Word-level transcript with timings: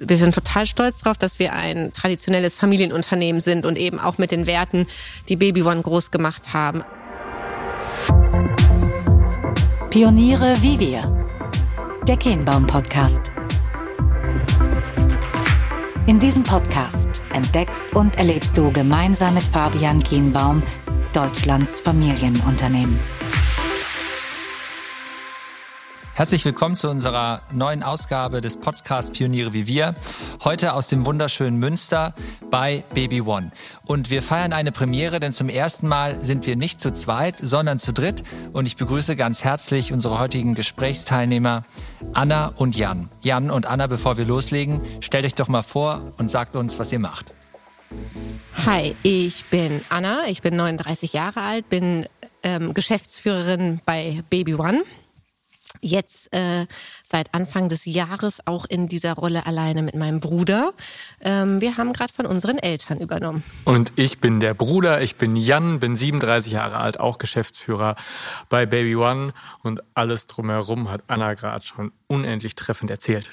Wir 0.00 0.16
sind 0.16 0.34
total 0.34 0.66
stolz 0.66 0.98
darauf, 0.98 1.18
dass 1.18 1.38
wir 1.38 1.52
ein 1.52 1.92
traditionelles 1.92 2.56
Familienunternehmen 2.56 3.40
sind 3.40 3.64
und 3.64 3.78
eben 3.78 4.00
auch 4.00 4.18
mit 4.18 4.32
den 4.32 4.48
Werten, 4.48 4.88
die 5.28 5.36
Baby 5.36 5.62
One 5.62 5.82
groß 5.82 6.10
gemacht 6.10 6.52
haben. 6.52 6.82
Pioniere 9.90 10.56
wie 10.62 10.80
wir. 10.80 11.24
Der 12.08 12.16
Kehnbaum 12.16 12.66
Podcast. 12.66 13.30
In 16.08 16.18
diesem 16.18 16.42
Podcast 16.42 17.22
entdeckst 17.32 17.94
und 17.94 18.16
erlebst 18.16 18.58
du 18.58 18.72
gemeinsam 18.72 19.34
mit 19.34 19.44
Fabian 19.44 20.02
Kienbaum 20.02 20.64
Deutschlands 21.12 21.78
Familienunternehmen. 21.78 22.98
Herzlich 26.16 26.44
willkommen 26.44 26.76
zu 26.76 26.88
unserer 26.88 27.42
neuen 27.50 27.82
Ausgabe 27.82 28.40
des 28.40 28.56
Podcasts 28.56 29.10
Pioniere 29.10 29.52
wie 29.52 29.66
wir. 29.66 29.96
Heute 30.44 30.74
aus 30.74 30.86
dem 30.86 31.04
wunderschönen 31.04 31.58
Münster 31.58 32.14
bei 32.52 32.84
Baby 32.94 33.20
One. 33.22 33.50
Und 33.84 34.10
wir 34.10 34.22
feiern 34.22 34.52
eine 34.52 34.70
Premiere, 34.70 35.18
denn 35.18 35.32
zum 35.32 35.48
ersten 35.48 35.88
Mal 35.88 36.24
sind 36.24 36.46
wir 36.46 36.54
nicht 36.54 36.80
zu 36.80 36.92
zweit, 36.92 37.38
sondern 37.42 37.80
zu 37.80 37.92
dritt. 37.92 38.22
Und 38.52 38.66
ich 38.66 38.76
begrüße 38.76 39.16
ganz 39.16 39.42
herzlich 39.42 39.92
unsere 39.92 40.20
heutigen 40.20 40.54
Gesprächsteilnehmer 40.54 41.64
Anna 42.12 42.52
und 42.58 42.76
Jan. 42.76 43.10
Jan 43.22 43.50
und 43.50 43.66
Anna, 43.66 43.88
bevor 43.88 44.16
wir 44.16 44.24
loslegen, 44.24 44.82
stellt 45.00 45.24
euch 45.24 45.34
doch 45.34 45.48
mal 45.48 45.62
vor 45.62 46.12
und 46.16 46.30
sagt 46.30 46.54
uns, 46.54 46.78
was 46.78 46.92
ihr 46.92 47.00
macht. 47.00 47.34
Hi, 48.64 48.94
ich 49.02 49.46
bin 49.46 49.80
Anna, 49.88 50.28
ich 50.28 50.42
bin 50.42 50.54
39 50.54 51.12
Jahre 51.12 51.40
alt, 51.40 51.68
bin 51.68 52.06
ähm, 52.44 52.72
Geschäftsführerin 52.72 53.80
bei 53.84 54.22
Baby 54.30 54.54
One 54.54 54.84
jetzt 55.80 56.32
äh, 56.34 56.66
seit 57.02 57.34
Anfang 57.34 57.68
des 57.68 57.84
Jahres 57.84 58.46
auch 58.46 58.64
in 58.64 58.88
dieser 58.88 59.14
Rolle 59.14 59.46
alleine 59.46 59.82
mit 59.82 59.94
meinem 59.94 60.20
Bruder. 60.20 60.72
Ähm, 61.20 61.60
wir 61.60 61.76
haben 61.76 61.92
gerade 61.92 62.12
von 62.12 62.26
unseren 62.26 62.58
Eltern 62.58 62.98
übernommen. 63.00 63.42
Und 63.64 63.92
ich 63.96 64.18
bin 64.20 64.40
der 64.40 64.54
Bruder, 64.54 65.02
ich 65.02 65.16
bin 65.16 65.36
Jan, 65.36 65.80
bin 65.80 65.96
37 65.96 66.52
Jahre 66.52 66.76
alt, 66.76 67.00
auch 67.00 67.18
Geschäftsführer 67.18 67.96
bei 68.48 68.66
Baby 68.66 68.96
One 68.96 69.32
und 69.62 69.82
alles 69.94 70.26
drumherum 70.26 70.90
hat 70.90 71.02
Anna 71.08 71.34
gerade 71.34 71.64
schon 71.64 71.92
unendlich 72.06 72.54
treffend 72.54 72.90
erzählt. 72.90 73.30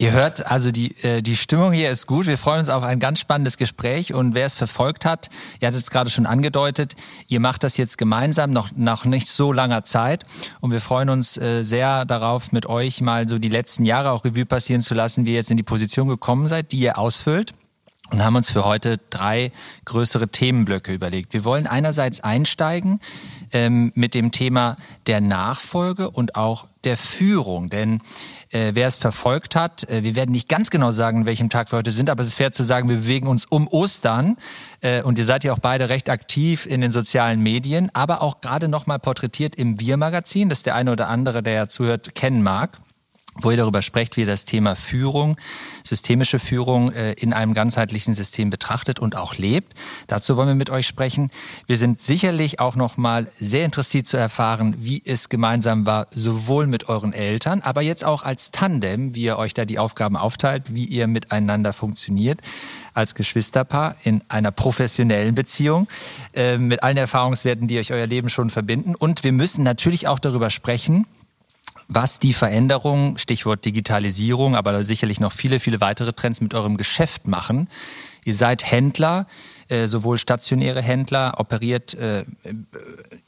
Ihr 0.00 0.12
hört 0.12 0.46
also, 0.46 0.70
die, 0.70 0.96
äh, 1.02 1.20
die 1.20 1.36
Stimmung 1.36 1.72
hier 1.72 1.90
ist 1.90 2.06
gut. 2.06 2.24
Wir 2.24 2.38
freuen 2.38 2.60
uns 2.60 2.70
auf 2.70 2.82
ein 2.82 3.00
ganz 3.00 3.20
spannendes 3.20 3.58
Gespräch. 3.58 4.14
Und 4.14 4.34
wer 4.34 4.46
es 4.46 4.54
verfolgt 4.54 5.04
hat, 5.04 5.28
ihr 5.60 5.68
hattet 5.68 5.82
es 5.82 5.90
gerade 5.90 6.08
schon 6.08 6.24
angedeutet, 6.24 6.96
ihr 7.28 7.38
macht 7.38 7.64
das 7.64 7.76
jetzt 7.76 7.98
gemeinsam, 7.98 8.50
noch 8.50 8.70
nach 8.74 9.04
nicht 9.04 9.28
so 9.28 9.52
langer 9.52 9.82
Zeit. 9.82 10.24
Und 10.60 10.70
wir 10.70 10.80
freuen 10.80 11.10
uns 11.10 11.36
äh, 11.36 11.64
sehr 11.64 12.06
darauf, 12.06 12.50
mit 12.50 12.64
euch 12.64 13.02
mal 13.02 13.28
so 13.28 13.38
die 13.38 13.50
letzten 13.50 13.84
Jahre 13.84 14.12
auch 14.12 14.24
Revue 14.24 14.46
passieren 14.46 14.80
zu 14.80 14.94
lassen, 14.94 15.26
wie 15.26 15.32
ihr 15.32 15.36
jetzt 15.36 15.50
in 15.50 15.58
die 15.58 15.62
Position 15.62 16.08
gekommen 16.08 16.48
seid, 16.48 16.72
die 16.72 16.78
ihr 16.78 16.96
ausfüllt 16.96 17.52
und 18.10 18.24
haben 18.24 18.36
uns 18.36 18.50
für 18.50 18.64
heute 18.64 18.98
drei 19.10 19.52
größere 19.84 20.28
Themenblöcke 20.28 20.92
überlegt. 20.92 21.32
Wir 21.32 21.44
wollen 21.44 21.66
einerseits 21.66 22.20
einsteigen 22.20 23.00
ähm, 23.52 23.92
mit 23.94 24.14
dem 24.14 24.32
Thema 24.32 24.76
der 25.06 25.20
Nachfolge 25.20 26.10
und 26.10 26.36
auch 26.36 26.66
der 26.84 26.96
Führung, 26.96 27.70
denn 27.70 28.00
äh, 28.50 28.72
wer 28.74 28.88
es 28.88 28.96
verfolgt 28.96 29.56
hat, 29.56 29.88
äh, 29.88 30.02
wir 30.02 30.14
werden 30.14 30.32
nicht 30.32 30.48
ganz 30.48 30.70
genau 30.70 30.92
sagen, 30.92 31.26
welchem 31.26 31.50
Tag 31.50 31.72
wir 31.72 31.78
heute 31.78 31.92
sind, 31.92 32.10
aber 32.10 32.22
es 32.22 32.28
ist 32.28 32.34
fair 32.34 32.52
zu 32.52 32.64
sagen, 32.64 32.88
wir 32.88 32.96
bewegen 32.96 33.26
uns 33.26 33.44
um 33.44 33.68
Ostern. 33.68 34.36
Äh, 34.80 35.02
und 35.02 35.18
ihr 35.18 35.26
seid 35.26 35.44
ja 35.44 35.52
auch 35.52 35.58
beide 35.58 35.88
recht 35.88 36.10
aktiv 36.10 36.66
in 36.66 36.80
den 36.80 36.90
sozialen 36.90 37.40
Medien, 37.40 37.90
aber 37.94 38.22
auch 38.22 38.40
gerade 38.40 38.68
nochmal 38.68 38.98
porträtiert 38.98 39.56
im 39.56 39.78
Wir-Magazin, 39.80 40.48
das 40.48 40.62
der 40.62 40.74
eine 40.74 40.92
oder 40.92 41.08
andere, 41.08 41.42
der 41.42 41.52
ja 41.52 41.68
zuhört, 41.68 42.14
kennen 42.14 42.42
mag 42.42 42.78
wo 43.42 43.50
ihr 43.50 43.56
darüber 43.56 43.82
sprecht, 43.82 44.16
wie 44.16 44.22
ihr 44.22 44.26
das 44.26 44.44
Thema 44.44 44.74
Führung, 44.74 45.36
systemische 45.84 46.38
Führung 46.38 46.92
äh, 46.92 47.12
in 47.12 47.32
einem 47.32 47.54
ganzheitlichen 47.54 48.14
System 48.14 48.50
betrachtet 48.50 48.98
und 48.98 49.16
auch 49.16 49.36
lebt. 49.36 49.72
Dazu 50.06 50.36
wollen 50.36 50.48
wir 50.48 50.54
mit 50.54 50.70
euch 50.70 50.86
sprechen. 50.86 51.30
Wir 51.66 51.76
sind 51.76 52.02
sicherlich 52.02 52.60
auch 52.60 52.76
noch 52.76 52.96
mal 52.96 53.30
sehr 53.38 53.64
interessiert 53.64 54.06
zu 54.06 54.16
erfahren, 54.16 54.76
wie 54.78 55.02
es 55.04 55.28
gemeinsam 55.28 55.86
war, 55.86 56.06
sowohl 56.10 56.66
mit 56.66 56.88
euren 56.88 57.12
Eltern, 57.12 57.60
aber 57.62 57.82
jetzt 57.82 58.04
auch 58.04 58.22
als 58.22 58.50
Tandem, 58.50 59.14
wie 59.14 59.22
ihr 59.22 59.38
euch 59.38 59.54
da 59.54 59.64
die 59.64 59.78
Aufgaben 59.78 60.16
aufteilt, 60.16 60.74
wie 60.74 60.84
ihr 60.84 61.06
miteinander 61.06 61.72
funktioniert 61.72 62.40
als 62.94 63.14
Geschwisterpaar 63.14 63.96
in 64.02 64.22
einer 64.28 64.50
professionellen 64.50 65.34
Beziehung 65.34 65.88
äh, 66.34 66.58
mit 66.58 66.82
allen 66.82 66.96
Erfahrungswerten, 66.96 67.68
die 67.68 67.78
euch 67.78 67.92
euer 67.92 68.06
Leben 68.06 68.28
schon 68.30 68.50
verbinden. 68.50 68.94
Und 68.94 69.24
wir 69.24 69.32
müssen 69.32 69.62
natürlich 69.62 70.08
auch 70.08 70.18
darüber 70.18 70.50
sprechen, 70.50 71.06
was 71.90 72.20
die 72.20 72.32
Veränderung, 72.32 73.18
Stichwort 73.18 73.64
Digitalisierung, 73.64 74.54
aber 74.54 74.84
sicherlich 74.84 75.18
noch 75.18 75.32
viele, 75.32 75.58
viele 75.58 75.80
weitere 75.80 76.12
Trends 76.12 76.40
mit 76.40 76.54
eurem 76.54 76.76
Geschäft 76.76 77.26
machen. 77.26 77.68
Ihr 78.24 78.34
seid 78.34 78.70
Händler, 78.70 79.26
äh, 79.68 79.88
sowohl 79.88 80.16
stationäre 80.16 80.82
Händler, 80.82 81.34
operiert 81.38 81.94
äh, 81.94 82.24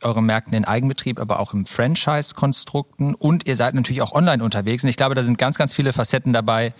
eure 0.00 0.22
Märkten 0.22 0.54
in 0.54 0.64
Eigenbetrieb, 0.64 1.18
aber 1.18 1.40
auch 1.40 1.54
im 1.54 1.66
Franchise-Konstrukten 1.66 3.14
und 3.14 3.46
ihr 3.48 3.56
seid 3.56 3.74
natürlich 3.74 4.02
auch 4.02 4.12
online 4.12 4.44
unterwegs. 4.44 4.84
Und 4.84 4.90
ich 4.90 4.96
glaube, 4.96 5.16
da 5.16 5.24
sind 5.24 5.38
ganz, 5.38 5.58
ganz 5.58 5.74
viele 5.74 5.92
Facetten 5.92 6.32
dabei, 6.32 6.72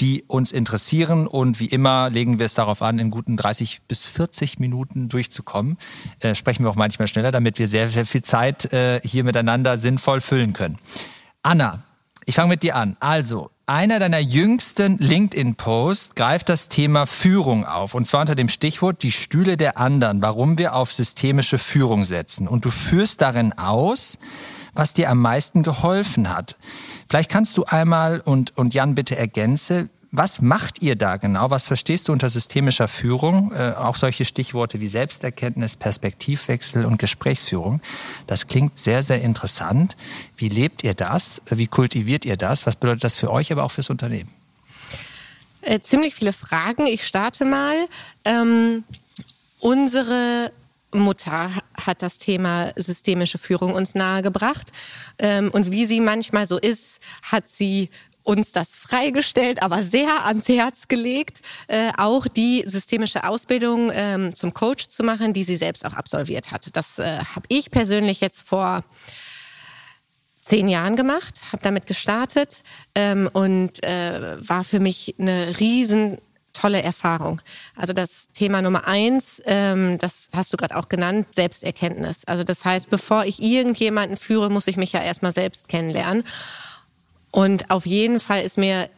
die 0.00 0.24
uns 0.26 0.52
interessieren. 0.52 1.26
Und 1.26 1.60
wie 1.60 1.66
immer 1.66 2.10
legen 2.10 2.38
wir 2.38 2.46
es 2.46 2.54
darauf 2.54 2.82
an, 2.82 2.98
in 2.98 3.10
guten 3.10 3.36
30 3.36 3.82
bis 3.88 4.04
40 4.04 4.58
Minuten 4.58 5.08
durchzukommen. 5.08 5.78
Äh, 6.20 6.34
sprechen 6.34 6.64
wir 6.64 6.70
auch 6.70 6.76
manchmal 6.76 7.08
schneller, 7.08 7.32
damit 7.32 7.58
wir 7.58 7.68
sehr, 7.68 7.88
sehr 7.88 8.06
viel 8.06 8.22
Zeit 8.22 8.72
äh, 8.72 9.00
hier 9.04 9.24
miteinander 9.24 9.78
sinnvoll 9.78 10.20
füllen 10.20 10.52
können. 10.52 10.78
Anna, 11.42 11.82
ich 12.26 12.34
fange 12.34 12.48
mit 12.48 12.62
dir 12.62 12.76
an. 12.76 12.96
Also, 13.00 13.50
einer 13.64 13.98
deiner 13.98 14.18
jüngsten 14.18 14.98
LinkedIn-Posts 14.98 16.14
greift 16.14 16.48
das 16.48 16.68
Thema 16.68 17.06
Führung 17.06 17.66
auf. 17.66 17.94
Und 17.94 18.06
zwar 18.06 18.22
unter 18.22 18.34
dem 18.34 18.48
Stichwort 18.48 19.02
die 19.02 19.12
Stühle 19.12 19.56
der 19.56 19.78
anderen, 19.78 20.22
warum 20.22 20.58
wir 20.58 20.74
auf 20.74 20.92
systemische 20.92 21.58
Führung 21.58 22.04
setzen. 22.04 22.48
Und 22.48 22.64
du 22.64 22.70
führst 22.70 23.20
darin 23.20 23.52
aus, 23.52 24.18
was 24.78 24.94
dir 24.94 25.10
am 25.10 25.20
meisten 25.20 25.64
geholfen 25.64 26.32
hat. 26.32 26.56
Vielleicht 27.08 27.30
kannst 27.30 27.56
du 27.56 27.64
einmal 27.64 28.20
und, 28.20 28.56
und 28.56 28.74
Jan 28.74 28.94
bitte 28.94 29.16
ergänze, 29.16 29.88
was 30.10 30.40
macht 30.40 30.80
ihr 30.80 30.96
da 30.96 31.16
genau? 31.16 31.50
Was 31.50 31.66
verstehst 31.66 32.08
du 32.08 32.12
unter 32.12 32.30
systemischer 32.30 32.88
Führung? 32.88 33.52
Äh, 33.52 33.74
auch 33.76 33.96
solche 33.96 34.24
Stichworte 34.24 34.80
wie 34.80 34.88
Selbsterkenntnis, 34.88 35.76
Perspektivwechsel 35.76 36.86
und 36.86 36.98
Gesprächsführung. 36.98 37.82
Das 38.26 38.46
klingt 38.46 38.78
sehr, 38.78 39.02
sehr 39.02 39.20
interessant. 39.20 39.96
Wie 40.36 40.48
lebt 40.48 40.84
ihr 40.84 40.94
das? 40.94 41.42
Wie 41.50 41.66
kultiviert 41.66 42.24
ihr 42.24 42.36
das? 42.36 42.64
Was 42.64 42.76
bedeutet 42.76 43.04
das 43.04 43.16
für 43.16 43.30
euch, 43.30 43.52
aber 43.52 43.64
auch 43.64 43.72
fürs 43.72 43.90
Unternehmen? 43.90 44.30
Äh, 45.60 45.80
ziemlich 45.80 46.14
viele 46.14 46.32
Fragen. 46.32 46.86
Ich 46.86 47.04
starte 47.04 47.44
mal. 47.44 47.76
Ähm, 48.24 48.84
unsere 49.58 50.52
Mutter 50.92 51.50
hat 51.74 52.02
das 52.02 52.18
Thema 52.18 52.72
systemische 52.76 53.38
Führung 53.38 53.74
uns 53.74 53.94
nahegebracht. 53.94 54.70
Ähm, 55.18 55.50
und 55.50 55.70
wie 55.70 55.86
sie 55.86 56.00
manchmal 56.00 56.46
so 56.46 56.58
ist, 56.58 57.00
hat 57.22 57.48
sie 57.48 57.90
uns 58.28 58.52
das 58.52 58.76
freigestellt, 58.76 59.62
aber 59.62 59.82
sehr 59.82 60.26
ans 60.26 60.48
Herz 60.48 60.88
gelegt, 60.88 61.40
äh, 61.66 61.90
auch 61.96 62.26
die 62.26 62.62
systemische 62.66 63.24
Ausbildung 63.24 63.90
ähm, 63.92 64.34
zum 64.34 64.52
Coach 64.52 64.88
zu 64.88 65.02
machen, 65.02 65.32
die 65.32 65.44
sie 65.44 65.56
selbst 65.56 65.86
auch 65.86 65.94
absolviert 65.94 66.52
hat. 66.52 66.68
Das 66.74 66.98
äh, 66.98 67.20
habe 67.34 67.46
ich 67.48 67.70
persönlich 67.70 68.20
jetzt 68.20 68.46
vor 68.46 68.84
zehn 70.42 70.68
Jahren 70.68 70.96
gemacht, 70.96 71.34
habe 71.52 71.62
damit 71.62 71.86
gestartet 71.86 72.62
ähm, 72.94 73.30
und 73.32 73.82
äh, 73.82 74.36
war 74.46 74.64
für 74.64 74.80
mich 74.80 75.14
eine 75.18 75.58
riesen 75.58 76.18
tolle 76.58 76.82
Erfahrung. 76.82 77.40
Also 77.76 77.92
das 77.92 78.28
Thema 78.34 78.62
Nummer 78.62 78.86
eins, 78.86 79.40
ähm, 79.46 79.98
das 79.98 80.28
hast 80.34 80.52
du 80.52 80.56
gerade 80.56 80.76
auch 80.76 80.88
genannt, 80.88 81.28
Selbsterkenntnis. 81.34 82.22
Also 82.26 82.44
das 82.44 82.64
heißt, 82.64 82.90
bevor 82.90 83.24
ich 83.24 83.42
irgendjemanden 83.42 84.16
führe, 84.16 84.50
muss 84.50 84.66
ich 84.66 84.76
mich 84.76 84.92
ja 84.92 85.02
erstmal 85.02 85.32
selbst 85.32 85.68
kennenlernen. 85.68 86.24
Und 87.30 87.70
auf 87.70 87.86
jeden 87.86 88.20
Fall 88.20 88.42
ist 88.42 88.58
mir 88.58 88.88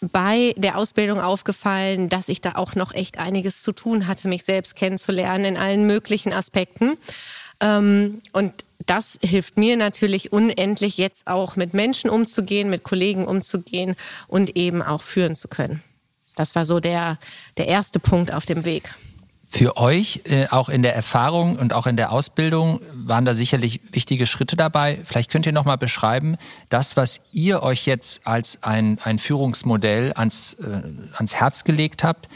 bei 0.00 0.54
der 0.56 0.76
Ausbildung 0.76 1.20
aufgefallen, 1.20 2.08
dass 2.08 2.28
ich 2.28 2.40
da 2.40 2.52
auch 2.56 2.74
noch 2.74 2.92
echt 2.92 3.18
einiges 3.18 3.62
zu 3.62 3.72
tun 3.72 4.06
hatte, 4.06 4.28
mich 4.28 4.44
selbst 4.44 4.76
kennenzulernen 4.76 5.44
in 5.44 5.56
allen 5.56 5.86
möglichen 5.86 6.32
Aspekten. 6.32 6.98
Ähm, 7.60 8.20
und 8.32 8.52
das 8.86 9.18
hilft 9.22 9.56
mir 9.56 9.76
natürlich 9.76 10.32
unendlich 10.32 10.98
jetzt 10.98 11.26
auch 11.26 11.56
mit 11.56 11.72
Menschen 11.74 12.10
umzugehen, 12.10 12.68
mit 12.68 12.82
Kollegen 12.82 13.26
umzugehen 13.26 13.96
und 14.28 14.56
eben 14.56 14.82
auch 14.82 15.02
führen 15.02 15.34
zu 15.34 15.48
können. 15.48 15.82
Das 16.36 16.54
war 16.54 16.66
so 16.66 16.80
der, 16.80 17.18
der 17.56 17.68
erste 17.68 17.98
Punkt 18.00 18.32
auf 18.32 18.46
dem 18.46 18.64
Weg. 18.64 18.94
Für 19.48 19.76
euch, 19.76 20.22
äh, 20.24 20.48
auch 20.48 20.68
in 20.68 20.82
der 20.82 20.96
Erfahrung 20.96 21.56
und 21.56 21.72
auch 21.74 21.86
in 21.86 21.96
der 21.96 22.10
Ausbildung, 22.10 22.80
waren 22.92 23.24
da 23.24 23.34
sicherlich 23.34 23.80
wichtige 23.92 24.26
Schritte 24.26 24.56
dabei. 24.56 24.98
Vielleicht 25.04 25.30
könnt 25.30 25.46
ihr 25.46 25.52
noch 25.52 25.64
mal 25.64 25.76
beschreiben, 25.76 26.36
das, 26.70 26.96
was 26.96 27.20
ihr 27.30 27.62
euch 27.62 27.86
jetzt 27.86 28.26
als 28.26 28.64
ein, 28.64 28.98
ein 29.04 29.20
Führungsmodell 29.20 30.12
ans, 30.16 30.54
äh, 30.54 30.82
ans 31.16 31.36
Herz 31.36 31.62
gelegt 31.62 32.02
habt, 32.02 32.28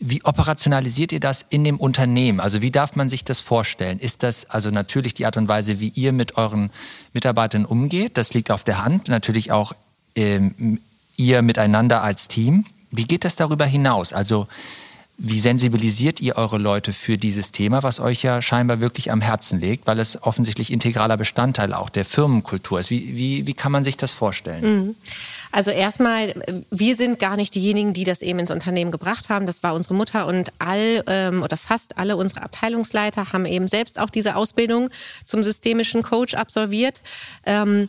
wie 0.00 0.24
operationalisiert 0.24 1.12
ihr 1.12 1.20
das 1.20 1.46
in 1.48 1.62
dem 1.62 1.78
Unternehmen? 1.78 2.40
Also 2.40 2.60
wie 2.60 2.72
darf 2.72 2.96
man 2.96 3.08
sich 3.08 3.22
das 3.22 3.40
vorstellen? 3.40 4.00
Ist 4.00 4.22
das 4.22 4.50
also 4.50 4.70
natürlich 4.70 5.14
die 5.14 5.26
Art 5.26 5.36
und 5.36 5.46
Weise, 5.46 5.78
wie 5.78 5.92
ihr 5.94 6.12
mit 6.12 6.36
euren 6.36 6.70
Mitarbeitern 7.12 7.64
umgeht? 7.64 8.18
Das 8.18 8.34
liegt 8.34 8.50
auf 8.50 8.64
der 8.64 8.84
Hand. 8.84 9.08
Natürlich 9.08 9.52
auch 9.52 9.74
ähm, 10.16 10.80
ihr 11.16 11.42
miteinander 11.42 12.02
als 12.02 12.28
Team. 12.28 12.64
Wie 12.96 13.04
geht 13.04 13.24
das 13.24 13.36
darüber 13.36 13.64
hinaus? 13.64 14.12
Also 14.12 14.46
wie 15.16 15.38
sensibilisiert 15.38 16.20
ihr 16.20 16.36
eure 16.36 16.58
Leute 16.58 16.92
für 16.92 17.16
dieses 17.16 17.52
Thema, 17.52 17.84
was 17.84 18.00
euch 18.00 18.24
ja 18.24 18.42
scheinbar 18.42 18.80
wirklich 18.80 19.12
am 19.12 19.20
Herzen 19.20 19.60
liegt, 19.60 19.86
weil 19.86 20.00
es 20.00 20.20
offensichtlich 20.20 20.72
integraler 20.72 21.16
Bestandteil 21.16 21.72
auch 21.72 21.88
der 21.88 22.04
Firmenkultur 22.04 22.80
ist? 22.80 22.90
Wie, 22.90 23.14
wie, 23.14 23.46
wie 23.46 23.54
kann 23.54 23.70
man 23.70 23.84
sich 23.84 23.96
das 23.96 24.12
vorstellen? 24.12 24.86
Mhm. 24.86 24.96
Also 25.52 25.70
erstmal, 25.70 26.34
wir 26.72 26.96
sind 26.96 27.20
gar 27.20 27.36
nicht 27.36 27.54
diejenigen, 27.54 27.92
die 27.92 28.02
das 28.02 28.22
eben 28.22 28.40
ins 28.40 28.50
Unternehmen 28.50 28.90
gebracht 28.90 29.28
haben. 29.28 29.46
Das 29.46 29.62
war 29.62 29.74
unsere 29.74 29.94
Mutter 29.94 30.26
und 30.26 30.50
all 30.58 31.04
ähm, 31.06 31.44
oder 31.44 31.56
fast 31.56 31.96
alle 31.96 32.16
unsere 32.16 32.42
Abteilungsleiter 32.42 33.32
haben 33.32 33.46
eben 33.46 33.68
selbst 33.68 34.00
auch 34.00 34.10
diese 34.10 34.34
Ausbildung 34.34 34.90
zum 35.24 35.44
systemischen 35.44 36.02
Coach 36.02 36.34
absolviert. 36.34 37.02
Ähm, 37.46 37.88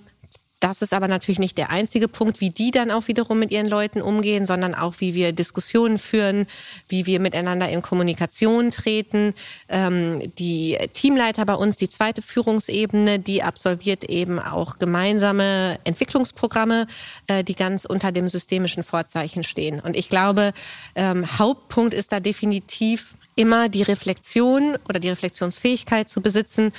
das 0.65 0.81
ist 0.81 0.93
aber 0.93 1.07
natürlich 1.07 1.37
nicht 1.37 1.59
der 1.59 1.69
einzige 1.69 2.07
Punkt, 2.07 2.41
wie 2.41 2.49
die 2.49 2.71
dann 2.71 2.89
auch 2.89 3.07
wiederum 3.07 3.37
mit 3.37 3.51
ihren 3.51 3.67
Leuten 3.67 4.01
umgehen, 4.01 4.47
sondern 4.47 4.73
auch, 4.73 4.95
wie 4.97 5.13
wir 5.13 5.31
Diskussionen 5.31 5.99
führen, 5.99 6.47
wie 6.87 7.05
wir 7.05 7.19
miteinander 7.19 7.69
in 7.69 7.83
Kommunikation 7.83 8.71
treten. 8.71 9.35
Ähm, 9.69 10.33
die 10.39 10.75
Teamleiter 10.91 11.45
bei 11.45 11.53
uns, 11.53 11.77
die 11.77 11.87
zweite 11.87 12.23
Führungsebene, 12.23 13.19
die 13.19 13.43
absolviert 13.43 14.05
eben 14.05 14.39
auch 14.39 14.79
gemeinsame 14.79 15.77
Entwicklungsprogramme, 15.83 16.87
äh, 17.27 17.43
die 17.43 17.53
ganz 17.53 17.85
unter 17.85 18.11
dem 18.11 18.27
systemischen 18.27 18.83
Vorzeichen 18.83 19.43
stehen. 19.43 19.79
Und 19.79 19.95
ich 19.95 20.09
glaube, 20.09 20.51
ähm, 20.95 21.27
Hauptpunkt 21.37 21.93
ist 21.93 22.11
da 22.11 22.19
definitiv 22.19 23.13
immer 23.35 23.69
die 23.69 23.83
Reflexion 23.83 24.77
oder 24.89 24.99
die 24.99 25.09
Reflexionsfähigkeit 25.09 26.09
zu 26.09 26.21
besitzen. 26.21 26.71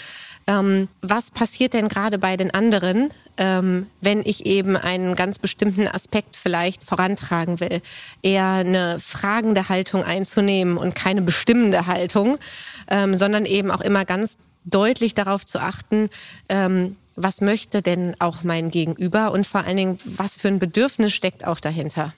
Ähm, 0.49 0.89
was 1.03 1.31
passiert 1.31 1.73
denn 1.73 1.89
gerade 1.89 2.19
bei 2.19 2.37
den 2.37 2.53
anderen, 2.53 3.11
ähm, 3.37 3.89
wenn 4.01 4.21
ich 4.25 4.47
eben 4.47 4.77
einen 4.77 5.17
ganz 5.17 5.39
bestimmten 5.39 5.89
Aspekt 5.89 6.37
vielleicht 6.37 6.85
vorantragen 6.85 7.59
will? 7.59 7.83
Eher 8.23 8.53
eine 8.53 9.01
fragende 9.01 9.69
Haltung 9.69 10.05
einzunehmen 10.05 10.77
und 10.77 10.95
keine 10.95 11.23
bestimmende 11.23 11.87
Haltung, 11.87 12.39
ähm, 12.89 13.17
sondern 13.17 13.45
eben 13.45 13.71
auch 13.71 13.81
immer 13.81 14.05
ganz 14.05 14.37
deutlich 14.65 15.15
darauf 15.15 15.45
zu 15.45 15.61
achten, 15.61 16.11
ähm, 16.49 16.97
was 17.17 17.41
möchte 17.41 17.83
denn 17.83 18.15
auch 18.19 18.43
mein 18.43 18.71
Gegenüber 18.71 19.33
und 19.33 19.47
vor 19.47 19.65
allen 19.65 19.77
Dingen, 19.77 19.99
was 20.05 20.37
für 20.37 20.49
ein 20.49 20.59
Bedürfnis 20.59 21.13
steckt 21.13 21.47
auch 21.47 21.61
dahinter. 21.61 22.13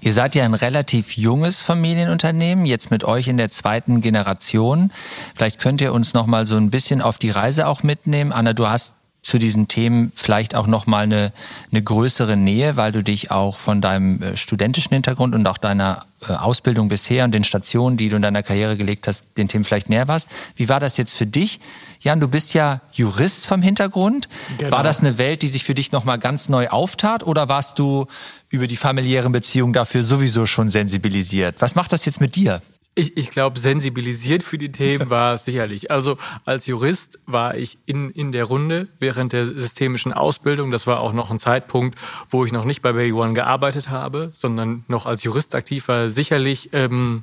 Ihr 0.00 0.12
seid 0.12 0.34
ja 0.34 0.44
ein 0.44 0.54
relativ 0.54 1.16
junges 1.16 1.62
Familienunternehmen, 1.62 2.66
jetzt 2.66 2.90
mit 2.90 3.04
euch 3.04 3.28
in 3.28 3.36
der 3.36 3.50
zweiten 3.50 4.00
Generation. 4.00 4.92
Vielleicht 5.34 5.58
könnt 5.58 5.80
ihr 5.80 5.92
uns 5.92 6.14
noch 6.14 6.26
mal 6.26 6.46
so 6.46 6.56
ein 6.56 6.70
bisschen 6.70 7.02
auf 7.02 7.18
die 7.18 7.30
Reise 7.30 7.66
auch 7.66 7.82
mitnehmen. 7.82 8.32
Anna, 8.32 8.52
du 8.52 8.68
hast 8.68 8.94
zu 9.26 9.38
diesen 9.38 9.66
Themen 9.66 10.12
vielleicht 10.14 10.54
auch 10.54 10.66
noch 10.66 10.86
mal 10.86 11.04
eine, 11.04 11.32
eine 11.70 11.82
größere 11.82 12.36
Nähe, 12.36 12.76
weil 12.76 12.92
du 12.92 13.02
dich 13.02 13.30
auch 13.30 13.58
von 13.58 13.80
deinem 13.80 14.22
äh, 14.22 14.36
studentischen 14.36 14.94
Hintergrund 14.94 15.34
und 15.34 15.46
auch 15.46 15.58
deiner 15.58 16.06
äh, 16.28 16.32
Ausbildung 16.32 16.88
bisher 16.88 17.24
und 17.24 17.32
den 17.32 17.42
Stationen, 17.42 17.96
die 17.96 18.08
du 18.08 18.16
in 18.16 18.22
deiner 18.22 18.44
Karriere 18.44 18.76
gelegt 18.76 19.08
hast, 19.08 19.36
den 19.36 19.48
Themen 19.48 19.64
vielleicht 19.64 19.90
näher 19.90 20.06
warst. 20.06 20.28
Wie 20.54 20.68
war 20.68 20.78
das 20.78 20.96
jetzt 20.96 21.14
für 21.14 21.26
dich? 21.26 21.60
Jan, 22.00 22.20
du 22.20 22.28
bist 22.28 22.54
ja 22.54 22.80
Jurist 22.92 23.46
vom 23.46 23.62
Hintergrund. 23.62 24.28
Genau. 24.58 24.70
War 24.70 24.84
das 24.84 25.00
eine 25.00 25.18
Welt, 25.18 25.42
die 25.42 25.48
sich 25.48 25.64
für 25.64 25.74
dich 25.74 25.90
noch 25.90 26.04
mal 26.04 26.18
ganz 26.18 26.48
neu 26.48 26.68
auftat 26.68 27.26
oder 27.26 27.48
warst 27.48 27.80
du 27.80 28.06
über 28.48 28.68
die 28.68 28.76
familiären 28.76 29.32
Beziehungen 29.32 29.72
dafür 29.72 30.04
sowieso 30.04 30.46
schon 30.46 30.70
sensibilisiert? 30.70 31.56
Was 31.58 31.74
macht 31.74 31.92
das 31.92 32.04
jetzt 32.04 32.20
mit 32.20 32.36
dir? 32.36 32.62
Ich, 32.98 33.16
ich 33.16 33.30
glaube, 33.30 33.60
sensibilisiert 33.60 34.42
für 34.42 34.58
die 34.58 34.72
Themen 34.72 35.10
war 35.10 35.34
es 35.34 35.44
sicherlich. 35.44 35.90
Also 35.90 36.16
als 36.44 36.66
Jurist 36.66 37.18
war 37.26 37.54
ich 37.54 37.78
in, 37.86 38.10
in 38.10 38.32
der 38.32 38.44
Runde 38.44 38.88
während 38.98 39.32
der 39.32 39.46
systemischen 39.46 40.12
Ausbildung. 40.12 40.70
Das 40.70 40.86
war 40.86 41.00
auch 41.00 41.12
noch 41.12 41.30
ein 41.30 41.38
Zeitpunkt, 41.38 41.98
wo 42.30 42.44
ich 42.44 42.52
noch 42.52 42.64
nicht 42.64 42.82
bei 42.82 42.92
Baby 42.92 43.12
One 43.12 43.34
gearbeitet 43.34 43.90
habe, 43.90 44.32
sondern 44.34 44.84
noch 44.88 45.06
als 45.06 45.22
Jurist 45.22 45.54
aktiv 45.54 45.86
war. 45.88 46.10
Sicherlich 46.10 46.70
ähm, 46.72 47.22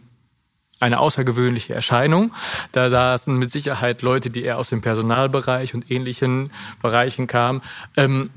eine 0.80 1.00
außergewöhnliche 1.00 1.74
Erscheinung. 1.74 2.31
Da 2.72 2.90
saßen 2.90 3.36
mit 3.36 3.52
Sicherheit 3.52 4.02
Leute, 4.02 4.30
die 4.30 4.44
eher 4.44 4.58
aus 4.58 4.70
dem 4.70 4.81
Personalbereich 4.81 5.74
und 5.74 5.90
ähnlichen 5.90 6.52
Bereichen 6.81 7.25
kamen. 7.25 7.62
Ähm, 7.98 8.30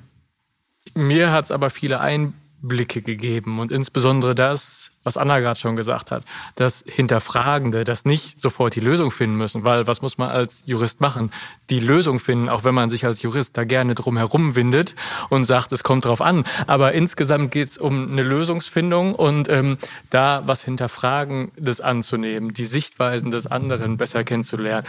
mir 0.95 1.33
hat 1.33 1.47
es 1.47 1.51
aber 1.51 1.71
viele 1.71 2.01
Einblicke 2.01 3.03
gegeben 3.03 3.59
und 3.59 3.73
insbesondere 3.73 4.35
das, 4.35 4.91
was 5.07 5.17
Anna 5.17 5.39
gerade 5.39 5.59
schon 5.59 5.77
gesagt 5.77 6.11
hat, 6.11 6.25
das 6.57 6.85
Hinterfragende, 6.87 7.85
das 7.85 8.05
nicht 8.05 8.43
sofort 8.43 8.75
die 8.75 8.81
Lösung 8.81 9.13
finden 9.13 9.37
müssen, 9.37 9.63
weil 9.63 9.87
was 9.87 10.03
muss 10.03 10.19
man 10.19 10.31
als 10.31 10.65
Jurist 10.67 11.01
machen? 11.01 11.31
Die 11.71 11.79
Lösung 11.79 12.19
finden, 12.19 12.49
auch 12.49 12.65
wenn 12.65 12.75
man 12.75 12.91
sich 12.91 13.07
als 13.07 13.23
Jurist 13.23 13.57
da 13.57 13.63
gerne 13.63 13.95
drum 13.95 14.17
herum 14.17 14.57
windet 14.57 14.97
und 15.29 15.45
sagt, 15.45 15.71
es 15.71 15.85
kommt 15.85 16.05
drauf 16.07 16.21
an. 16.21 16.45
Aber 16.67 16.93
insgesamt 16.93 17.53
geht 17.53 17.69
es 17.69 17.79
um 17.79 18.11
eine 18.11 18.25
Lösungsfindung 18.25 19.15
und 19.15 19.49
ähm, 19.49 19.79
da 20.11 20.43
was 20.47 20.65
hinterfragen, 20.65 21.53
das 21.57 21.81
anzunehmen, 21.81 22.53
die 22.53 22.67
Sichtweisen 22.67 23.31
des 23.31 23.47
anderen 23.47 23.99
besser 23.99 24.25
kennenzulernen, 24.25 24.87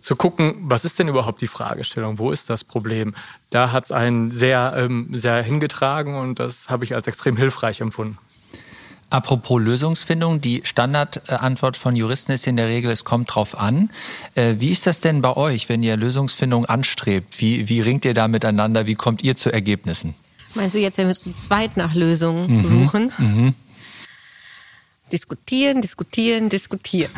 zu 0.00 0.16
gucken, 0.16 0.56
was 0.62 0.84
ist 0.84 0.98
denn 0.98 1.06
überhaupt 1.06 1.40
die 1.40 1.46
Fragestellung, 1.46 2.18
wo 2.18 2.32
ist 2.32 2.50
das 2.50 2.64
Problem? 2.64 3.14
Da 3.50 3.70
hat 3.70 3.84
es 3.84 3.92
einen 3.92 4.32
sehr, 4.32 4.74
ähm, 4.76 5.10
sehr 5.12 5.40
hingetragen 5.40 6.16
und 6.16 6.40
das 6.40 6.68
habe 6.68 6.84
ich 6.84 6.96
als 6.96 7.06
extrem 7.06 7.36
hilfreich 7.36 7.80
empfunden. 7.80 8.18
Apropos 9.12 9.60
Lösungsfindung, 9.60 10.40
die 10.40 10.62
Standardantwort 10.64 11.76
von 11.76 11.94
Juristen 11.94 12.32
ist 12.32 12.46
in 12.46 12.56
der 12.56 12.68
Regel, 12.68 12.90
es 12.90 13.04
kommt 13.04 13.34
drauf 13.34 13.58
an. 13.58 13.90
Äh, 14.36 14.54
wie 14.56 14.70
ist 14.70 14.86
das 14.86 15.00
denn 15.00 15.20
bei 15.20 15.36
euch, 15.36 15.68
wenn 15.68 15.82
ihr 15.82 15.98
Lösungsfindung 15.98 16.64
anstrebt? 16.64 17.38
Wie, 17.38 17.68
wie 17.68 17.82
ringt 17.82 18.06
ihr 18.06 18.14
da 18.14 18.26
miteinander? 18.26 18.86
Wie 18.86 18.94
kommt 18.94 19.22
ihr 19.22 19.36
zu 19.36 19.52
Ergebnissen? 19.52 20.14
Meinst 20.54 20.74
du 20.76 20.78
jetzt, 20.78 20.96
wenn 20.96 21.08
wir 21.08 21.14
zu 21.14 21.30
zweit 21.34 21.76
nach 21.76 21.92
Lösungen 21.92 22.56
mhm. 22.56 22.62
suchen? 22.62 23.12
Mhm. 23.18 23.54
Diskutieren, 25.12 25.82
diskutieren, 25.82 26.48
diskutieren. 26.48 27.12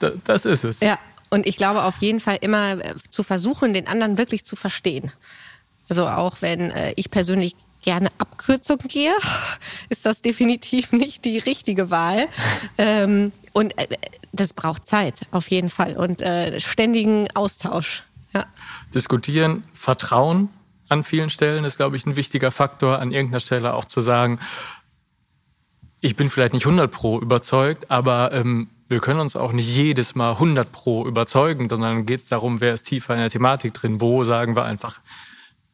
das 0.24 0.44
ist 0.44 0.64
es. 0.64 0.80
Ja, 0.80 0.98
und 1.30 1.46
ich 1.46 1.56
glaube 1.56 1.84
auf 1.84 1.98
jeden 1.98 2.18
Fall 2.18 2.38
immer 2.40 2.84
äh, 2.84 2.94
zu 3.10 3.22
versuchen, 3.22 3.74
den 3.74 3.86
anderen 3.86 4.18
wirklich 4.18 4.44
zu 4.44 4.56
verstehen. 4.56 5.12
Also 5.88 6.08
auch 6.08 6.38
wenn 6.40 6.72
äh, 6.72 6.94
ich 6.96 7.12
persönlich 7.12 7.54
gerne 7.88 8.10
Abkürzung 8.18 8.76
gehe, 8.86 9.14
ist 9.88 10.04
das 10.04 10.20
definitiv 10.20 10.92
nicht 10.92 11.24
die 11.24 11.38
richtige 11.38 11.90
Wahl. 11.90 12.28
Ähm, 12.76 13.32
und 13.54 13.78
äh, 13.78 13.88
das 14.30 14.52
braucht 14.52 14.86
Zeit, 14.86 15.22
auf 15.30 15.48
jeden 15.48 15.70
Fall. 15.70 15.96
Und 15.96 16.20
äh, 16.20 16.60
ständigen 16.60 17.28
Austausch. 17.34 18.02
Ja. 18.34 18.44
Diskutieren, 18.94 19.64
Vertrauen 19.72 20.50
an 20.90 21.02
vielen 21.02 21.30
Stellen 21.30 21.64
ist, 21.64 21.78
glaube 21.78 21.96
ich, 21.96 22.04
ein 22.04 22.14
wichtiger 22.14 22.50
Faktor. 22.50 22.98
An 22.98 23.10
irgendeiner 23.10 23.40
Stelle 23.40 23.72
auch 23.72 23.86
zu 23.86 24.02
sagen, 24.02 24.38
ich 26.02 26.14
bin 26.14 26.28
vielleicht 26.28 26.52
nicht 26.52 26.66
100 26.66 26.92
pro 26.92 27.18
überzeugt, 27.18 27.90
aber 27.90 28.32
ähm, 28.34 28.68
wir 28.88 29.00
können 29.00 29.20
uns 29.20 29.34
auch 29.34 29.52
nicht 29.52 29.66
jedes 29.66 30.14
Mal 30.14 30.32
100 30.32 30.70
pro 30.70 31.06
überzeugen, 31.06 31.70
sondern 31.70 32.04
geht 32.04 32.20
es 32.20 32.28
darum, 32.28 32.60
wer 32.60 32.74
ist 32.74 32.84
tiefer 32.84 33.14
in 33.14 33.20
der 33.20 33.30
Thematik 33.30 33.72
drin. 33.72 33.98
Wo 34.02 34.24
sagen 34.24 34.56
wir 34.56 34.64
einfach, 34.64 35.00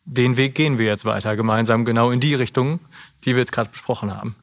den 0.04 0.36
Weg 0.36 0.54
gehen 0.54 0.78
wir 0.78 0.86
jetzt 0.86 1.04
weiter, 1.04 1.36
gemeinsam 1.36 1.84
genau 1.84 2.10
in 2.10 2.20
die 2.20 2.34
Richtung, 2.34 2.80
die 3.24 3.34
wir 3.34 3.40
jetzt 3.40 3.52
gerade 3.52 3.70
besprochen 3.70 4.14
haben. 4.14 4.36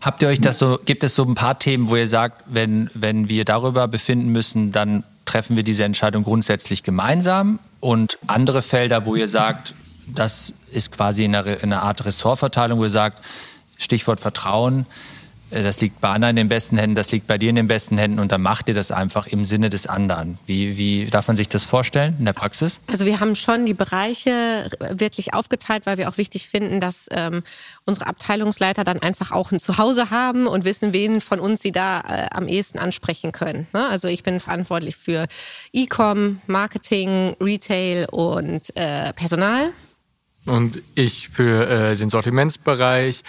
Habt 0.00 0.22
ihr 0.22 0.28
euch 0.28 0.40
das 0.40 0.58
so, 0.58 0.78
gibt 0.84 1.02
es 1.04 1.14
so 1.14 1.24
ein 1.24 1.34
paar 1.34 1.58
Themen, 1.58 1.88
wo 1.88 1.96
ihr 1.96 2.06
sagt, 2.06 2.44
wenn, 2.46 2.90
wenn 2.94 3.28
wir 3.28 3.44
darüber 3.44 3.88
befinden 3.88 4.30
müssen, 4.30 4.70
dann 4.70 5.04
treffen 5.24 5.56
wir 5.56 5.64
diese 5.64 5.84
Entscheidung 5.84 6.22
grundsätzlich 6.22 6.82
gemeinsam 6.82 7.58
und 7.80 8.18
andere 8.26 8.62
Felder, 8.62 9.06
wo 9.06 9.16
ihr 9.16 9.28
sagt, 9.28 9.74
das 10.06 10.52
ist 10.70 10.92
quasi 10.92 11.24
in 11.24 11.34
einer, 11.34 11.46
in 11.62 11.72
einer 11.72 11.82
Art 11.82 12.04
Ressortverteilung, 12.04 12.78
wo 12.78 12.84
ihr 12.84 12.90
sagt, 12.90 13.20
Stichwort 13.78 14.20
Vertrauen, 14.20 14.86
das 15.50 15.80
liegt 15.80 16.00
bei 16.00 16.08
Anna 16.08 16.30
in 16.30 16.36
den 16.36 16.48
besten 16.48 16.76
Händen, 16.76 16.96
das 16.96 17.12
liegt 17.12 17.28
bei 17.28 17.38
dir 17.38 17.50
in 17.50 17.56
den 17.56 17.68
besten 17.68 17.98
Händen 17.98 18.18
und 18.18 18.32
dann 18.32 18.42
macht 18.42 18.66
ihr 18.68 18.74
das 18.74 18.90
einfach 18.90 19.28
im 19.28 19.44
Sinne 19.44 19.70
des 19.70 19.86
anderen. 19.86 20.38
Wie, 20.46 20.76
wie 20.76 21.06
darf 21.06 21.28
man 21.28 21.36
sich 21.36 21.48
das 21.48 21.64
vorstellen 21.64 22.16
in 22.18 22.24
der 22.24 22.32
Praxis? 22.32 22.80
Also 22.88 23.06
wir 23.06 23.20
haben 23.20 23.36
schon 23.36 23.64
die 23.64 23.74
Bereiche 23.74 24.68
wirklich 24.90 25.34
aufgeteilt, 25.34 25.86
weil 25.86 25.98
wir 25.98 26.08
auch 26.08 26.18
wichtig 26.18 26.48
finden, 26.48 26.80
dass 26.80 27.06
ähm, 27.10 27.44
unsere 27.84 28.08
Abteilungsleiter 28.08 28.82
dann 28.82 29.00
einfach 29.00 29.30
auch 29.30 29.52
ein 29.52 29.60
Zuhause 29.60 30.10
haben 30.10 30.48
und 30.48 30.64
wissen, 30.64 30.92
wen 30.92 31.20
von 31.20 31.38
uns 31.38 31.62
sie 31.62 31.72
da 31.72 32.00
äh, 32.00 32.26
am 32.32 32.48
ehesten 32.48 32.78
ansprechen 32.78 33.30
können. 33.30 33.68
Ne? 33.72 33.88
Also 33.88 34.08
ich 34.08 34.24
bin 34.24 34.40
verantwortlich 34.40 34.96
für 34.96 35.26
E-Com, 35.72 36.40
Marketing, 36.46 37.36
Retail 37.40 38.06
und 38.10 38.76
äh, 38.76 39.12
Personal. 39.12 39.72
Und 40.44 40.80
ich 40.94 41.28
für 41.28 41.68
äh, 41.68 41.96
den 41.96 42.08
Sortimentsbereich, 42.08 43.22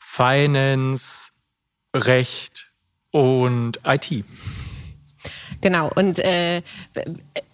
Finance, 0.00 1.31
Recht 1.94 2.66
und 3.10 3.80
IT. 3.84 4.24
Genau, 5.60 5.90
und 5.94 6.18
äh, 6.18 6.62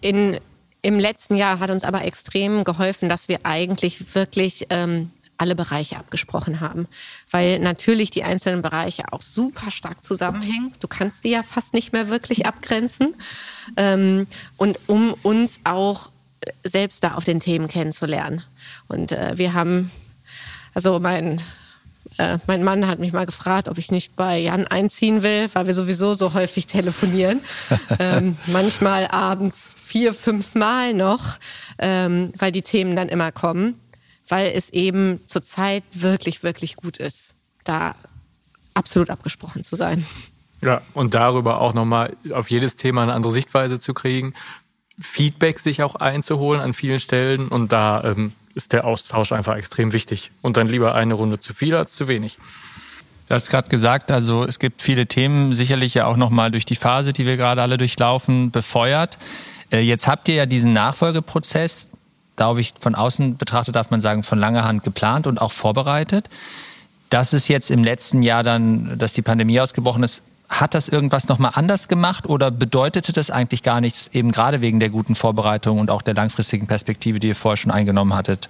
in, 0.01 0.39
im 0.81 0.99
letzten 0.99 1.35
Jahr 1.35 1.59
hat 1.59 1.69
uns 1.69 1.83
aber 1.83 2.03
extrem 2.03 2.63
geholfen, 2.63 3.09
dass 3.09 3.27
wir 3.27 3.39
eigentlich 3.43 4.15
wirklich 4.15 4.67
ähm, 4.69 5.11
alle 5.37 5.55
Bereiche 5.55 5.97
abgesprochen 5.97 6.59
haben, 6.59 6.87
weil 7.31 7.59
natürlich 7.59 8.11
die 8.11 8.23
einzelnen 8.23 8.61
Bereiche 8.61 9.03
auch 9.11 9.21
super 9.21 9.71
stark 9.71 10.03
zusammenhängen. 10.03 10.73
Du 10.79 10.87
kannst 10.87 11.23
die 11.23 11.29
ja 11.29 11.43
fast 11.43 11.73
nicht 11.73 11.93
mehr 11.93 12.09
wirklich 12.09 12.45
abgrenzen. 12.45 13.15
Ähm, 13.77 14.27
und 14.57 14.79
um 14.87 15.13
uns 15.23 15.59
auch 15.63 16.11
selbst 16.63 17.03
da 17.03 17.15
auf 17.15 17.23
den 17.23 17.39
Themen 17.39 17.67
kennenzulernen. 17.67 18.43
Und 18.87 19.11
äh, 19.11 19.37
wir 19.37 19.53
haben, 19.53 19.91
also 20.73 20.99
mein 20.99 21.41
äh, 22.17 22.37
mein 22.47 22.63
Mann 22.63 22.87
hat 22.87 22.99
mich 22.99 23.13
mal 23.13 23.25
gefragt, 23.25 23.67
ob 23.69 23.77
ich 23.77 23.91
nicht 23.91 24.15
bei 24.15 24.39
Jan 24.39 24.67
einziehen 24.67 25.23
will, 25.23 25.49
weil 25.53 25.67
wir 25.67 25.73
sowieso 25.73 26.13
so 26.13 26.33
häufig 26.33 26.65
telefonieren. 26.65 27.41
ähm, 27.99 28.37
manchmal 28.47 29.07
abends 29.07 29.75
vier, 29.81 30.13
fünf 30.13 30.55
Mal 30.55 30.93
noch, 30.93 31.37
ähm, 31.77 32.33
weil 32.37 32.51
die 32.51 32.61
Themen 32.61 32.95
dann 32.95 33.09
immer 33.09 33.31
kommen, 33.31 33.79
weil 34.27 34.51
es 34.53 34.69
eben 34.69 35.21
zurzeit 35.25 35.83
wirklich, 35.93 36.43
wirklich 36.43 36.75
gut 36.75 36.97
ist, 36.97 37.33
da 37.63 37.95
absolut 38.73 39.09
abgesprochen 39.09 39.63
zu 39.63 39.75
sein. 39.75 40.05
Ja, 40.61 40.81
und 40.93 41.13
darüber 41.13 41.61
auch 41.61 41.73
nochmal 41.73 42.15
auf 42.33 42.49
jedes 42.49 42.75
Thema 42.75 43.03
eine 43.03 43.13
andere 43.13 43.31
Sichtweise 43.31 43.79
zu 43.79 43.93
kriegen, 43.93 44.33
Feedback 44.99 45.59
sich 45.59 45.83
auch 45.83 45.95
einzuholen 45.95 46.61
an 46.61 46.73
vielen 46.73 46.99
Stellen 46.99 47.47
und 47.47 47.71
da 47.71 48.03
ähm, 48.03 48.33
ist 48.55 48.73
der 48.73 48.85
Austausch 48.85 49.31
einfach 49.31 49.55
extrem 49.55 49.93
wichtig. 49.93 50.31
Und 50.41 50.57
dann 50.57 50.67
lieber 50.67 50.95
eine 50.95 51.13
Runde 51.13 51.39
zu 51.39 51.53
viel 51.53 51.75
als 51.75 51.95
zu 51.95 52.07
wenig. 52.07 52.37
Du 53.27 53.35
hast 53.35 53.49
gerade 53.49 53.69
gesagt, 53.69 54.11
also 54.11 54.43
es 54.43 54.57
gibt 54.57 54.81
viele 54.81 55.05
Themen, 55.05 55.53
sicherlich 55.53 55.93
ja 55.93 56.07
auch 56.07 56.17
nochmal 56.17 56.49
durch 56.49 56.65
die 56.65 56.75
Phase, 56.75 57.13
die 57.13 57.27
wir 57.27 57.37
gerade 57.37 57.61
alle 57.61 57.77
durchlaufen, 57.77 58.49
befeuert. 58.49 59.19
Äh, 59.71 59.81
jetzt 59.81 60.07
habt 60.07 60.27
ihr 60.29 60.35
ja 60.35 60.45
diesen 60.47 60.73
Nachfolgeprozess, 60.73 61.89
glaube 62.35 62.61
ich, 62.61 62.73
von 62.79 62.95
außen 62.95 63.37
betrachtet 63.37 63.75
darf 63.75 63.91
man 63.91 64.01
sagen, 64.01 64.23
von 64.23 64.39
langer 64.39 64.63
Hand 64.63 64.83
geplant 64.83 65.27
und 65.27 65.39
auch 65.39 65.51
vorbereitet. 65.51 66.27
Dass 67.11 67.33
es 67.33 67.47
jetzt 67.47 67.69
im 67.69 67.83
letzten 67.83 68.23
Jahr 68.23 68.43
dann, 68.43 68.97
dass 68.97 69.13
die 69.13 69.21
Pandemie 69.21 69.59
ausgebrochen 69.59 70.03
ist, 70.03 70.23
hat 70.49 70.73
das 70.73 70.89
irgendwas 70.89 71.27
nochmal 71.27 71.51
anders 71.55 71.87
gemacht 71.87 72.27
oder 72.27 72.51
bedeutete 72.51 73.13
das 73.13 73.29
eigentlich 73.29 73.63
gar 73.63 73.79
nichts, 73.79 74.09
eben 74.13 74.31
gerade 74.31 74.61
wegen 74.61 74.79
der 74.79 74.89
guten 74.89 75.15
Vorbereitung 75.15 75.79
und 75.79 75.91
auch 75.91 76.01
der 76.01 76.15
langfristigen 76.15 76.67
Perspektive, 76.67 77.19
die 77.19 77.29
ihr 77.29 77.35
vorher 77.35 77.57
schon 77.57 77.71
eingenommen 77.71 78.15
hattet? 78.15 78.49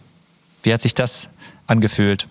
Wie 0.63 0.73
hat 0.73 0.81
sich 0.81 0.95
das 0.95 1.29
angefühlt? 1.67 2.27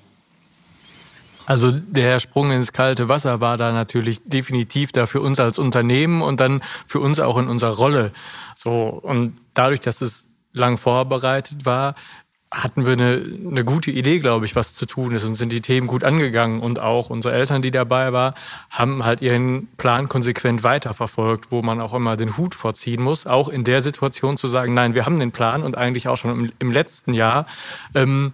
Also 1.46 1.70
der 1.70 2.20
Sprung 2.20 2.50
ins 2.50 2.72
kalte 2.72 3.08
Wasser 3.08 3.40
war 3.40 3.56
da 3.56 3.72
natürlich 3.72 4.20
definitiv 4.24 4.92
da 4.92 5.06
für 5.06 5.22
uns 5.22 5.40
als 5.40 5.58
Unternehmen 5.58 6.20
und 6.20 6.40
dann 6.40 6.60
für 6.86 7.00
uns 7.00 7.20
auch 7.20 7.38
in 7.38 7.48
unserer 7.48 7.74
Rolle. 7.74 8.12
So 8.54 9.00
und 9.02 9.34
dadurch, 9.54 9.80
dass 9.80 10.02
es 10.02 10.26
lang 10.52 10.76
vorbereitet 10.76 11.64
war, 11.64 11.94
hatten 12.50 12.86
wir 12.86 12.94
eine, 12.94 13.22
eine 13.50 13.64
gute 13.64 13.90
Idee, 13.90 14.20
glaube 14.20 14.46
ich, 14.46 14.56
was 14.56 14.74
zu 14.74 14.86
tun 14.86 15.14
ist 15.14 15.24
und 15.24 15.34
sind 15.34 15.50
die 15.50 15.60
Themen 15.60 15.86
gut 15.86 16.02
angegangen. 16.02 16.60
Und 16.60 16.80
auch 16.80 17.10
unsere 17.10 17.34
Eltern, 17.34 17.60
die 17.60 17.70
dabei 17.70 18.12
waren, 18.12 18.34
haben 18.70 19.04
halt 19.04 19.20
ihren 19.20 19.66
Plan 19.76 20.08
konsequent 20.08 20.62
weiterverfolgt, 20.62 21.50
wo 21.50 21.60
man 21.60 21.80
auch 21.80 21.92
immer 21.92 22.16
den 22.16 22.36
Hut 22.38 22.54
vorziehen 22.54 23.02
muss, 23.02 23.26
auch 23.26 23.48
in 23.48 23.64
der 23.64 23.82
Situation 23.82 24.38
zu 24.38 24.48
sagen, 24.48 24.72
nein, 24.72 24.94
wir 24.94 25.04
haben 25.04 25.18
den 25.18 25.32
Plan 25.32 25.62
und 25.62 25.76
eigentlich 25.76 26.08
auch 26.08 26.16
schon 26.16 26.30
im, 26.30 26.52
im 26.58 26.70
letzten 26.70 27.12
Jahr 27.12 27.46
ähm, 27.94 28.32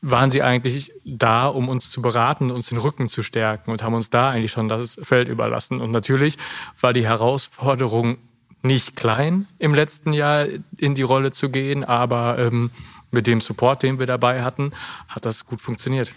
waren 0.00 0.32
sie 0.32 0.42
eigentlich 0.42 0.92
da, 1.04 1.46
um 1.46 1.68
uns 1.68 1.90
zu 1.90 2.02
beraten, 2.02 2.50
uns 2.50 2.70
den 2.70 2.78
Rücken 2.78 3.08
zu 3.08 3.22
stärken 3.22 3.70
und 3.70 3.84
haben 3.84 3.94
uns 3.94 4.10
da 4.10 4.30
eigentlich 4.30 4.50
schon 4.50 4.68
das 4.68 4.98
Feld 5.00 5.28
überlassen. 5.28 5.80
Und 5.80 5.92
natürlich 5.92 6.38
war 6.80 6.92
die 6.92 7.06
Herausforderung 7.06 8.18
nicht 8.62 8.96
klein 8.96 9.46
im 9.60 9.74
letzten 9.74 10.12
Jahr 10.12 10.46
in 10.76 10.96
die 10.96 11.02
Rolle 11.02 11.30
zu 11.30 11.50
gehen, 11.50 11.84
aber 11.84 12.36
ähm, 12.38 12.70
mit 13.12 13.26
dem 13.26 13.40
Support, 13.40 13.82
den 13.82 13.98
wir 13.98 14.06
dabei 14.06 14.42
hatten, 14.42 14.72
hat 15.08 15.24
das 15.24 15.46
gut 15.46 15.60
funktioniert. 15.60 16.12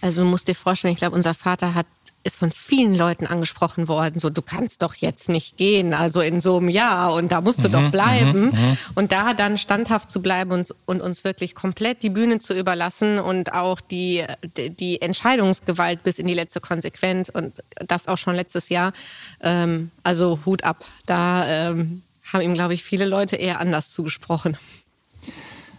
Also 0.00 0.22
du 0.22 0.26
musst 0.26 0.48
dir 0.48 0.54
vorstellen, 0.54 0.92
ich 0.92 0.98
glaube, 0.98 1.16
unser 1.16 1.34
Vater 1.34 1.74
hat 1.74 1.86
ist 2.24 2.36
von 2.36 2.50
vielen 2.50 2.94
Leuten 2.94 3.26
angesprochen 3.26 3.88
worden, 3.88 4.18
so 4.18 4.28
du 4.28 4.42
kannst 4.42 4.82
doch 4.82 4.94
jetzt 4.94 5.28
nicht 5.28 5.56
gehen, 5.56 5.94
also 5.94 6.20
in 6.20 6.40
so 6.40 6.58
einem 6.58 6.68
Jahr 6.68 7.14
und 7.14 7.30
da 7.30 7.40
musst 7.40 7.64
du 7.64 7.68
mhm, 7.68 7.72
doch 7.72 7.90
bleiben. 7.90 8.40
Mhm, 8.40 8.46
mhm, 8.46 8.78
und 8.96 9.12
da 9.12 9.34
dann 9.34 9.56
standhaft 9.56 10.10
zu 10.10 10.20
bleiben 10.20 10.50
und, 10.50 10.74
und 10.84 11.00
uns 11.00 11.24
wirklich 11.24 11.54
komplett 11.54 12.02
die 12.02 12.10
Bühne 12.10 12.38
zu 12.38 12.54
überlassen 12.54 13.18
und 13.18 13.52
auch 13.52 13.80
die, 13.80 14.24
die 14.56 15.00
Entscheidungsgewalt 15.00 16.02
bis 16.02 16.18
in 16.18 16.26
die 16.26 16.34
letzte 16.34 16.60
Konsequenz 16.60 17.28
und 17.28 17.62
das 17.86 18.08
auch 18.08 18.18
schon 18.18 18.34
letztes 18.34 18.68
Jahr. 18.68 18.92
Ähm, 19.40 19.90
also 20.02 20.40
Hut 20.44 20.64
ab. 20.64 20.84
Da 21.06 21.46
ähm, 21.70 22.02
haben 22.32 22.42
ihm, 22.42 22.54
glaube 22.54 22.74
ich, 22.74 22.82
viele 22.82 23.06
Leute 23.06 23.36
eher 23.36 23.60
anders 23.60 23.90
zugesprochen. 23.92 24.56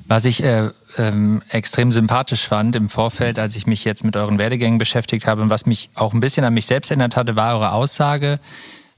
Was 0.10 0.26
ich 0.26 0.44
äh, 0.44 0.72
ähm, 0.98 1.44
extrem 1.52 1.92
sympathisch 1.92 2.48
fand 2.48 2.76
im 2.76 2.90
Vorfeld, 2.90 3.38
als 3.38 3.56
ich 3.56 3.68
mich 3.68 3.86
jetzt 3.86 4.04
mit 4.04 4.18
euren 4.18 4.40
Werdegängen 4.40 4.80
beschäftigt 4.80 5.28
habe 5.28 5.44
und 5.44 5.52
was 5.52 5.68
mich 5.68 5.92
auch 5.94 6.14
ein 6.14 6.20
bisschen 6.20 6.44
an 6.44 6.56
mich 6.56 6.66
selbst 6.66 6.90
erinnert 6.90 7.16
hatte, 7.16 7.36
war 7.36 7.54
eure 7.54 7.74
Aussage, 7.74 8.40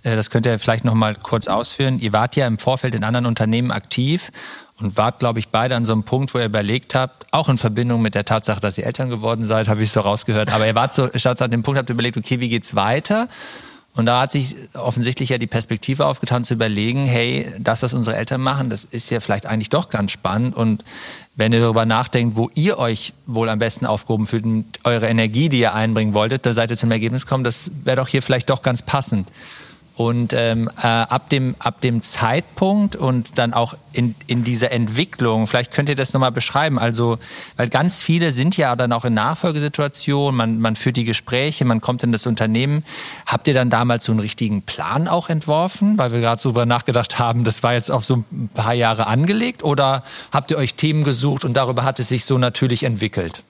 äh, 0.03 0.15
das 0.15 0.29
könnt 0.29 0.45
ihr 0.45 0.57
vielleicht 0.57 0.85
noch 0.85 0.93
mal 0.93 1.15
kurz 1.15 1.49
ausführen. 1.49 1.99
Ihr 1.99 2.13
wart 2.13 2.37
ja 2.37 2.47
im 2.47 2.57
Vorfeld 2.57 2.95
in 2.95 3.03
anderen 3.03 3.25
Unternehmen 3.25 3.71
aktiv 3.71 4.31
und 4.79 4.95
wart, 4.95 5.19
glaube 5.19 5.39
ich, 5.39 5.49
beide 5.49 5.75
an 5.75 5.83
so 5.83 5.91
einem 5.91 6.03
Punkt, 6.03 6.33
wo 6.33 6.39
ihr 6.39 6.45
überlegt 6.45 6.95
habt, 6.95 7.27
auch 7.31 7.49
in 7.49 7.57
Verbindung 7.57 8.01
mit 8.01 8.15
der 8.15 8.23
Tatsache, 8.23 8.61
dass 8.61 8.77
ihr 8.77 8.85
Eltern 8.85 9.09
geworden 9.09 9.43
seid, 9.43 9.67
habe 9.67 9.83
ich 9.83 9.91
so 9.91 9.99
rausgehört. 9.99 10.53
Aber 10.53 10.65
ihr 10.65 10.75
wart 10.75 10.93
so, 10.93 11.09
statt 11.15 11.41
an 11.41 11.51
dem 11.51 11.61
Punkt, 11.61 11.77
habt 11.77 11.89
ihr 11.89 11.93
überlegt, 11.93 12.15
okay, 12.15 12.39
wie 12.39 12.47
geht's 12.47 12.73
weiter? 12.73 13.27
Und 13.93 14.05
da 14.05 14.21
hat 14.21 14.31
sich 14.31 14.55
offensichtlich 14.73 15.29
ja 15.29 15.37
die 15.37 15.47
Perspektive 15.47 16.05
aufgetan, 16.05 16.45
zu 16.45 16.53
überlegen, 16.53 17.05
hey, 17.05 17.53
das, 17.59 17.83
was 17.83 17.93
unsere 17.93 18.15
Eltern 18.15 18.39
machen, 18.39 18.69
das 18.69 18.85
ist 18.85 19.09
ja 19.11 19.19
vielleicht 19.19 19.45
eigentlich 19.45 19.69
doch 19.69 19.89
ganz 19.89 20.11
spannend. 20.11 20.55
Und 20.55 20.85
wenn 21.35 21.51
ihr 21.51 21.59
darüber 21.59 21.85
nachdenkt, 21.85 22.37
wo 22.37 22.49
ihr 22.55 22.77
euch 22.77 23.13
wohl 23.25 23.49
am 23.49 23.59
besten 23.59 23.85
aufgehoben 23.85 24.27
fühlt 24.27 24.45
und 24.45 24.65
eure 24.85 25.07
Energie, 25.07 25.49
die 25.49 25.59
ihr 25.59 25.73
einbringen 25.73 26.13
wolltet, 26.13 26.45
da 26.45 26.53
seid 26.53 26.69
ihr 26.69 26.77
zum 26.77 26.91
Ergebnis 26.91 27.25
gekommen, 27.25 27.43
das 27.43 27.71
wäre 27.83 27.97
doch 27.97 28.07
hier 28.07 28.21
vielleicht 28.21 28.49
doch 28.49 28.61
ganz 28.61 28.81
passend. 28.81 29.27
Und 30.01 30.33
ähm, 30.33 30.69
äh, 30.77 30.87
ab, 30.87 31.29
dem, 31.29 31.55
ab 31.59 31.81
dem 31.81 32.01
Zeitpunkt 32.01 32.95
und 32.95 33.37
dann 33.37 33.53
auch 33.53 33.75
in, 33.93 34.15
in 34.27 34.43
dieser 34.43 34.71
Entwicklung, 34.71 35.47
vielleicht 35.47 35.71
könnt 35.71 35.89
ihr 35.89 35.95
das 35.95 36.13
nochmal 36.13 36.31
beschreiben. 36.31 36.79
Also, 36.79 37.17
weil 37.57 37.67
ganz 37.67 38.03
viele 38.03 38.31
sind 38.31 38.55
ja 38.55 38.75
dann 38.75 38.93
auch 38.93 39.03
in 39.03 39.13
Nachfolgesituationen, 39.13 40.37
man, 40.37 40.59
man 40.59 40.75
führt 40.75 40.97
die 40.97 41.03
Gespräche, 41.03 41.65
man 41.65 41.81
kommt 41.81 42.03
in 42.03 42.11
das 42.11 42.27
Unternehmen. 42.27 42.85
Habt 43.25 43.47
ihr 43.47 43.53
dann 43.53 43.69
damals 43.69 44.05
so 44.05 44.11
einen 44.11 44.21
richtigen 44.21 44.61
Plan 44.61 45.07
auch 45.07 45.29
entworfen, 45.29 45.97
weil 45.97 46.11
wir 46.11 46.21
gerade 46.21 46.41
so 46.41 46.51
darüber 46.51 46.65
nachgedacht 46.65 47.17
haben, 47.17 47.43
das 47.43 47.63
war 47.63 47.73
jetzt 47.73 47.91
auf 47.91 48.03
so 48.03 48.17
ein 48.31 48.49
paar 48.53 48.73
Jahre 48.73 49.07
angelegt? 49.07 49.63
Oder 49.63 50.03
habt 50.31 50.51
ihr 50.51 50.57
euch 50.57 50.75
Themen 50.75 51.03
gesucht 51.03 51.45
und 51.45 51.55
darüber 51.55 51.83
hat 51.83 51.99
es 51.99 52.09
sich 52.09 52.25
so 52.25 52.37
natürlich 52.37 52.83
entwickelt? 52.83 53.43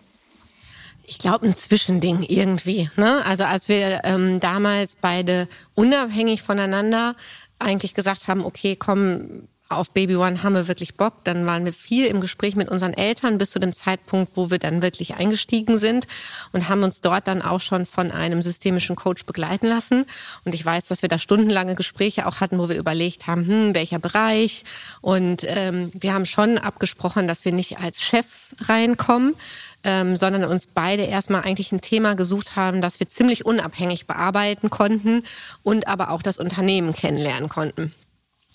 Ich 1.12 1.20
glaube, 1.20 1.46
ein 1.46 1.56
Zwischending 1.56 2.24
irgendwie. 2.24 2.89
Ne? 2.96 3.22
Also 3.25 3.44
als 3.44 3.68
wir 3.68 4.00
ähm, 4.06 4.39
damals 4.39 4.96
beide 4.96 5.50
unabhängig 5.75 6.41
voneinander 6.41 7.15
eigentlich 7.60 7.94
gesagt 7.94 8.30
haben, 8.30 8.46
okay, 8.46 8.77
komm, 8.77 9.50
auf 9.71 9.91
Baby 9.91 10.15
One 10.15 10.43
haben 10.43 10.53
wir 10.53 10.67
wirklich 10.67 10.95
Bock. 10.95 11.23
Dann 11.23 11.45
waren 11.45 11.65
wir 11.65 11.73
viel 11.73 12.05
im 12.05 12.21
Gespräch 12.21 12.55
mit 12.55 12.69
unseren 12.69 12.93
Eltern 12.93 13.37
bis 13.37 13.51
zu 13.51 13.59
dem 13.59 13.73
Zeitpunkt, 13.73 14.33
wo 14.35 14.51
wir 14.51 14.59
dann 14.59 14.81
wirklich 14.81 15.15
eingestiegen 15.15 15.77
sind 15.77 16.07
und 16.51 16.69
haben 16.69 16.83
uns 16.83 17.01
dort 17.01 17.27
dann 17.27 17.41
auch 17.41 17.61
schon 17.61 17.85
von 17.85 18.11
einem 18.11 18.41
systemischen 18.41 18.95
Coach 18.95 19.25
begleiten 19.25 19.67
lassen. 19.67 20.05
Und 20.45 20.53
ich 20.53 20.65
weiß, 20.65 20.87
dass 20.87 21.01
wir 21.01 21.09
da 21.09 21.17
stundenlange 21.17 21.75
Gespräche 21.75 22.25
auch 22.27 22.39
hatten, 22.39 22.59
wo 22.59 22.69
wir 22.69 22.77
überlegt 22.77 23.27
haben, 23.27 23.47
hm, 23.47 23.75
welcher 23.75 23.99
Bereich. 23.99 24.63
Und 25.01 25.43
ähm, 25.47 25.91
wir 25.93 26.13
haben 26.13 26.25
schon 26.25 26.57
abgesprochen, 26.57 27.27
dass 27.27 27.45
wir 27.45 27.51
nicht 27.51 27.79
als 27.79 28.01
Chef 28.01 28.25
reinkommen, 28.61 29.35
ähm, 29.83 30.15
sondern 30.15 30.43
uns 30.43 30.67
beide 30.67 31.03
erstmal 31.03 31.43
eigentlich 31.43 31.71
ein 31.71 31.81
Thema 31.81 32.15
gesucht 32.15 32.55
haben, 32.55 32.81
das 32.81 32.99
wir 32.99 33.07
ziemlich 33.07 33.45
unabhängig 33.45 34.05
bearbeiten 34.05 34.69
konnten 34.69 35.23
und 35.63 35.87
aber 35.87 36.11
auch 36.11 36.21
das 36.21 36.37
Unternehmen 36.37 36.93
kennenlernen 36.93 37.49
konnten. 37.49 37.93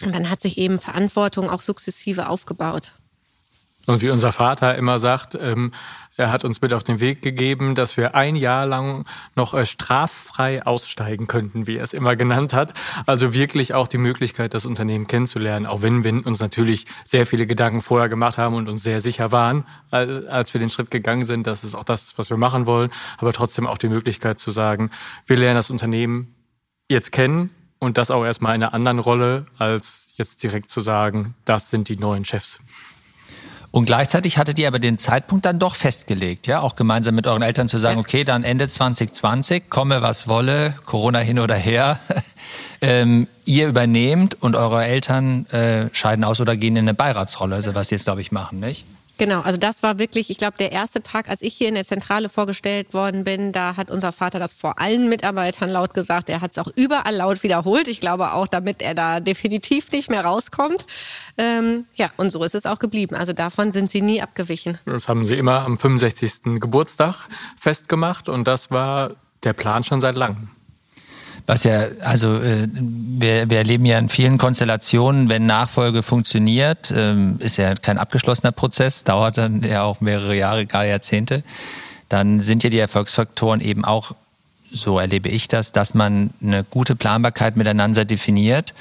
Und 0.03 0.15
dann 0.15 0.31
hat 0.31 0.41
sich 0.41 0.59
eben 0.59 0.79
Verantwortung 0.79 1.49
auch 1.51 1.63
sukzessive 1.63 2.29
aufgebaut. 2.29 2.93
Und 3.87 4.03
wie 4.03 4.11
unser 4.11 4.33
Vater 4.33 4.75
immer 4.75 4.99
sagt, 4.99 5.37
ähm, 5.41 5.71
er 6.17 6.33
hat 6.33 6.45
uns 6.45 6.61
mit 6.61 6.73
auf 6.73 6.83
den 6.83 6.99
Weg 6.99 7.23
gegeben, 7.23 7.77
dass 7.77 7.97
wir 7.97 8.17
ein 8.17 8.35
Jahr 8.35 8.67
lang 8.67 9.07
noch 9.37 9.55
äh, 9.55 9.65
straffrei 9.65 10.67
aussteigen 10.67 11.29
könnten, 11.29 11.69
wie 11.69 11.77
er 11.77 11.85
es 11.85 11.93
immer 11.93 12.17
genannt 12.17 12.53
hat. 12.53 12.75
Also 13.07 13.33
wirklich 13.33 13.75
auch 13.75 13.87
die 13.87 13.99
Möglichkeit, 13.99 14.55
das 14.55 14.67
Unternehmen 14.67 15.07
kennenzulernen, 15.07 15.67
auch 15.67 15.83
wenn 15.83 16.03
wir 16.03 16.27
uns 16.27 16.41
natürlich 16.41 16.87
sehr 17.05 17.27
viele 17.27 17.47
Gedanken 17.47 17.81
vorher 17.81 18.09
gemacht 18.09 18.39
haben 18.39 18.57
und 18.57 18.69
uns 18.69 18.83
sehr 18.83 19.01
sicher 19.01 19.31
waren, 19.31 19.65
als 19.91 20.53
wir 20.53 20.59
den 20.59 20.71
Schritt 20.71 20.91
gegangen 20.91 21.25
sind, 21.25 21.47
dass 21.47 21.63
es 21.63 21.77
auch 21.77 21.85
das 21.85 22.03
ist, 22.05 22.19
was 22.19 22.29
wir 22.29 22.37
machen 22.37 22.67
wollen, 22.67 22.91
aber 23.19 23.33
trotzdem 23.33 23.69
auch 23.69 23.79
die 23.79 23.89
Möglichkeit 23.89 24.41
zu 24.41 24.51
sagen, 24.51 24.91
wir 25.27 25.37
lernen 25.37 25.57
das 25.57 25.71
Unternehmen 25.71 26.35
jetzt 26.89 27.13
kennen 27.13 27.51
und 27.79 27.99
das 27.99 28.11
auch 28.11 28.25
erstmal 28.25 28.55
in 28.55 28.63
einer 28.63 28.75
anderen 28.75 28.99
Rolle, 28.99 29.47
als 29.59 30.15
jetzt 30.17 30.43
direkt 30.43 30.71
zu 30.71 30.81
sagen, 30.81 31.35
das 31.45 31.71
sind 31.71 31.89
die 31.89 31.97
neuen 31.97 32.25
Chefs. 32.25 32.61
Und 33.71 33.85
gleichzeitig 33.85 34.39
hattet 34.39 34.59
ihr 34.59 34.69
aber 34.69 34.79
den 34.79 34.97
Zeitpunkt 34.97 35.45
dann 35.45 35.59
doch 35.59 35.75
festgelegt, 35.75 36.47
ja, 36.47 36.61
auch 36.61 36.77
gemeinsam 36.77 37.15
mit 37.15 37.27
euren 37.27 37.43
Eltern 37.43 37.69
zu 37.69 37.79
sagen, 37.79 37.99
okay, 37.99 38.25
dann 38.25 38.43
Ende 38.43 38.69
2020, 38.69 39.69
komme 39.69 40.01
was 40.01 40.29
wolle, 40.29 40.75
Corona 40.87 41.19
hin 41.19 41.39
oder 41.39 41.57
her, 41.57 42.01
ähm, 42.81 43.27
ihr 43.45 43.69
übernehmt 43.69 44.41
und 44.43 44.57
eure 44.57 44.83
Eltern 44.87 45.45
äh, 45.51 45.91
scheiden 45.93 46.25
aus 46.25 46.41
oder 46.41 46.57
gehen 46.57 46.77
in 46.77 46.85
eine 46.85 46.95
Beiratsrolle, 46.95 47.57
also 47.57 47.75
was 47.75 47.89
sie 47.89 47.97
jetzt, 47.97 48.05
glaube 48.05 48.23
ich, 48.23 48.33
machen, 48.33 48.61
nicht? 48.61 48.87
Genau, 49.19 49.41
also 49.41 49.57
das 49.57 49.83
war 49.83 49.99
wirklich, 49.99 50.29
ich 50.29 50.37
glaube, 50.37 50.59
der 50.59 50.73
erste 50.73 51.03
Tag, 51.03 51.31
als 51.31 51.41
ich 51.41 51.55
hier 51.55 51.69
in 51.69 51.75
der 51.75 51.85
Zentrale 51.85 52.29
vorgestellt 52.29 52.93
worden 52.93 53.25
bin, 53.25 53.53
da 53.53 53.77
hat 53.77 53.91
unser 53.91 54.13
Vater 54.13 54.39
das 54.39 54.53
vor 54.53 54.79
allen 54.79 55.09
Mitarbeitern 55.09 55.71
laut 55.71 55.95
gesagt. 55.95 56.29
Er 56.29 56.43
hat 56.43 56.51
es 56.51 56.59
auch 56.59 56.71
überall 56.77 57.15
laut 57.15 57.43
wiederholt. 57.43 57.89
Ich 57.89 58.01
glaube 58.01 58.33
auch, 58.33 58.47
damit 58.47 58.83
er 58.83 58.95
da 58.95 59.21
definitiv 59.21 59.91
nicht 59.91 60.11
mehr 60.11 60.25
rauskommt. 60.25 60.85
Ähm, 61.39 61.87
ja, 61.95 62.11
und 62.19 62.31
so 62.31 62.45
ist 62.45 62.55
es 62.55 62.67
auch 62.67 62.79
geblieben. 62.79 63.17
Also 63.17 63.33
davon 63.33 63.71
sind 63.71 63.91
sie 63.91 64.03
nie 64.03 64.21
abgewichen. 64.21 64.79
Das 64.85 65.09
haben 65.09 65.25
sie 65.25 65.35
immer 65.35 65.65
am 65.65 65.79
65. 65.79 66.61
Geburtstag 66.61 67.29
festgemacht 67.59 68.29
und 68.29 68.47
das 68.47 68.71
war 68.71 69.13
der 69.45 69.55
Plan 69.55 69.83
schon 69.83 70.01
seit 70.03 70.17
langem. 70.17 70.51
Was 71.47 71.63
ja, 71.63 71.87
also 72.01 72.37
äh, 72.37 72.69
wir, 72.75 73.49
wir 73.49 73.59
erleben 73.59 73.87
ja 73.87 73.99
in 73.99 74.09
vielen 74.09 74.37
Konstellationen, 74.37 75.29
wenn 75.29 75.47
Nachfolge 75.47 76.03
funktioniert, 76.03 76.93
ähm, 76.95 77.37
ist 77.39 77.57
ja 77.57 77.75
kein 77.75 77.99
abgeschlossener 77.99 78.51
Prozess, 78.51 79.05
dauert 79.05 79.39
dann 79.39 79.63
ja 79.63 79.85
auch 79.85 80.01
mehrere 80.01 80.37
Jahre, 80.37 80.67
gar 80.67 80.85
Jahrzehnte, 80.85 81.45
dann 82.09 82.41
sind 82.41 82.65
ja 82.65 82.71
die 82.71 82.79
Erfolgsfaktoren 82.79 83.61
eben 83.61 83.85
auch, 83.85 84.13
so 84.73 84.99
erlebe 84.99 85.29
ich 85.29 85.47
das, 85.47 85.71
dass 85.71 85.95
man 85.95 86.31
eine 86.43 86.65
gute 86.65 86.97
Planbarkeit 86.97 87.57
miteinander 87.57 88.05
definiert 88.05 88.75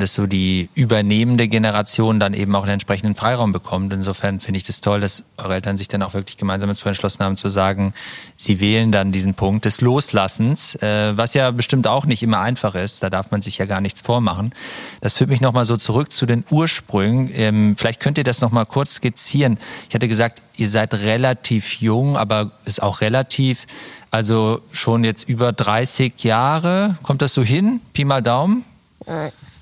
dass 0.00 0.14
so 0.14 0.26
die 0.26 0.70
übernehmende 0.74 1.48
Generation 1.48 2.18
dann 2.18 2.32
eben 2.32 2.54
auch 2.56 2.62
einen 2.62 2.72
entsprechenden 2.72 3.14
Freiraum 3.14 3.52
bekommt. 3.52 3.92
Insofern 3.92 4.40
finde 4.40 4.58
ich 4.58 4.64
das 4.64 4.80
toll, 4.80 5.00
dass 5.00 5.22
eure 5.36 5.54
Eltern 5.54 5.76
sich 5.76 5.88
dann 5.88 6.02
auch 6.02 6.14
wirklich 6.14 6.38
gemeinsam 6.38 6.70
dazu 6.70 6.88
entschlossen 6.88 7.22
haben 7.22 7.36
zu 7.36 7.50
sagen, 7.50 7.92
sie 8.36 8.60
wählen 8.60 8.90
dann 8.90 9.12
diesen 9.12 9.34
Punkt 9.34 9.66
des 9.66 9.82
Loslassens, 9.82 10.76
äh, 10.76 11.16
was 11.16 11.34
ja 11.34 11.50
bestimmt 11.50 11.86
auch 11.86 12.06
nicht 12.06 12.22
immer 12.22 12.40
einfach 12.40 12.74
ist. 12.74 13.02
Da 13.02 13.10
darf 13.10 13.30
man 13.30 13.42
sich 13.42 13.58
ja 13.58 13.66
gar 13.66 13.82
nichts 13.82 14.00
vormachen. 14.00 14.54
Das 15.02 15.18
führt 15.18 15.28
mich 15.28 15.42
nochmal 15.42 15.66
so 15.66 15.76
zurück 15.76 16.10
zu 16.10 16.24
den 16.24 16.44
Ursprüngen. 16.50 17.30
Ähm, 17.34 17.76
vielleicht 17.76 18.00
könnt 18.00 18.16
ihr 18.16 18.24
das 18.24 18.40
nochmal 18.40 18.64
kurz 18.64 18.94
skizzieren. 18.94 19.58
Ich 19.90 19.94
hatte 19.94 20.08
gesagt, 20.08 20.40
ihr 20.56 20.70
seid 20.70 20.94
relativ 20.94 21.80
jung, 21.80 22.16
aber 22.16 22.50
ist 22.64 22.82
auch 22.82 23.02
relativ, 23.02 23.66
also 24.10 24.62
schon 24.72 25.04
jetzt 25.04 25.28
über 25.28 25.52
30 25.52 26.24
Jahre. 26.24 26.96
Kommt 27.02 27.20
das 27.20 27.34
so 27.34 27.42
hin? 27.42 27.80
Pi 27.92 28.04
mal 28.04 28.22
Daumen? 28.22 28.64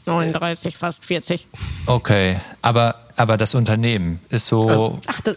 39, 0.07 0.77
fast 0.77 1.05
40. 1.05 1.47
Okay, 1.87 2.41
aber, 2.63 2.97
aber 3.17 3.37
das 3.37 3.55
Unternehmen 3.55 4.21
ist 4.31 4.47
so. 4.47 4.99
Ach, 5.07 5.21
das, 5.21 5.37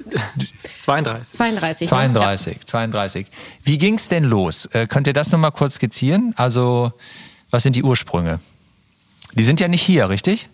32. 0.80 1.38
32. 1.38 1.88
32, 1.88 2.58
ja. 2.58 2.66
32. 2.66 3.28
Wie 3.64 3.78
ging 3.78 3.96
es 3.96 4.08
denn 4.08 4.24
los? 4.24 4.66
Äh, 4.68 4.88
könnt 4.88 5.08
ihr 5.08 5.14
das 5.14 5.32
nochmal 5.32 5.52
kurz 5.52 5.76
skizzieren? 5.76 6.34
Also, 6.38 6.94
was 7.52 7.64
sind 7.64 7.76
die 7.76 7.84
Ursprünge? 7.84 8.40
Die 9.34 9.44
sind 9.44 9.60
ja 9.60 9.68
nicht 9.68 9.82
hier, 9.82 10.08
richtig? 10.10 10.48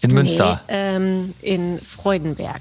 In 0.00 0.12
Münster. 0.12 0.62
Nee, 0.68 0.74
ähm, 0.74 1.34
in 1.40 1.80
Freudenberg. 1.80 2.60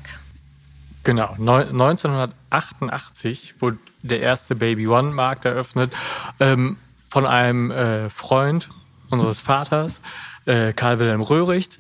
Genau, 1.04 1.34
1988 1.34 3.56
wurde 3.60 3.78
der 4.02 4.22
erste 4.22 4.56
Baby 4.56 4.88
One 4.88 5.12
Markt 5.12 5.46
eröffnet 5.46 5.92
ähm, 6.40 6.78
von 7.08 7.28
einem 7.28 7.70
äh, 7.72 8.10
Freund 8.10 8.70
unseres 9.10 9.40
Vaters 9.40 10.00
äh, 10.46 10.74
Karl 10.74 11.00
Wilhelm 11.00 11.22
Röhricht, 11.22 11.80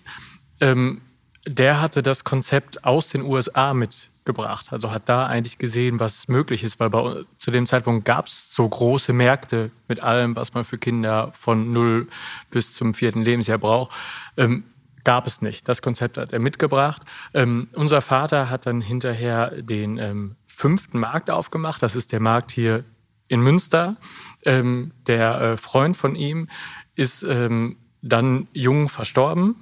ähm, 0.61 1.01
der 1.47 1.81
hatte 1.81 2.01
das 2.01 2.23
Konzept 2.23 2.85
aus 2.85 3.09
den 3.09 3.21
USA 3.21 3.73
mitgebracht. 3.73 4.67
Also 4.71 4.91
hat 4.91 5.07
da 5.07 5.27
eigentlich 5.27 5.57
gesehen, 5.57 5.99
was 5.99 6.27
möglich 6.27 6.63
ist, 6.63 6.79
weil 6.79 6.89
bei, 6.89 7.23
zu 7.37 7.51
dem 7.51 7.67
Zeitpunkt 7.67 8.05
gab 8.05 8.27
es 8.27 8.47
so 8.51 8.67
große 8.67 9.13
Märkte 9.13 9.71
mit 9.87 9.99
allem, 9.99 10.35
was 10.35 10.53
man 10.53 10.65
für 10.65 10.77
Kinder 10.77 11.31
von 11.39 11.71
null 11.71 12.07
bis 12.49 12.73
zum 12.73 12.93
vierten 12.93 13.21
Lebensjahr 13.21 13.59
braucht. 13.59 13.95
Ähm, 14.37 14.63
gab 15.03 15.27
es 15.27 15.41
nicht. 15.41 15.69
Das 15.69 15.81
Konzept 15.81 16.17
hat 16.17 16.33
er 16.33 16.39
mitgebracht. 16.39 17.03
Ähm, 17.33 17.67
unser 17.73 18.01
Vater 18.01 18.49
hat 18.49 18.65
dann 18.65 18.81
hinterher 18.81 19.51
den 19.61 19.97
ähm, 19.99 20.35
fünften 20.47 20.99
Markt 20.99 21.29
aufgemacht. 21.29 21.81
Das 21.83 21.95
ist 21.95 22.11
der 22.11 22.19
Markt 22.19 22.51
hier 22.51 22.83
in 23.27 23.39
Münster. 23.41 23.95
Ähm, 24.43 24.91
der 25.07 25.41
äh, 25.41 25.57
Freund 25.57 25.95
von 25.95 26.15
ihm 26.15 26.49
ist 26.95 27.23
ähm, 27.23 27.77
dann 28.05 28.47
jung 28.53 28.87
verstorben 28.87 29.55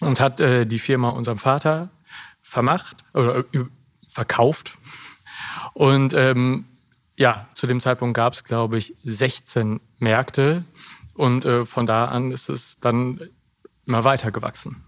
und 0.00 0.20
hat 0.20 0.40
äh, 0.40 0.66
die 0.66 0.80
Firma 0.80 1.10
unserem 1.10 1.38
Vater 1.38 1.88
vermacht 2.42 2.96
oder 3.14 3.38
äh, 3.38 3.64
verkauft. 4.06 4.76
Und 5.72 6.12
ähm, 6.12 6.66
ja, 7.16 7.48
zu 7.54 7.66
dem 7.66 7.80
Zeitpunkt 7.80 8.16
gab 8.16 8.32
es, 8.32 8.42
glaube 8.44 8.78
ich, 8.78 8.94
16 9.04 9.80
Märkte 9.98 10.64
und 11.14 11.44
äh, 11.44 11.64
von 11.66 11.86
da 11.86 12.06
an 12.06 12.32
ist 12.32 12.48
es 12.48 12.78
dann 12.80 13.20
immer 13.86 14.04
weiter 14.04 14.32
gewachsen. 14.32 14.82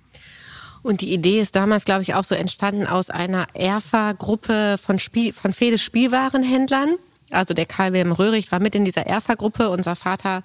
Und 0.83 1.01
die 1.01 1.13
Idee 1.13 1.41
ist 1.41 1.55
damals, 1.55 1.85
glaube 1.85 2.03
ich, 2.03 2.15
auch 2.15 2.25
so 2.25 2.35
entstanden 2.35 2.89
aus 2.89 3.09
einer 3.09 3.47
ERFA-Gruppe 3.55 4.79
von, 4.83 4.99
Spiel, 4.99 5.33
von 5.33 5.53
Fedes 5.53 5.83
Spielwarenhändlern. 5.83 6.97
Also 7.35 7.55
der 7.55 7.67
Karl 7.67 7.93
Wilhelm 7.93 8.13
Röhrig 8.13 8.53
war 8.53 8.61
mit 8.61 8.75
in 8.75 8.85
dieser 8.85 9.07
ERFA-Gruppe. 9.07 9.71
Unser 9.71 9.97
Vater 9.97 10.43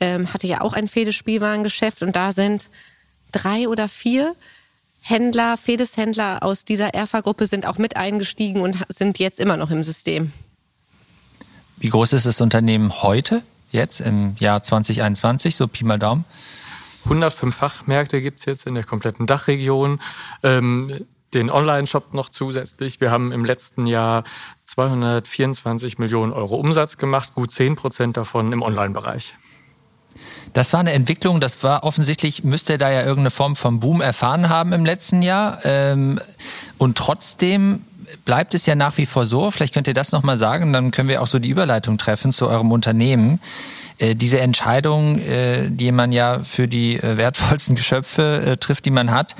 ähm, 0.00 0.32
hatte 0.32 0.46
ja 0.46 0.60
auch 0.60 0.72
ein 0.72 0.88
Fedes-Spielwarengeschäft 0.88 2.02
und 2.02 2.14
da 2.16 2.32
sind 2.32 2.70
drei 3.32 3.68
oder 3.68 3.88
vier 3.88 4.34
Händler, 5.00 5.56
Fedeshändler 5.56 6.42
aus 6.42 6.64
dieser 6.64 6.94
ERFA-Gruppe 6.94 7.46
sind 7.46 7.66
auch 7.66 7.78
mit 7.78 7.96
eingestiegen 7.96 8.60
und 8.60 8.76
sind 8.88 9.18
jetzt 9.18 9.40
immer 9.40 9.56
noch 9.56 9.70
im 9.70 9.82
System. 9.82 10.32
Wie 11.78 11.88
groß 11.88 12.12
ist 12.12 12.26
das 12.26 12.40
Unternehmen 12.40 13.02
heute, 13.02 13.42
jetzt 13.70 14.00
im 14.00 14.36
Jahr 14.38 14.62
2021, 14.62 15.56
so 15.56 15.68
Pi 15.68 15.84
mal 15.84 15.98
Daumen? 15.98 16.24
105 17.04 17.54
Fachmärkte 17.54 18.20
gibt 18.20 18.40
es 18.40 18.44
jetzt 18.44 18.66
in 18.66 18.74
der 18.74 18.84
kompletten 18.84 19.26
Dachregion. 19.26 20.00
Ähm, 20.42 20.92
den 21.34 21.50
Online-Shop 21.50 22.14
noch 22.14 22.28
zusätzlich. 22.28 23.00
Wir 23.00 23.10
haben 23.10 23.32
im 23.32 23.44
letzten 23.44 23.86
Jahr 23.86 24.24
224 24.64 25.98
Millionen 25.98 26.32
Euro 26.32 26.56
Umsatz 26.56 26.96
gemacht, 26.96 27.34
gut 27.34 27.52
10 27.52 27.76
Prozent 27.76 28.16
davon 28.16 28.52
im 28.52 28.62
Online-Bereich. 28.62 29.34
Das 30.54 30.72
war 30.72 30.80
eine 30.80 30.92
Entwicklung, 30.92 31.40
das 31.40 31.62
war 31.62 31.84
offensichtlich, 31.84 32.42
müsste 32.42 32.78
da 32.78 32.90
ja 32.90 33.00
irgendeine 33.00 33.30
Form 33.30 33.56
von 33.56 33.80
Boom 33.80 34.00
erfahren 34.00 34.48
haben 34.48 34.72
im 34.72 34.84
letzten 34.84 35.22
Jahr. 35.22 35.58
Ähm, 35.64 36.18
und 36.78 36.96
trotzdem 36.96 37.84
bleibt 38.24 38.54
es 38.54 38.66
ja 38.66 38.74
nach 38.74 38.96
wie 38.96 39.06
vor 39.06 39.26
so, 39.26 39.50
vielleicht 39.50 39.74
könnt 39.74 39.86
ihr 39.86 39.94
das 39.94 40.12
nochmal 40.12 40.38
sagen, 40.38 40.72
dann 40.72 40.90
können 40.90 41.08
wir 41.08 41.20
auch 41.20 41.26
so 41.26 41.38
die 41.38 41.50
Überleitung 41.50 41.98
treffen 41.98 42.32
zu 42.32 42.48
eurem 42.48 42.72
Unternehmen. 42.72 43.40
Äh, 43.98 44.14
diese 44.14 44.40
Entscheidung, 44.40 45.18
äh, 45.18 45.68
die 45.68 45.92
man 45.92 46.12
ja 46.12 46.40
für 46.40 46.68
die 46.68 46.96
äh, 46.96 47.16
wertvollsten 47.16 47.76
Geschöpfe 47.76 48.56
trifft, 48.60 48.84
die 48.86 48.90
man 48.90 49.10
hat, 49.10 49.34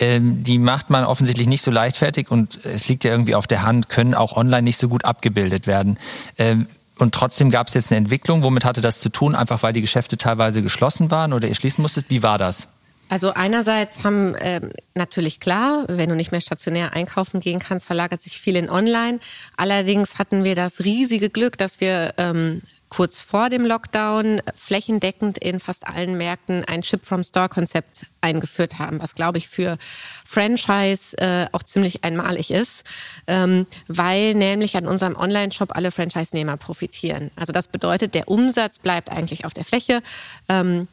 ähm, 0.00 0.42
die 0.42 0.58
macht 0.58 0.90
man 0.90 1.04
offensichtlich 1.04 1.46
nicht 1.46 1.62
so 1.62 1.70
leichtfertig 1.70 2.30
und 2.30 2.64
es 2.64 2.88
liegt 2.88 3.04
ja 3.04 3.12
irgendwie 3.12 3.34
auf 3.34 3.46
der 3.46 3.62
Hand, 3.62 3.88
können 3.88 4.14
auch 4.14 4.36
online 4.36 4.62
nicht 4.62 4.78
so 4.78 4.88
gut 4.88 5.04
abgebildet 5.04 5.66
werden. 5.66 5.98
Ähm, 6.38 6.66
und 6.98 7.14
trotzdem 7.14 7.50
gab 7.50 7.68
es 7.68 7.74
jetzt 7.74 7.92
eine 7.92 7.98
Entwicklung. 7.98 8.42
Womit 8.42 8.64
hatte 8.64 8.80
das 8.80 8.98
zu 8.98 9.08
tun? 9.08 9.34
Einfach 9.34 9.62
weil 9.62 9.72
die 9.72 9.80
Geschäfte 9.80 10.18
teilweise 10.18 10.62
geschlossen 10.62 11.10
waren 11.10 11.32
oder 11.32 11.48
ihr 11.48 11.54
schließen 11.54 11.80
musstet? 11.80 12.06
Wie 12.08 12.22
war 12.22 12.36
das? 12.36 12.68
Also 13.08 13.32
einerseits 13.34 14.04
haben 14.04 14.36
ähm, 14.40 14.70
natürlich 14.94 15.40
klar, 15.40 15.84
wenn 15.88 16.08
du 16.08 16.14
nicht 16.14 16.30
mehr 16.30 16.40
stationär 16.40 16.92
einkaufen 16.92 17.40
gehen 17.40 17.58
kannst, 17.58 17.86
verlagert 17.86 18.20
sich 18.20 18.38
viel 18.38 18.54
in 18.54 18.70
Online. 18.70 19.18
Allerdings 19.56 20.18
hatten 20.18 20.44
wir 20.44 20.54
das 20.54 20.80
riesige 20.84 21.28
Glück, 21.28 21.58
dass 21.58 21.80
wir 21.80 22.14
ähm, 22.18 22.62
kurz 22.90 23.20
vor 23.20 23.48
dem 23.48 23.64
Lockdown 23.64 24.42
flächendeckend 24.54 25.38
in 25.38 25.60
fast 25.60 25.86
allen 25.86 26.18
Märkten 26.18 26.64
ein 26.64 26.82
Ship-from-Store-Konzept 26.82 28.06
eingeführt 28.20 28.78
haben, 28.78 29.00
was, 29.00 29.14
glaube 29.14 29.38
ich, 29.38 29.48
für 29.48 29.78
Franchise 30.26 31.16
äh, 31.18 31.46
auch 31.52 31.62
ziemlich 31.62 32.04
einmalig 32.04 32.50
ist, 32.50 32.84
ähm, 33.26 33.66
weil 33.86 34.34
nämlich 34.34 34.76
an 34.76 34.86
unserem 34.86 35.16
Online-Shop 35.16 35.74
alle 35.74 35.92
Franchise-Nehmer 35.92 36.56
profitieren. 36.56 37.30
Also 37.36 37.52
das 37.52 37.68
bedeutet, 37.68 38.14
der 38.14 38.28
Umsatz 38.28 38.78
bleibt 38.78 39.10
eigentlich 39.10 39.44
auf 39.44 39.54
der 39.54 39.64
Fläche. 39.64 40.02
Ähm, 40.48 40.88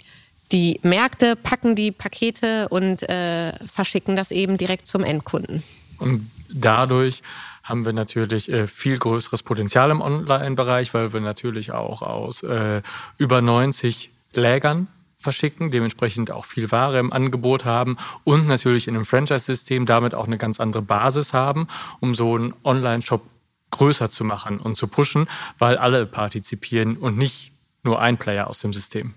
die 0.51 0.79
Märkte 0.83 1.35
packen 1.35 1.75
die 1.75 1.91
Pakete 1.91 2.69
und 2.69 3.03
äh, 3.09 3.51
verschicken 3.65 4.15
das 4.15 4.31
eben 4.31 4.57
direkt 4.57 4.87
zum 4.87 5.03
Endkunden. 5.03 5.63
Und 5.97 6.29
dadurch 6.49 7.21
haben 7.67 7.85
wir 7.85 7.93
natürlich 7.93 8.51
äh, 8.51 8.67
viel 8.67 8.97
größeres 8.97 9.43
Potenzial 9.43 9.91
im 9.91 10.01
Online-Bereich, 10.01 10.93
weil 10.93 11.13
wir 11.13 11.19
natürlich 11.19 11.71
auch 11.71 12.01
aus 12.01 12.43
äh, 12.43 12.81
über 13.17 13.41
90 13.41 14.11
Lägern 14.33 14.87
verschicken, 15.17 15.71
dementsprechend 15.71 16.31
auch 16.31 16.45
viel 16.45 16.71
Ware 16.71 16.99
im 16.99 17.11
Angebot 17.11 17.65
haben 17.65 17.97
und 18.23 18.47
natürlich 18.47 18.87
in 18.87 18.95
einem 18.95 19.05
Franchise-System 19.05 19.85
damit 19.85 20.15
auch 20.15 20.27
eine 20.27 20.37
ganz 20.37 20.59
andere 20.59 20.81
Basis 20.81 21.33
haben, 21.33 21.67
um 21.99 22.15
so 22.15 22.35
einen 22.35 22.53
Online-Shop 22.63 23.25
größer 23.71 24.09
zu 24.09 24.23
machen 24.23 24.59
und 24.59 24.77
zu 24.77 24.87
pushen, 24.87 25.27
weil 25.59 25.77
alle 25.77 26.05
partizipieren 26.05 26.95
und 26.95 27.17
nicht 27.17 27.51
nur 27.83 27.99
ein 27.99 28.17
Player 28.17 28.47
aus 28.47 28.59
dem 28.59 28.73
System. 28.73 29.13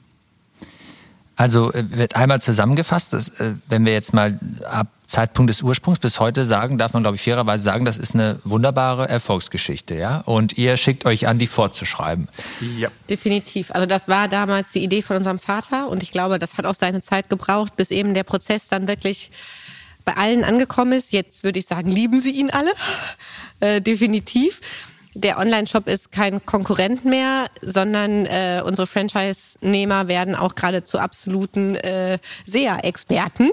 Also 1.36 1.72
äh, 1.72 1.84
wird 1.90 2.16
einmal 2.16 2.40
zusammengefasst, 2.40 3.12
dass, 3.12 3.28
äh, 3.40 3.54
wenn 3.68 3.84
wir 3.84 3.92
jetzt 3.92 4.12
mal 4.12 4.38
ab 4.68 4.88
Zeitpunkt 5.10 5.50
des 5.50 5.62
Ursprungs 5.62 5.98
bis 5.98 6.20
heute 6.20 6.44
sagen, 6.44 6.78
darf 6.78 6.92
man 6.92 7.02
glaube 7.02 7.16
ich 7.16 7.22
fairerweise 7.22 7.64
sagen, 7.64 7.84
das 7.84 7.98
ist 7.98 8.14
eine 8.14 8.38
wunderbare 8.44 9.08
Erfolgsgeschichte, 9.08 9.96
ja? 9.96 10.18
Und 10.18 10.56
ihr 10.56 10.76
schickt 10.76 11.04
euch 11.04 11.26
an, 11.26 11.38
die 11.38 11.48
fortzuschreiben. 11.48 12.28
Ja. 12.78 12.90
Definitiv. 13.08 13.72
Also 13.72 13.86
das 13.86 14.06
war 14.06 14.28
damals 14.28 14.72
die 14.72 14.84
Idee 14.84 15.02
von 15.02 15.16
unserem 15.16 15.40
Vater 15.40 15.88
und 15.88 16.04
ich 16.04 16.12
glaube, 16.12 16.38
das 16.38 16.56
hat 16.56 16.64
auch 16.64 16.74
seine 16.74 17.00
Zeit 17.00 17.28
gebraucht, 17.28 17.76
bis 17.76 17.90
eben 17.90 18.14
der 18.14 18.22
Prozess 18.22 18.68
dann 18.68 18.86
wirklich 18.86 19.32
bei 20.04 20.16
allen 20.16 20.44
angekommen 20.44 20.92
ist. 20.92 21.12
Jetzt 21.12 21.42
würde 21.44 21.58
ich 21.58 21.66
sagen, 21.66 21.90
lieben 21.90 22.20
sie 22.20 22.30
ihn 22.30 22.50
alle. 22.50 22.70
Äh, 23.60 23.80
definitiv 23.80 24.60
der 25.14 25.38
Online-Shop 25.38 25.88
ist 25.88 26.12
kein 26.12 26.44
Konkurrent 26.46 27.04
mehr, 27.04 27.46
sondern 27.62 28.26
äh, 28.26 28.62
unsere 28.64 28.86
Franchise-Nehmer 28.86 30.06
werden 30.06 30.36
auch 30.36 30.54
gerade 30.54 30.84
zu 30.84 30.98
absoluten 31.00 31.74
äh, 31.74 32.18
SEA-Experten 32.46 33.50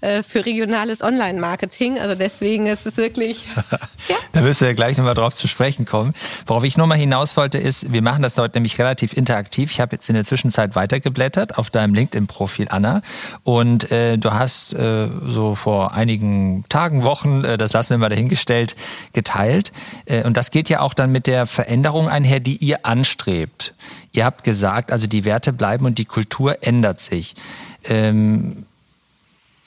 äh, 0.00 0.22
für 0.22 0.46
regionales 0.46 1.02
Online-Marketing. 1.02 1.98
Also 1.98 2.14
deswegen 2.14 2.66
ist 2.66 2.86
es 2.86 2.96
wirklich. 2.96 3.44
ja. 4.08 4.16
Da 4.32 4.44
wirst 4.44 4.62
du 4.62 4.64
ja 4.64 4.72
gleich 4.72 4.96
nochmal 4.96 5.14
drauf 5.14 5.34
zu 5.34 5.46
sprechen 5.46 5.84
kommen. 5.84 6.14
Worauf 6.46 6.64
ich 6.64 6.78
nochmal 6.78 6.98
hinaus 6.98 7.36
wollte, 7.36 7.58
ist, 7.58 7.92
wir 7.92 8.00
machen 8.00 8.22
das 8.22 8.34
dort 8.34 8.54
nämlich 8.54 8.78
relativ 8.78 9.12
interaktiv. 9.12 9.70
Ich 9.72 9.80
habe 9.80 9.96
jetzt 9.96 10.08
in 10.08 10.14
der 10.14 10.24
Zwischenzeit 10.24 10.74
weitergeblättert 10.74 11.58
auf 11.58 11.68
deinem 11.68 11.92
LinkedIn-Profil, 11.94 12.68
Anna. 12.70 13.02
Und 13.42 13.92
äh, 13.92 14.16
du 14.16 14.32
hast 14.32 14.72
äh, 14.72 15.08
so 15.22 15.54
vor 15.54 15.92
einigen 15.92 16.64
Tagen, 16.70 17.02
Wochen, 17.02 17.44
äh, 17.44 17.58
das 17.58 17.74
lassen 17.74 17.90
wir 17.90 17.98
mal 17.98 18.08
dahingestellt, 18.08 18.74
geteilt. 19.12 19.72
Äh, 20.06 20.24
und 20.24 20.38
das 20.38 20.50
geht 20.50 20.70
ja 20.70 20.80
auch 20.80 20.93
auch 20.94 20.96
dann 20.96 21.10
mit 21.10 21.26
der 21.26 21.46
Veränderung 21.46 22.08
einher, 22.08 22.38
die 22.38 22.56
ihr 22.56 22.86
anstrebt. 22.86 23.74
Ihr 24.12 24.24
habt 24.24 24.44
gesagt, 24.44 24.92
also 24.92 25.08
die 25.08 25.24
Werte 25.24 25.52
bleiben 25.52 25.86
und 25.86 25.98
die 25.98 26.04
Kultur 26.04 26.58
ändert 26.62 27.00
sich. 27.00 27.34
Ähm, 27.82 28.64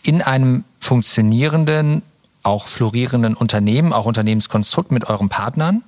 in 0.03 0.21
einem 0.21 0.63
funktionierenden, 0.79 2.01
auch 2.43 2.67
florierenden 2.67 3.33
Unternehmen, 3.33 3.91
auch 3.91 4.05
Unternehmenskonstrukt 4.05 4.89
mit 4.91 5.09
euren 5.09 5.27
Partnern, 5.27 5.83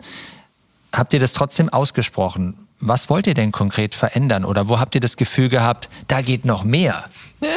habt 0.92 1.14
ihr 1.14 1.22
das 1.22 1.32
trotzdem 1.32 1.70
ausgesprochen. 1.70 2.68
Was 2.82 3.10
wollt 3.10 3.26
ihr 3.26 3.34
denn 3.34 3.54
konkret 3.54 3.96
verändern 3.96 4.44
oder 4.44 4.68
wo 4.68 4.78
habt 4.78 4.94
ihr 4.96 5.02
das 5.02 5.16
Gefühl 5.16 5.48
gehabt, 5.48 5.88
da 6.08 6.22
geht 6.22 6.44
noch 6.44 6.66
mehr? 6.66 7.06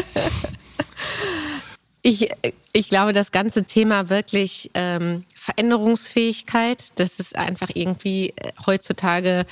Ich, 2.03 2.31
ich 2.73 2.88
glaube, 2.88 3.12
das 3.12 3.31
ganze 3.31 3.65
Thema 3.65 4.11
wirklich 4.11 4.71
ähm, 4.75 5.25
Veränderungsfähigkeit, 5.37 6.83
das 6.97 7.21
ist 7.21 7.37
einfach 7.37 7.71
irgendwie 7.75 8.33
äh, 8.37 8.53
heutzutage 8.67 9.47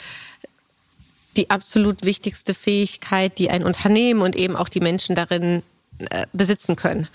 die 1.37 1.49
absolut 1.49 2.05
wichtigste 2.05 2.55
Fähigkeit, 2.55 3.39
die 3.39 3.51
ein 3.51 3.65
Unternehmen 3.65 4.21
und 4.21 4.35
eben 4.35 4.57
auch 4.57 4.69
die 4.69 4.81
Menschen 4.81 5.15
darin 5.15 5.63
äh, 6.11 6.27
besitzen 6.33 6.77
können. 6.77 7.09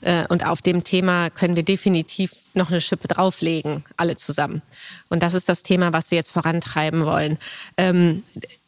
Äh, 0.00 0.26
und 0.28 0.44
auf 0.44 0.60
dem 0.60 0.82
Thema 0.82 1.30
können 1.30 1.56
wir 1.56 1.62
definitiv 1.62 2.32
noch 2.54 2.70
eine 2.70 2.80
Schippe 2.80 3.06
drauflegen, 3.06 3.84
alle 3.96 4.16
zusammen. 4.16 4.62
Und 5.08 5.22
das 5.22 5.34
ist 5.34 5.48
das 5.48 5.62
Thema, 5.62 5.92
was 5.92 6.10
wir 6.10 6.16
jetzt 6.16 6.32
vorantreiben 6.32 7.04
wollen. 7.04 7.38
Ähm, 7.76 8.24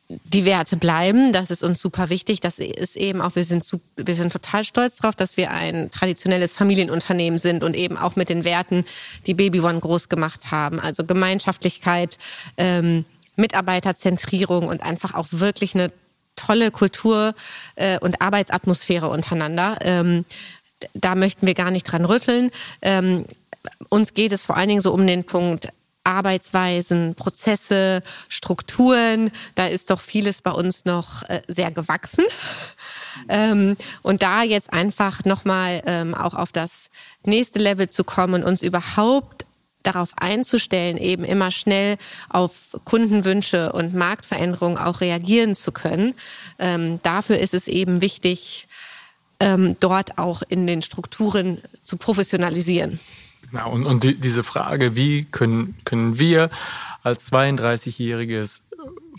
die 0.08 0.44
Werte 0.44 0.76
bleiben. 0.76 1.32
Das 1.32 1.50
ist 1.50 1.62
uns 1.62 1.80
super 1.80 2.10
wichtig. 2.10 2.40
Das 2.40 2.58
ist 2.58 2.96
eben 2.96 3.20
auch, 3.20 3.36
wir 3.36 3.44
sind, 3.44 3.64
wir 3.96 4.14
sind 4.14 4.32
total 4.32 4.64
stolz 4.64 4.96
darauf, 4.96 5.14
dass 5.14 5.36
wir 5.36 5.50
ein 5.50 5.90
traditionelles 5.90 6.52
Familienunternehmen 6.52 7.38
sind 7.38 7.64
und 7.64 7.74
eben 7.74 7.96
auch 7.96 8.16
mit 8.16 8.28
den 8.28 8.44
Werten, 8.44 8.84
die 9.26 9.34
Baby 9.34 9.60
One 9.60 9.80
groß 9.80 10.08
gemacht 10.08 10.50
haben. 10.50 10.80
Also 10.80 11.04
Gemeinschaftlichkeit, 11.04 12.18
ähm, 12.56 13.04
Mitarbeiterzentrierung 13.36 14.66
und 14.68 14.82
einfach 14.82 15.14
auch 15.14 15.28
wirklich 15.30 15.74
eine 15.74 15.92
tolle 16.36 16.70
Kultur 16.70 17.34
äh, 17.76 17.98
und 18.00 18.20
Arbeitsatmosphäre 18.20 19.08
untereinander. 19.08 19.78
Ähm, 19.80 20.24
da 20.94 21.14
möchten 21.14 21.46
wir 21.46 21.54
gar 21.54 21.70
nicht 21.70 21.84
dran 21.84 22.04
rütteln. 22.04 22.50
Ähm, 22.82 23.24
uns 23.88 24.14
geht 24.14 24.32
es 24.32 24.42
vor 24.42 24.56
allen 24.56 24.68
Dingen 24.68 24.80
so 24.80 24.92
um 24.92 25.06
den 25.06 25.24
Punkt 25.24 25.68
Arbeitsweisen, 26.04 27.14
Prozesse, 27.14 28.02
Strukturen. 28.28 29.30
Da 29.54 29.66
ist 29.66 29.90
doch 29.90 30.00
vieles 30.00 30.42
bei 30.42 30.50
uns 30.50 30.84
noch 30.84 31.22
äh, 31.28 31.42
sehr 31.48 31.70
gewachsen. 31.70 32.24
Ähm, 33.28 33.76
und 34.02 34.22
da 34.22 34.42
jetzt 34.42 34.72
einfach 34.72 35.24
nochmal 35.24 35.82
ähm, 35.86 36.14
auch 36.14 36.34
auf 36.34 36.52
das 36.52 36.90
nächste 37.24 37.58
Level 37.58 37.90
zu 37.90 38.04
kommen 38.04 38.34
und 38.34 38.44
uns 38.44 38.62
überhaupt 38.62 39.44
darauf 39.82 40.12
einzustellen, 40.16 40.96
eben 40.96 41.24
immer 41.24 41.50
schnell 41.50 41.96
auf 42.28 42.78
Kundenwünsche 42.84 43.72
und 43.72 43.94
Marktveränderungen 43.94 44.78
auch 44.78 45.00
reagieren 45.00 45.54
zu 45.54 45.72
können. 45.72 46.14
Ähm, 46.58 47.00
dafür 47.02 47.38
ist 47.38 47.52
es 47.54 47.68
eben 47.68 48.00
wichtig, 48.00 48.68
dort 49.80 50.18
auch 50.18 50.42
in 50.48 50.68
den 50.68 50.82
Strukturen 50.82 51.60
zu 51.82 51.96
professionalisieren. 51.96 53.00
Genau, 53.52 53.70
und, 53.70 53.84
und 53.84 54.02
die, 54.02 54.14
diese 54.14 54.42
Frage, 54.42 54.96
wie 54.96 55.24
können, 55.24 55.76
können 55.84 56.18
wir 56.18 56.48
als 57.02 57.30
32-jähriges 57.30 58.62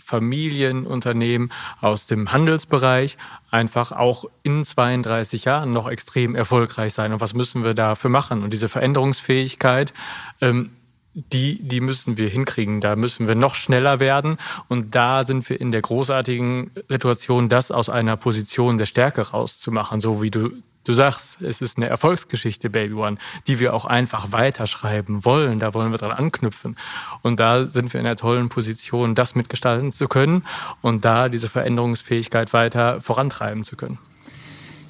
Familienunternehmen 0.04 1.52
aus 1.80 2.06
dem 2.06 2.32
Handelsbereich 2.32 3.16
einfach 3.52 3.92
auch 3.92 4.24
in 4.42 4.64
32 4.64 5.44
Jahren 5.44 5.72
noch 5.72 5.88
extrem 5.88 6.34
erfolgreich 6.34 6.92
sein. 6.92 7.12
Und 7.12 7.20
was 7.20 7.34
müssen 7.34 7.62
wir 7.62 7.74
dafür 7.74 8.10
machen? 8.10 8.42
Und 8.42 8.52
diese 8.52 8.68
Veränderungsfähigkeit, 8.68 9.92
ähm, 10.40 10.70
die, 11.14 11.60
die 11.62 11.80
müssen 11.80 12.16
wir 12.16 12.28
hinkriegen. 12.28 12.80
Da 12.80 12.96
müssen 12.96 13.28
wir 13.28 13.36
noch 13.36 13.54
schneller 13.54 14.00
werden. 14.00 14.36
Und 14.68 14.96
da 14.96 15.24
sind 15.24 15.48
wir 15.48 15.60
in 15.60 15.70
der 15.70 15.80
großartigen 15.80 16.72
Situation, 16.88 17.48
das 17.48 17.70
aus 17.70 17.88
einer 17.88 18.16
Position 18.16 18.78
der 18.78 18.86
Stärke 18.86 19.30
rauszumachen, 19.30 20.00
so 20.00 20.22
wie 20.22 20.32
du 20.32 20.50
Du 20.84 20.92
sagst, 20.92 21.40
es 21.40 21.60
ist 21.62 21.78
eine 21.78 21.88
Erfolgsgeschichte, 21.88 22.70
Baby 22.70 22.94
One, 22.94 23.16
die 23.46 23.58
wir 23.58 23.74
auch 23.74 23.86
einfach 23.86 24.32
weiterschreiben 24.32 25.24
wollen. 25.24 25.58
Da 25.58 25.72
wollen 25.74 25.90
wir 25.90 25.98
dran 25.98 26.12
anknüpfen. 26.12 26.76
Und 27.22 27.40
da 27.40 27.68
sind 27.68 27.92
wir 27.92 28.00
in 28.00 28.06
einer 28.06 28.16
tollen 28.16 28.50
Position, 28.50 29.14
das 29.14 29.34
mitgestalten 29.34 29.92
zu 29.92 30.08
können 30.08 30.44
und 30.82 31.04
da 31.04 31.28
diese 31.28 31.48
Veränderungsfähigkeit 31.48 32.52
weiter 32.52 33.00
vorantreiben 33.00 33.64
zu 33.64 33.76
können. 33.76 33.98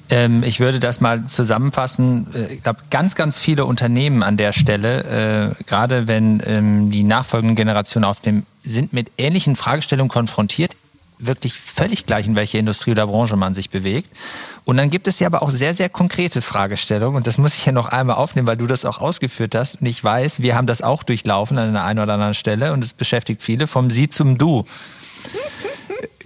Ähm, 0.09 0.43
ich 0.43 0.59
würde 0.59 0.79
das 0.79 1.01
mal 1.01 1.25
zusammenfassen. 1.25 2.27
Äh, 2.33 2.53
ich 2.55 2.63
glaube, 2.63 2.81
ganz, 2.91 3.15
ganz 3.15 3.39
viele 3.39 3.65
Unternehmen 3.65 4.21
an 4.21 4.37
der 4.37 4.53
Stelle, 4.53 5.55
äh, 5.57 5.63
gerade 5.63 6.07
wenn 6.07 6.43
ähm, 6.45 6.91
die 6.91 7.03
nachfolgenden 7.03 7.55
Generationen 7.55 8.05
aufnehmen, 8.05 8.45
sind 8.63 8.93
mit 8.93 9.11
ähnlichen 9.17 9.55
Fragestellungen 9.55 10.09
konfrontiert 10.09 10.75
wirklich 11.19 11.53
völlig 11.53 12.05
gleich, 12.05 12.27
in 12.27 12.35
welcher 12.35 12.59
Industrie 12.59 12.91
oder 12.91 13.07
Branche 13.07 13.35
man 13.35 13.53
sich 13.53 13.69
bewegt. 13.69 14.09
Und 14.63 14.77
dann 14.77 14.89
gibt 14.89 15.07
es 15.07 15.19
ja 15.19 15.27
aber 15.27 15.41
auch 15.41 15.49
sehr, 15.49 15.73
sehr 15.73 15.89
konkrete 15.89 16.41
Fragestellungen. 16.41 17.17
Und 17.17 17.27
das 17.27 17.37
muss 17.37 17.55
ich 17.55 17.63
hier 17.63 17.73
noch 17.73 17.87
einmal 17.87 18.15
aufnehmen, 18.15 18.47
weil 18.47 18.57
du 18.57 18.67
das 18.67 18.85
auch 18.85 18.99
ausgeführt 18.99 19.55
hast. 19.55 19.81
Und 19.81 19.87
ich 19.87 20.03
weiß, 20.03 20.41
wir 20.41 20.55
haben 20.55 20.67
das 20.67 20.81
auch 20.81 21.03
durchlaufen 21.03 21.57
an 21.57 21.69
einer 21.69 21.83
einen 21.83 21.99
oder 21.99 22.13
anderen 22.13 22.33
Stelle. 22.33 22.73
Und 22.73 22.83
es 22.83 22.93
beschäftigt 22.93 23.41
viele 23.41 23.67
vom 23.67 23.91
Sie 23.91 24.09
zum 24.09 24.37
Du. 24.37 24.65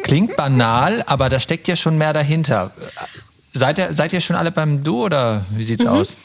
Klingt 0.03 0.35
banal, 0.35 1.03
aber 1.05 1.29
da 1.29 1.39
steckt 1.39 1.67
ja 1.67 1.75
schon 1.75 1.97
mehr 1.97 2.13
dahinter. 2.13 2.71
Seid 3.53 3.77
ihr, 3.77 3.93
seid 3.93 4.13
ihr 4.13 4.21
schon 4.21 4.35
alle 4.35 4.51
beim 4.51 4.83
Du 4.83 5.05
oder 5.05 5.45
wie 5.51 5.63
sieht's 5.63 5.83
mhm. 5.83 5.89
aus? 5.89 6.15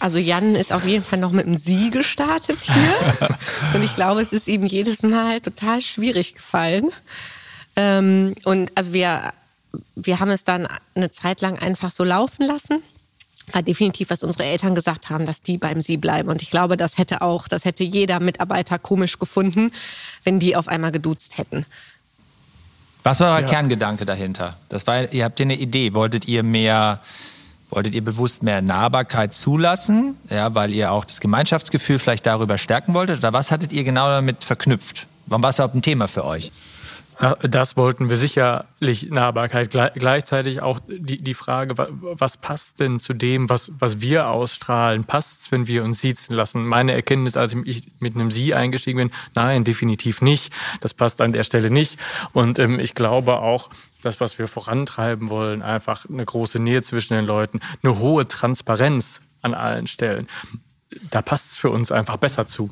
Also 0.00 0.18
Jan 0.18 0.54
ist 0.54 0.72
auf 0.72 0.84
jeden 0.84 1.02
Fall 1.02 1.18
noch 1.18 1.32
mit 1.32 1.46
dem 1.46 1.56
Sie 1.56 1.90
gestartet 1.90 2.58
hier. 2.60 3.28
Und 3.74 3.82
ich 3.82 3.94
glaube, 3.94 4.20
es 4.20 4.32
ist 4.32 4.46
ihm 4.46 4.64
jedes 4.64 5.02
Mal 5.02 5.40
total 5.40 5.80
schwierig 5.80 6.34
gefallen. 6.34 6.90
Ähm, 7.78 8.34
und 8.44 8.72
also 8.74 8.92
wir, 8.92 9.32
wir 9.94 10.18
haben 10.18 10.30
es 10.30 10.42
dann 10.42 10.66
eine 10.96 11.10
Zeit 11.10 11.40
lang 11.40 11.58
einfach 11.58 11.92
so 11.92 12.02
laufen 12.02 12.44
lassen 12.44 12.82
war 13.54 13.62
definitiv, 13.62 14.10
was 14.10 14.22
unsere 14.22 14.44
Eltern 14.44 14.74
gesagt 14.74 15.10
haben, 15.10 15.26
dass 15.26 15.42
die 15.42 15.58
beim 15.58 15.80
Sie 15.80 15.96
bleiben. 15.96 16.28
Und 16.28 16.42
ich 16.42 16.50
glaube, 16.50 16.76
das 16.76 16.98
hätte 16.98 17.22
auch, 17.22 17.48
das 17.48 17.64
hätte 17.64 17.84
jeder 17.84 18.20
Mitarbeiter 18.20 18.78
komisch 18.78 19.18
gefunden, 19.18 19.72
wenn 20.24 20.38
die 20.38 20.56
auf 20.56 20.68
einmal 20.68 20.92
geduzt 20.92 21.38
hätten. 21.38 21.64
Was 23.04 23.20
war 23.20 23.34
euer 23.34 23.40
ja. 23.40 23.46
Kerngedanke 23.46 24.04
dahinter? 24.04 24.56
Das 24.68 24.86
war, 24.86 25.12
ihr 25.12 25.24
habt 25.24 25.40
ihr 25.40 25.46
eine 25.46 25.56
Idee. 25.56 25.94
Wolltet 25.94 26.28
ihr 26.28 26.42
mehr, 26.42 27.00
wolltet 27.70 27.94
ihr 27.94 28.04
bewusst 28.04 28.42
mehr 28.42 28.60
Nahbarkeit 28.60 29.32
zulassen? 29.32 30.16
Ja, 30.28 30.54
weil 30.54 30.72
ihr 30.72 30.92
auch 30.92 31.04
das 31.04 31.20
Gemeinschaftsgefühl 31.20 31.98
vielleicht 31.98 32.26
darüber 32.26 32.58
stärken 32.58 32.92
wolltet? 32.94 33.18
Oder 33.18 33.32
was 33.32 33.50
hattet 33.50 33.72
ihr 33.72 33.84
genau 33.84 34.08
damit 34.08 34.44
verknüpft? 34.44 35.06
Warum 35.26 35.42
war 35.42 35.50
es 35.50 35.56
überhaupt 35.56 35.74
ein 35.74 35.82
Thema 35.82 36.08
für 36.08 36.24
euch? 36.24 36.50
Das 37.42 37.76
wollten 37.76 38.10
wir 38.10 38.16
sicherlich 38.16 39.10
Nahbarkeit. 39.10 39.70
Gleichzeitig 39.70 40.62
auch 40.62 40.78
die, 40.86 41.20
die 41.20 41.34
Frage, 41.34 41.74
was 41.76 42.36
passt 42.36 42.78
denn 42.78 43.00
zu 43.00 43.12
dem, 43.12 43.48
was, 43.48 43.72
was 43.78 44.00
wir 44.00 44.28
ausstrahlen? 44.28 45.04
Passt 45.04 45.40
es, 45.40 45.52
wenn 45.52 45.66
wir 45.66 45.82
uns 45.82 46.00
siezen 46.00 46.36
lassen? 46.36 46.64
Meine 46.64 46.92
Erkenntnis, 46.92 47.36
als 47.36 47.56
ich 47.64 47.88
mit 47.98 48.14
einem 48.14 48.30
Sie 48.30 48.54
eingestiegen 48.54 48.98
bin, 48.98 49.10
nein, 49.34 49.64
definitiv 49.64 50.22
nicht. 50.22 50.52
Das 50.80 50.94
passt 50.94 51.20
an 51.20 51.32
der 51.32 51.42
Stelle 51.42 51.70
nicht. 51.70 51.98
Und 52.32 52.60
ähm, 52.60 52.78
ich 52.78 52.94
glaube 52.94 53.40
auch, 53.40 53.68
das, 54.02 54.20
was 54.20 54.38
wir 54.38 54.46
vorantreiben 54.46 55.28
wollen, 55.28 55.60
einfach 55.60 56.08
eine 56.08 56.24
große 56.24 56.60
Nähe 56.60 56.82
zwischen 56.82 57.14
den 57.14 57.26
Leuten, 57.26 57.58
eine 57.82 57.98
hohe 57.98 58.28
Transparenz 58.28 59.22
an 59.42 59.54
allen 59.54 59.88
Stellen. 59.88 60.28
Da 61.10 61.20
passt 61.20 61.52
es 61.52 61.56
für 61.56 61.70
uns 61.70 61.90
einfach 61.90 62.16
besser 62.16 62.46
zu. 62.46 62.70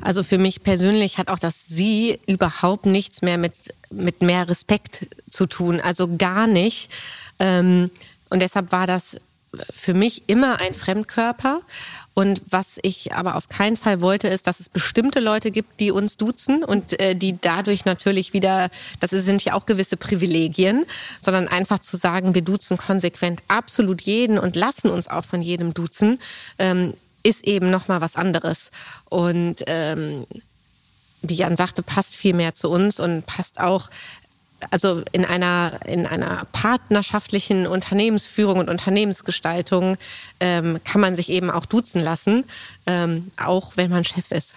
Also 0.00 0.22
für 0.22 0.38
mich 0.38 0.62
persönlich 0.62 1.18
hat 1.18 1.28
auch 1.28 1.38
das 1.38 1.66
Sie 1.66 2.18
überhaupt 2.26 2.86
nichts 2.86 3.22
mehr 3.22 3.38
mit, 3.38 3.54
mit 3.90 4.22
mehr 4.22 4.48
Respekt 4.48 5.06
zu 5.30 5.46
tun. 5.46 5.80
Also 5.80 6.16
gar 6.16 6.46
nicht. 6.46 6.90
Ähm, 7.38 7.90
und 8.28 8.40
deshalb 8.40 8.72
war 8.72 8.86
das 8.86 9.16
für 9.72 9.94
mich 9.94 10.24
immer 10.26 10.60
ein 10.60 10.74
Fremdkörper. 10.74 11.60
Und 12.14 12.40
was 12.50 12.78
ich 12.82 13.12
aber 13.12 13.36
auf 13.36 13.48
keinen 13.48 13.76
Fall 13.76 14.00
wollte, 14.00 14.28
ist, 14.28 14.46
dass 14.46 14.60
es 14.60 14.68
bestimmte 14.68 15.20
Leute 15.20 15.50
gibt, 15.50 15.80
die 15.80 15.90
uns 15.90 16.16
duzen 16.16 16.64
und 16.64 16.98
äh, 16.98 17.14
die 17.14 17.38
dadurch 17.38 17.84
natürlich 17.84 18.32
wieder, 18.32 18.70
das 19.00 19.10
sind 19.10 19.44
ja 19.44 19.52
auch 19.52 19.66
gewisse 19.66 19.98
Privilegien, 19.98 20.86
sondern 21.20 21.46
einfach 21.46 21.78
zu 21.78 21.96
sagen, 21.96 22.34
wir 22.34 22.42
duzen 22.42 22.78
konsequent 22.78 23.40
absolut 23.48 24.00
jeden 24.00 24.38
und 24.38 24.56
lassen 24.56 24.88
uns 24.88 25.08
auch 25.08 25.24
von 25.24 25.42
jedem 25.42 25.74
duzen, 25.74 26.18
ähm, 26.58 26.94
ist 27.26 27.44
eben 27.44 27.70
nochmal 27.70 28.00
was 28.00 28.16
anderes. 28.16 28.70
Und 29.08 29.56
ähm, 29.66 30.26
wie 31.22 31.34
Jan 31.34 31.56
sagte, 31.56 31.82
passt 31.82 32.16
viel 32.16 32.34
mehr 32.34 32.54
zu 32.54 32.70
uns 32.70 33.00
und 33.00 33.26
passt 33.26 33.58
auch 33.60 33.90
also 34.70 35.02
in 35.12 35.24
einer, 35.24 35.80
in 35.84 36.06
einer 36.06 36.46
partnerschaftlichen 36.52 37.66
Unternehmensführung 37.66 38.58
und 38.58 38.70
Unternehmensgestaltung 38.70 39.98
ähm, 40.40 40.80
kann 40.84 41.00
man 41.00 41.14
sich 41.14 41.28
eben 41.28 41.50
auch 41.50 41.66
duzen 41.66 42.00
lassen, 42.00 42.44
ähm, 42.86 43.30
auch 43.36 43.72
wenn 43.76 43.90
man 43.90 44.04
Chef 44.04 44.30
ist. 44.30 44.54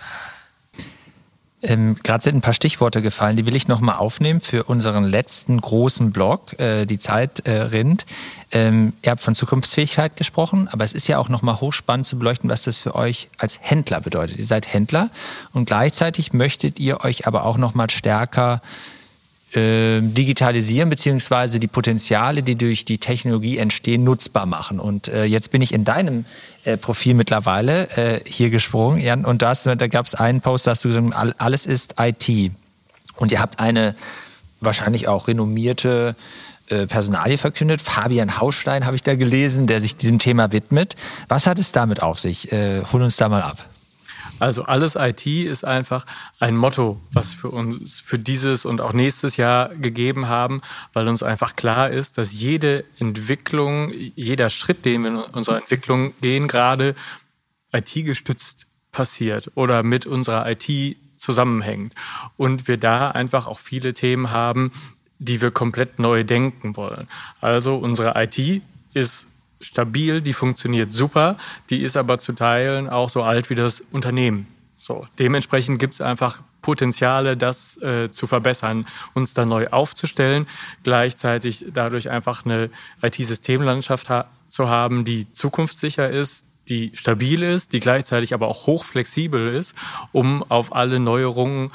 Ähm, 1.61 1.97
Gerade 2.03 2.23
sind 2.23 2.35
ein 2.35 2.41
paar 2.41 2.53
Stichworte 2.53 3.01
gefallen, 3.01 3.35
die 3.35 3.45
will 3.45 3.55
ich 3.55 3.67
nochmal 3.67 3.97
aufnehmen 3.97 4.39
für 4.39 4.63
unseren 4.63 5.03
letzten 5.03 5.59
großen 5.59 6.11
Blog, 6.11 6.57
äh, 6.59 6.85
die 6.85 6.99
Zeit 6.99 7.41
äh, 7.41 7.51
rinnt. 7.51 8.05
Ähm, 8.51 8.93
ihr 9.01 9.11
habt 9.11 9.21
von 9.21 9.35
Zukunftsfähigkeit 9.35 10.15
gesprochen, 10.15 10.69
aber 10.71 10.85
es 10.85 10.93
ist 10.93 11.07
ja 11.07 11.17
auch 11.17 11.27
nochmal 11.27 11.59
hochspannend 11.59 12.07
zu 12.07 12.17
beleuchten, 12.17 12.49
was 12.49 12.63
das 12.63 12.77
für 12.77 12.95
euch 12.95 13.29
als 13.37 13.59
Händler 13.61 13.99
bedeutet. 13.99 14.37
Ihr 14.37 14.45
seid 14.45 14.71
Händler 14.71 15.09
und 15.53 15.65
gleichzeitig 15.65 16.31
möchtet 16.31 16.79
ihr 16.79 17.03
euch 17.03 17.27
aber 17.27 17.43
auch 17.43 17.57
nochmal 17.57 17.89
stärker 17.89 18.61
äh, 19.53 20.01
digitalisieren 20.01 20.89
beziehungsweise 20.89 21.59
die 21.59 21.67
Potenziale, 21.67 22.43
die 22.43 22.55
durch 22.55 22.85
die 22.85 22.97
Technologie 22.97 23.57
entstehen, 23.57 24.03
nutzbar 24.03 24.45
machen. 24.45 24.79
Und 24.79 25.07
äh, 25.07 25.25
jetzt 25.25 25.51
bin 25.51 25.61
ich 25.61 25.73
in 25.73 25.85
deinem 25.85 26.25
äh, 26.65 26.77
Profil 26.77 27.15
mittlerweile 27.15 27.89
äh, 27.97 28.19
hier 28.25 28.49
gesprungen, 28.49 28.99
Jan, 28.99 29.25
und 29.25 29.41
da, 29.41 29.53
da 29.53 29.87
gab 29.87 30.05
es 30.05 30.15
einen 30.15 30.41
Post, 30.41 30.67
da 30.67 30.71
hast 30.71 30.85
du 30.85 30.89
gesagt, 30.89 31.35
alles 31.39 31.65
ist 31.65 31.95
IT. 31.99 32.51
Und 33.15 33.31
ihr 33.31 33.39
habt 33.39 33.59
eine 33.59 33.95
wahrscheinlich 34.61 35.07
auch 35.07 35.27
renommierte 35.27 36.15
äh, 36.69 36.85
Personalie 36.85 37.37
verkündet. 37.37 37.81
Fabian 37.81 38.39
Hausstein 38.39 38.85
habe 38.85 38.95
ich 38.95 39.03
da 39.03 39.15
gelesen, 39.15 39.65
der 39.65 39.81
sich 39.81 39.95
diesem 39.95 40.19
Thema 40.19 40.51
widmet. 40.51 40.95
Was 41.27 41.47
hat 41.47 41.57
es 41.57 41.71
damit 41.71 42.03
auf 42.03 42.19
sich? 42.19 42.51
Äh, 42.51 42.83
hol 42.91 43.01
uns 43.01 43.17
da 43.17 43.29
mal 43.29 43.41
ab. 43.41 43.65
Also 44.37 44.63
alles 44.63 44.95
IT 44.95 45.25
ist 45.25 45.65
einfach 45.65 46.05
ein 46.39 46.55
Motto, 46.55 46.99
was 47.11 47.33
für 47.33 47.49
uns 47.49 47.99
für 47.99 48.19
dieses 48.19 48.65
und 48.65 48.81
auch 48.81 48.93
nächstes 48.93 49.37
Jahr 49.37 49.69
gegeben 49.69 50.27
haben, 50.27 50.61
weil 50.93 51.07
uns 51.07 51.23
einfach 51.23 51.55
klar 51.55 51.89
ist, 51.89 52.17
dass 52.17 52.33
jede 52.33 52.85
Entwicklung, 52.99 53.91
jeder 54.15 54.49
Schritt, 54.49 54.85
den 54.85 55.03
wir 55.03 55.09
in 55.09 55.17
unserer 55.17 55.57
Entwicklung 55.57 56.13
gehen, 56.21 56.47
gerade 56.47 56.95
IT-gestützt 57.73 58.65
passiert 58.91 59.51
oder 59.55 59.83
mit 59.83 60.05
unserer 60.05 60.49
IT 60.49 60.97
zusammenhängt. 61.17 61.93
Und 62.37 62.67
wir 62.67 62.77
da 62.77 63.11
einfach 63.11 63.47
auch 63.47 63.59
viele 63.59 63.93
Themen 63.93 64.31
haben, 64.31 64.71
die 65.19 65.41
wir 65.41 65.51
komplett 65.51 65.99
neu 65.99 66.23
denken 66.23 66.77
wollen. 66.77 67.07
Also 67.41 67.75
unsere 67.75 68.13
IT 68.21 68.61
ist 68.93 69.27
stabil, 69.61 70.21
die 70.21 70.33
funktioniert 70.33 70.93
super, 70.93 71.37
die 71.69 71.81
ist 71.81 71.97
aber 71.97 72.19
zu 72.19 72.33
Teilen 72.33 72.89
auch 72.89 73.09
so 73.09 73.23
alt 73.23 73.49
wie 73.49 73.55
das 73.55 73.83
Unternehmen. 73.91 74.47
So, 74.77 75.05
dementsprechend 75.19 75.79
gibt 75.79 75.95
es 75.95 76.01
einfach 76.01 76.41
Potenziale, 76.61 77.37
das 77.37 77.77
äh, 77.77 78.11
zu 78.11 78.27
verbessern, 78.27 78.85
uns 79.13 79.33
da 79.33 79.45
neu 79.45 79.67
aufzustellen, 79.67 80.47
gleichzeitig 80.83 81.65
dadurch 81.73 82.09
einfach 82.09 82.45
eine 82.45 82.69
IT-Systemlandschaft 83.01 84.09
ha 84.09 84.25
zu 84.49 84.67
haben, 84.67 85.05
die 85.05 85.31
zukunftssicher 85.31 86.09
ist, 86.09 86.43
die 86.69 86.91
stabil 86.95 87.43
ist, 87.43 87.73
die 87.73 87.79
gleichzeitig 87.79 88.33
aber 88.33 88.47
auch 88.47 88.65
hochflexibel 88.65 89.47
ist, 89.47 89.75
um 90.11 90.43
auf 90.49 90.75
alle 90.75 90.99
Neuerungen 90.99 91.71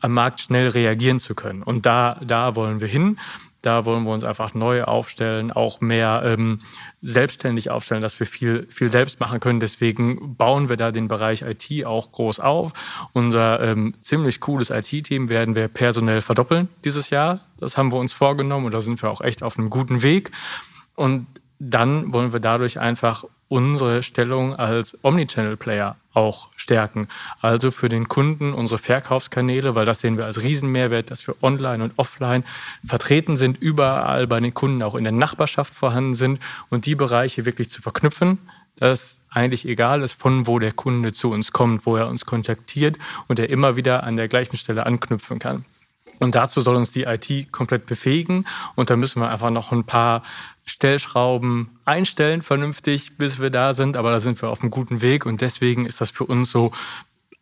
am 0.00 0.12
Markt 0.12 0.40
schnell 0.40 0.68
reagieren 0.68 1.18
zu 1.18 1.34
können. 1.34 1.62
Und 1.62 1.86
da, 1.86 2.20
da 2.24 2.54
wollen 2.56 2.80
wir 2.80 2.88
hin. 2.88 3.18
Da 3.64 3.86
wollen 3.86 4.04
wir 4.04 4.12
uns 4.12 4.24
einfach 4.24 4.52
neu 4.52 4.84
aufstellen, 4.84 5.50
auch 5.50 5.80
mehr 5.80 6.20
ähm, 6.22 6.60
selbstständig 7.00 7.70
aufstellen, 7.70 8.02
dass 8.02 8.20
wir 8.20 8.26
viel, 8.26 8.66
viel 8.70 8.90
selbst 8.90 9.20
machen 9.20 9.40
können. 9.40 9.58
Deswegen 9.58 10.36
bauen 10.36 10.68
wir 10.68 10.76
da 10.76 10.92
den 10.92 11.08
Bereich 11.08 11.40
IT 11.40 11.86
auch 11.86 12.12
groß 12.12 12.40
auf. 12.40 12.72
Unser 13.14 13.60
ähm, 13.60 13.94
ziemlich 14.02 14.40
cooles 14.40 14.68
IT-Team 14.68 15.30
werden 15.30 15.54
wir 15.54 15.68
personell 15.68 16.20
verdoppeln 16.20 16.68
dieses 16.84 17.08
Jahr. 17.08 17.40
Das 17.58 17.78
haben 17.78 17.90
wir 17.90 17.96
uns 17.96 18.12
vorgenommen 18.12 18.66
und 18.66 18.72
da 18.72 18.82
sind 18.82 19.02
wir 19.02 19.10
auch 19.10 19.22
echt 19.22 19.42
auf 19.42 19.58
einem 19.58 19.70
guten 19.70 20.02
Weg. 20.02 20.30
Und 20.94 21.26
dann 21.58 22.12
wollen 22.12 22.34
wir 22.34 22.40
dadurch 22.40 22.78
einfach 22.78 23.24
unsere 23.48 24.02
Stellung 24.02 24.54
als 24.54 24.98
Omnichannel-Player 25.02 25.96
auch 26.14 26.48
stärken. 26.56 27.08
Also 27.40 27.70
für 27.70 27.88
den 27.88 28.08
Kunden 28.08 28.54
unsere 28.54 28.78
Verkaufskanäle, 28.78 29.74
weil 29.74 29.86
das 29.86 30.00
sehen 30.00 30.16
wir 30.16 30.24
als 30.24 30.40
Riesenmehrwert, 30.40 31.10
dass 31.10 31.26
wir 31.26 31.34
online 31.42 31.84
und 31.84 31.92
offline 31.96 32.44
vertreten 32.86 33.36
sind, 33.36 33.60
überall 33.60 34.26
bei 34.26 34.40
den 34.40 34.54
Kunden 34.54 34.82
auch 34.82 34.94
in 34.94 35.04
der 35.04 35.12
Nachbarschaft 35.12 35.74
vorhanden 35.74 36.14
sind 36.14 36.40
und 36.70 36.86
die 36.86 36.94
Bereiche 36.94 37.44
wirklich 37.44 37.70
zu 37.70 37.82
verknüpfen, 37.82 38.38
dass 38.76 39.18
eigentlich 39.30 39.66
egal 39.66 40.02
ist, 40.02 40.14
von 40.14 40.46
wo 40.46 40.58
der 40.58 40.72
Kunde 40.72 41.12
zu 41.12 41.30
uns 41.30 41.52
kommt, 41.52 41.86
wo 41.86 41.96
er 41.96 42.08
uns 42.08 42.24
kontaktiert 42.26 42.98
und 43.28 43.38
er 43.38 43.50
immer 43.50 43.76
wieder 43.76 44.04
an 44.04 44.16
der 44.16 44.28
gleichen 44.28 44.56
Stelle 44.56 44.86
anknüpfen 44.86 45.38
kann. 45.38 45.64
Und 46.20 46.34
dazu 46.34 46.62
soll 46.62 46.76
uns 46.76 46.90
die 46.90 47.04
IT 47.04 47.52
komplett 47.52 47.86
befähigen. 47.86 48.46
Und 48.76 48.90
da 48.90 48.96
müssen 48.96 49.20
wir 49.20 49.30
einfach 49.30 49.50
noch 49.50 49.72
ein 49.72 49.84
paar 49.84 50.22
Stellschrauben 50.64 51.68
einstellen, 51.84 52.42
vernünftig, 52.42 53.16
bis 53.18 53.38
wir 53.38 53.50
da 53.50 53.74
sind. 53.74 53.96
Aber 53.96 54.10
da 54.10 54.20
sind 54.20 54.40
wir 54.40 54.48
auf 54.48 54.62
einem 54.62 54.70
guten 54.70 55.02
Weg. 55.02 55.26
Und 55.26 55.40
deswegen 55.40 55.86
ist 55.86 56.00
das 56.00 56.10
für 56.10 56.24
uns 56.24 56.50
so 56.50 56.72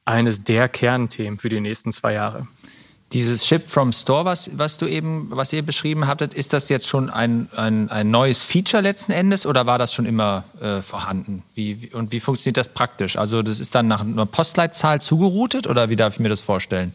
eines 0.05 0.43
der 0.45 0.69
Kernthemen 0.69 1.39
für 1.39 1.49
die 1.49 1.61
nächsten 1.61 1.93
zwei 1.93 2.15
Jahre. 2.15 2.47
Dieses 3.13 3.47
Ship 3.47 3.63
from 3.65 3.93
Store, 3.93 4.25
was, 4.25 4.51
was 4.55 4.79
du 4.79 4.87
eben, 4.87 5.27
was 5.31 5.53
ihr 5.53 5.61
beschrieben 5.63 6.07
hattet, 6.07 6.33
ist 6.33 6.55
das 6.55 6.71
jetzt 6.71 6.89
schon 6.89 7.11
ein, 7.11 7.49
ein, 7.55 7.91
ein 7.91 8.11
neues 8.11 8.43
Feature 8.43 8.83
letzten 8.83 9.13
Endes 9.13 9.45
oder 9.45 9.67
war 9.67 9.77
das 9.77 9.93
schon 9.93 10.07
immer 10.07 10.45
äh, 10.63 10.81
vorhanden? 10.81 11.43
Wie, 11.55 11.83
wie, 11.83 11.89
und 11.89 12.11
wie 12.11 12.21
funktioniert 12.21 12.57
das 12.57 12.71
praktisch? 12.71 13.17
Also 13.19 13.43
das 13.43 13.61
ist 13.61 13.75
dann 13.75 13.87
nach 13.87 14.01
einer 14.01 14.25
Postleitzahl 14.25 15.03
zugeroutet 15.03 15.67
oder 15.67 15.91
wie 15.91 15.97
darf 15.97 16.15
ich 16.15 16.21
mir 16.21 16.31
das 16.31 16.41
vorstellen? 16.41 16.95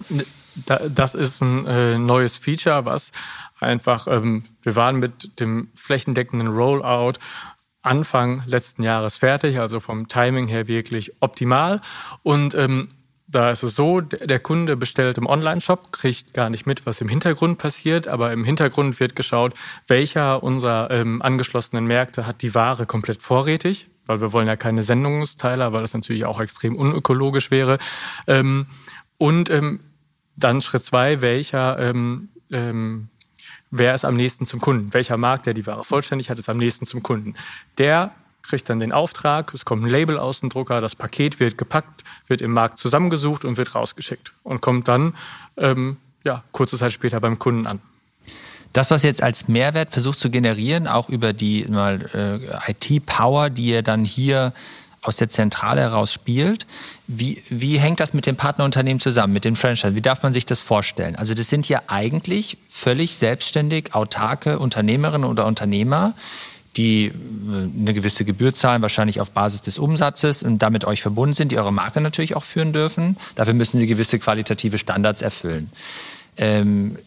Das 0.90 1.14
ist 1.14 1.40
ein 1.42 1.68
äh, 1.68 2.00
neues 2.00 2.36
Feature, 2.36 2.86
was 2.86 3.12
einfach, 3.60 4.08
ähm, 4.08 4.46
wir 4.62 4.76
waren 4.76 4.98
mit 4.98 5.40
dem 5.40 5.70
flächendeckenden 5.76 6.48
Rollout 6.48 7.20
Anfang 7.82 8.44
letzten 8.46 8.84
Jahres 8.84 9.18
fertig, 9.18 9.60
also 9.60 9.80
vom 9.80 10.08
Timing 10.08 10.48
her 10.48 10.68
wirklich 10.68 11.14
optimal. 11.22 11.82
Und 12.22 12.54
ähm, 12.56 12.90
da 13.28 13.52
ist 13.52 13.64
es 13.64 13.76
so, 13.76 14.00
der 14.02 14.40
Kunde 14.40 14.78
bestellt 14.78 15.18
im 15.18 15.26
Online-Shop, 15.26 15.92
kriegt 15.92 16.34
gar 16.34 16.50
nicht 16.50 16.66
mit, 16.66 16.86
was 16.86 17.02
im 17.02 17.10
Hintergrund 17.10 17.58
passiert, 17.58 18.08
aber 18.08 18.32
im 18.32 18.44
Hintergrund 18.46 19.00
wird 19.00 19.16
geschaut, 19.16 19.54
welcher 19.88 20.44
unserer 20.44 20.90
ähm, 20.92 21.22
angeschlossenen 21.22 21.86
Märkte 21.86 22.26
hat 22.26 22.42
die 22.42 22.56
Ware 22.56 22.86
komplett 22.86 23.22
vorrätig, 23.22 23.88
weil 24.06 24.22
wir 24.22 24.32
wollen 24.32 24.48
ja 24.48 24.56
keine 24.56 24.84
Sendungsteiler, 24.84 25.74
weil 25.74 25.82
das 25.82 25.94
natürlich 25.94 26.24
auch 26.24 26.40
extrem 26.40 26.76
unökologisch 26.76 27.52
wäre. 27.52 27.80
Ähm, 28.28 28.68
und 29.18 29.50
ähm, 29.50 29.82
dann 30.38 30.62
Schritt 30.62 30.86
zwei, 30.86 31.20
welcher 31.20 31.80
ähm, 31.80 32.30
ähm, 32.52 33.10
wer 33.72 33.94
ist 33.96 34.06
am 34.06 34.16
nächsten 34.16 34.46
zum 34.46 34.62
Kunden? 34.62 34.94
Welcher 34.94 35.18
Markt, 35.18 35.46
der 35.46 35.54
die 35.54 35.66
Ware 35.66 35.84
vollständig 35.84 36.30
hat, 36.30 36.40
ist 36.40 36.50
am 36.50 36.58
nächsten 36.58 36.86
zum 36.86 37.04
Kunden? 37.04 37.36
Der 37.78 38.12
kriegt 38.42 38.70
dann 38.70 38.80
den 38.80 38.92
Auftrag, 38.92 39.54
es 39.54 39.66
kommt 39.66 39.84
ein 39.84 39.90
Label 39.90 40.18
aus 40.18 40.40
dem 40.40 40.50
Drucker, 40.50 40.80
das 40.80 40.96
Paket 40.96 41.40
wird 41.40 41.58
gepackt, 41.58 42.04
wird 42.28 42.42
im 42.42 42.52
Markt 42.52 42.78
zusammengesucht 42.78 43.44
und 43.44 43.58
wird 43.58 43.76
rausgeschickt 43.76 44.32
und 44.44 44.62
kommt 44.62 44.88
dann 44.88 45.14
ähm, 45.58 45.98
ja, 46.24 46.44
kurze 46.52 46.78
Zeit 46.78 46.94
später 46.94 47.20
beim 47.20 47.40
Kunden 47.40 47.68
an. 47.68 47.82
Das, 48.74 48.92
was 48.92 49.04
jetzt 49.04 49.24
als 49.24 49.48
Mehrwert 49.48 49.92
versucht 49.92 50.20
zu 50.20 50.30
generieren, 50.30 50.88
auch 50.88 51.10
über 51.10 51.34
die 51.34 51.64
äh, 51.64 52.40
IT-Power, 52.68 53.50
die 53.50 53.68
ihr 53.68 53.82
dann 53.82 54.04
hier 54.04 54.54
aus 55.08 55.18
der 55.18 55.30
Zentrale 55.30 55.82
heraus 55.82 56.12
spielt. 56.14 56.66
Wie, 57.08 57.42
wie 57.50 57.80
hängt 57.80 58.00
das 58.00 58.14
mit 58.14 58.26
dem 58.26 58.36
Partnerunternehmen 58.36 59.00
zusammen, 59.00 59.34
mit 59.34 59.46
den 59.46 59.56
Franchise? 59.56 59.96
Wie 59.96 60.02
darf 60.02 60.24
man 60.24 60.34
sich 60.34 60.46
das 60.46 60.62
vorstellen? 60.62 61.16
Also 61.16 61.34
das 61.34 61.50
sind 61.50 61.70
ja 61.70 61.82
eigentlich 61.88 62.58
völlig 62.70 63.16
selbstständig 63.16 63.96
autarke 63.96 64.60
Unternehmerinnen 64.60 65.30
oder 65.30 65.46
Unternehmer, 65.46 66.14
die 66.76 67.06
äh, 67.06 67.12
eine 67.80 67.94
gewisse 67.94 68.26
Gebühr 68.26 68.54
zahlen, 68.54 68.82
wahrscheinlich 68.82 69.22
auf 69.22 69.32
Basis 69.32 69.62
des 69.62 69.80
Umsatzes 69.80 70.44
und 70.44 70.60
damit 70.60 70.86
euch 70.86 71.02
verbunden 71.02 71.34
sind, 71.34 71.52
die 71.52 71.58
eure 71.58 71.74
Marke 71.74 72.02
natürlich 72.02 72.36
auch 72.36 72.44
führen 72.44 72.74
dürfen. 72.74 73.18
Dafür 73.36 73.54
müssen 73.54 73.80
sie 73.80 73.88
gewisse 73.88 74.20
qualitative 74.20 74.78
Standards 74.78 75.22
erfüllen. 75.22 75.72
Ähm, 76.38 76.98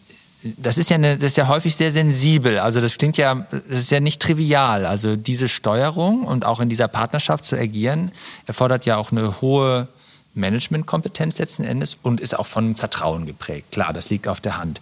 das 0.43 0.77
ist 0.77 0.89
ja 0.89 0.95
eine, 0.95 1.17
das 1.17 1.31
ist 1.31 1.37
ja 1.37 1.47
häufig 1.47 1.75
sehr 1.75 1.91
sensibel. 1.91 2.59
Also 2.59 2.81
das 2.81 2.97
klingt 2.97 3.17
ja, 3.17 3.45
das 3.51 3.77
ist 3.77 3.91
ja 3.91 3.99
nicht 3.99 4.21
trivial. 4.21 4.85
Also 4.85 5.15
diese 5.15 5.47
Steuerung 5.47 6.23
und 6.23 6.45
auch 6.45 6.59
in 6.59 6.69
dieser 6.69 6.87
Partnerschaft 6.87 7.45
zu 7.45 7.55
agieren, 7.55 8.11
erfordert 8.47 8.85
ja 8.85 8.97
auch 8.97 9.11
eine 9.11 9.41
hohe 9.41 9.87
Managementkompetenz 10.33 11.37
letzten 11.39 11.63
Endes 11.63 11.97
und 12.01 12.21
ist 12.21 12.37
auch 12.37 12.47
von 12.47 12.75
Vertrauen 12.75 13.25
geprägt. 13.25 13.71
Klar, 13.71 13.93
das 13.93 14.09
liegt 14.09 14.27
auf 14.27 14.39
der 14.39 14.57
Hand. 14.57 14.81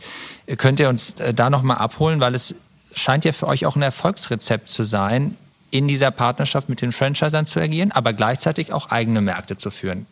Könnt 0.58 0.80
ihr 0.80 0.90
uns 0.90 1.16
äh, 1.20 1.34
da 1.34 1.50
nochmal 1.50 1.78
abholen, 1.78 2.20
weil 2.20 2.36
es 2.36 2.56
scheint 2.94 3.26
ja 3.26 3.32
für 3.32 3.48
euch 3.48 3.66
auch 3.66 3.76
ein 3.76 3.82
Erfolgsrezept 3.82 4.70
zu 4.70 4.84
sein, 4.84 5.36
in 5.72 5.88
dieser 5.88 6.12
Partnerschaft 6.12 6.70
mit 6.70 6.82
den 6.82 6.92
Franchisern 6.92 7.46
zu 7.46 7.60
agieren, 7.60 7.92
aber 7.92 8.14
gleichzeitig 8.14 8.74
auch 8.74 8.90
eigene 8.90 9.22
Märkte 9.22 9.58
zu 9.58 9.70
führen. 9.72 10.08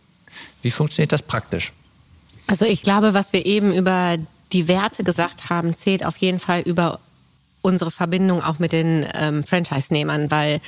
Wie 0.61 0.71
funktioniert 0.71 1.11
das 1.11 1.23
praktisch? 1.23 1.73
Also 2.47 2.65
ich 2.65 2.81
glaube, 2.81 3.13
was 3.13 3.33
wir 3.33 3.45
eben 3.45 3.73
über 3.73 4.17
die 4.53 4.67
Werte 4.67 5.03
gesagt 5.03 5.49
haben, 5.49 5.75
zählt 5.75 6.05
auf 6.05 6.17
jeden 6.17 6.39
Fall 6.39 6.61
über 6.61 6.99
unsere 7.61 7.91
Verbindung 7.91 8.41
auch 8.41 8.59
mit 8.59 8.71
den 8.71 9.05
ähm, 9.13 9.43
Franchise-Nehmern, 9.43 10.31
weil 10.31 10.61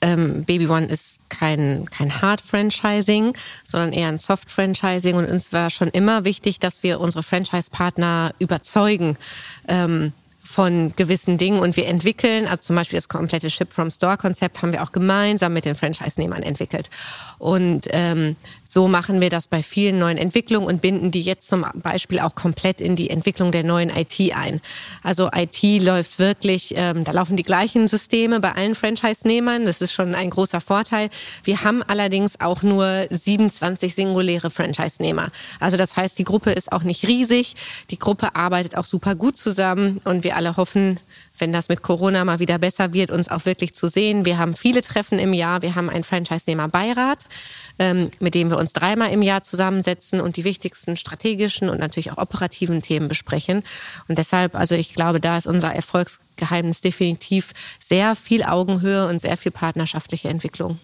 ähm, 0.00 0.44
Baby 0.44 0.66
One 0.66 0.86
ist 0.86 1.20
kein, 1.28 1.86
kein 1.90 2.20
Hard-Franchising, 2.20 3.34
sondern 3.62 3.92
eher 3.92 4.08
ein 4.08 4.18
Soft-Franchising. 4.18 5.14
Und 5.14 5.26
uns 5.26 5.52
war 5.52 5.70
schon 5.70 5.88
immer 5.88 6.24
wichtig, 6.24 6.58
dass 6.58 6.82
wir 6.82 7.00
unsere 7.00 7.22
Franchise-Partner 7.22 8.32
überzeugen, 8.38 9.16
ähm, 9.68 10.12
von 10.48 10.94
gewissen 10.96 11.36
Dingen 11.36 11.60
und 11.60 11.76
wir 11.76 11.86
entwickeln, 11.86 12.46
also 12.46 12.62
zum 12.62 12.76
Beispiel 12.76 12.96
das 12.96 13.08
komplette 13.08 13.50
Ship-from-Store-Konzept 13.50 14.62
haben 14.62 14.72
wir 14.72 14.82
auch 14.82 14.92
gemeinsam 14.92 15.52
mit 15.52 15.66
den 15.66 15.74
Franchise-Nehmern 15.74 16.42
entwickelt. 16.42 16.88
Und 17.38 17.86
ähm, 17.90 18.34
so 18.64 18.88
machen 18.88 19.20
wir 19.20 19.28
das 19.28 19.46
bei 19.46 19.62
vielen 19.62 19.98
neuen 19.98 20.16
Entwicklungen 20.16 20.66
und 20.66 20.80
binden 20.80 21.10
die 21.10 21.20
jetzt 21.20 21.48
zum 21.48 21.66
Beispiel 21.74 22.20
auch 22.20 22.34
komplett 22.34 22.80
in 22.80 22.96
die 22.96 23.10
Entwicklung 23.10 23.52
der 23.52 23.62
neuen 23.62 23.90
IT 23.90 24.18
ein. 24.34 24.62
Also 25.02 25.28
IT 25.34 25.62
läuft 25.82 26.18
wirklich, 26.18 26.72
ähm, 26.74 27.04
da 27.04 27.12
laufen 27.12 27.36
die 27.36 27.42
gleichen 27.42 27.86
Systeme 27.86 28.40
bei 28.40 28.52
allen 28.52 28.74
Franchise-Nehmern. 28.74 29.66
Das 29.66 29.82
ist 29.82 29.92
schon 29.92 30.14
ein 30.14 30.30
großer 30.30 30.62
Vorteil. 30.62 31.10
Wir 31.44 31.62
haben 31.62 31.82
allerdings 31.82 32.40
auch 32.40 32.62
nur 32.62 33.06
27 33.10 33.94
singuläre 33.94 34.50
Franchise-Nehmer. 34.50 35.28
Also 35.60 35.76
das 35.76 35.94
heißt, 35.94 36.18
die 36.18 36.24
Gruppe 36.24 36.52
ist 36.52 36.72
auch 36.72 36.84
nicht 36.84 37.06
riesig. 37.06 37.54
Die 37.90 37.98
Gruppe 37.98 38.34
arbeitet 38.34 38.78
auch 38.78 38.86
super 38.86 39.14
gut 39.14 39.36
zusammen 39.36 40.00
und 40.04 40.24
wir 40.24 40.37
alle 40.38 40.56
hoffen, 40.56 41.00
wenn 41.38 41.52
das 41.52 41.68
mit 41.68 41.82
Corona 41.82 42.24
mal 42.24 42.38
wieder 42.38 42.58
besser 42.58 42.92
wird, 42.92 43.10
uns 43.10 43.28
auch 43.28 43.44
wirklich 43.44 43.74
zu 43.74 43.88
sehen. 43.88 44.24
Wir 44.24 44.38
haben 44.38 44.54
viele 44.54 44.82
Treffen 44.82 45.18
im 45.18 45.32
Jahr. 45.32 45.62
Wir 45.62 45.74
haben 45.74 45.90
einen 45.90 46.04
Franchise-Nehmer-Beirat, 46.04 47.26
ähm, 47.80 48.10
mit 48.20 48.34
dem 48.34 48.48
wir 48.50 48.56
uns 48.56 48.72
dreimal 48.72 49.10
im 49.12 49.22
Jahr 49.22 49.42
zusammensetzen 49.42 50.20
und 50.20 50.36
die 50.36 50.44
wichtigsten 50.44 50.96
strategischen 50.96 51.68
und 51.68 51.80
natürlich 51.80 52.12
auch 52.12 52.18
operativen 52.18 52.82
Themen 52.82 53.08
besprechen. 53.08 53.64
Und 54.06 54.16
deshalb, 54.16 54.54
also 54.54 54.76
ich 54.76 54.94
glaube, 54.94 55.20
da 55.20 55.36
ist 55.36 55.46
unser 55.46 55.74
Erfolgsgeheimnis 55.74 56.80
definitiv 56.80 57.52
sehr 57.84 58.14
viel 58.14 58.44
Augenhöhe 58.44 59.08
und 59.08 59.20
sehr 59.20 59.36
viel 59.36 59.52
partnerschaftliche 59.52 60.28
Entwicklung. 60.28 60.78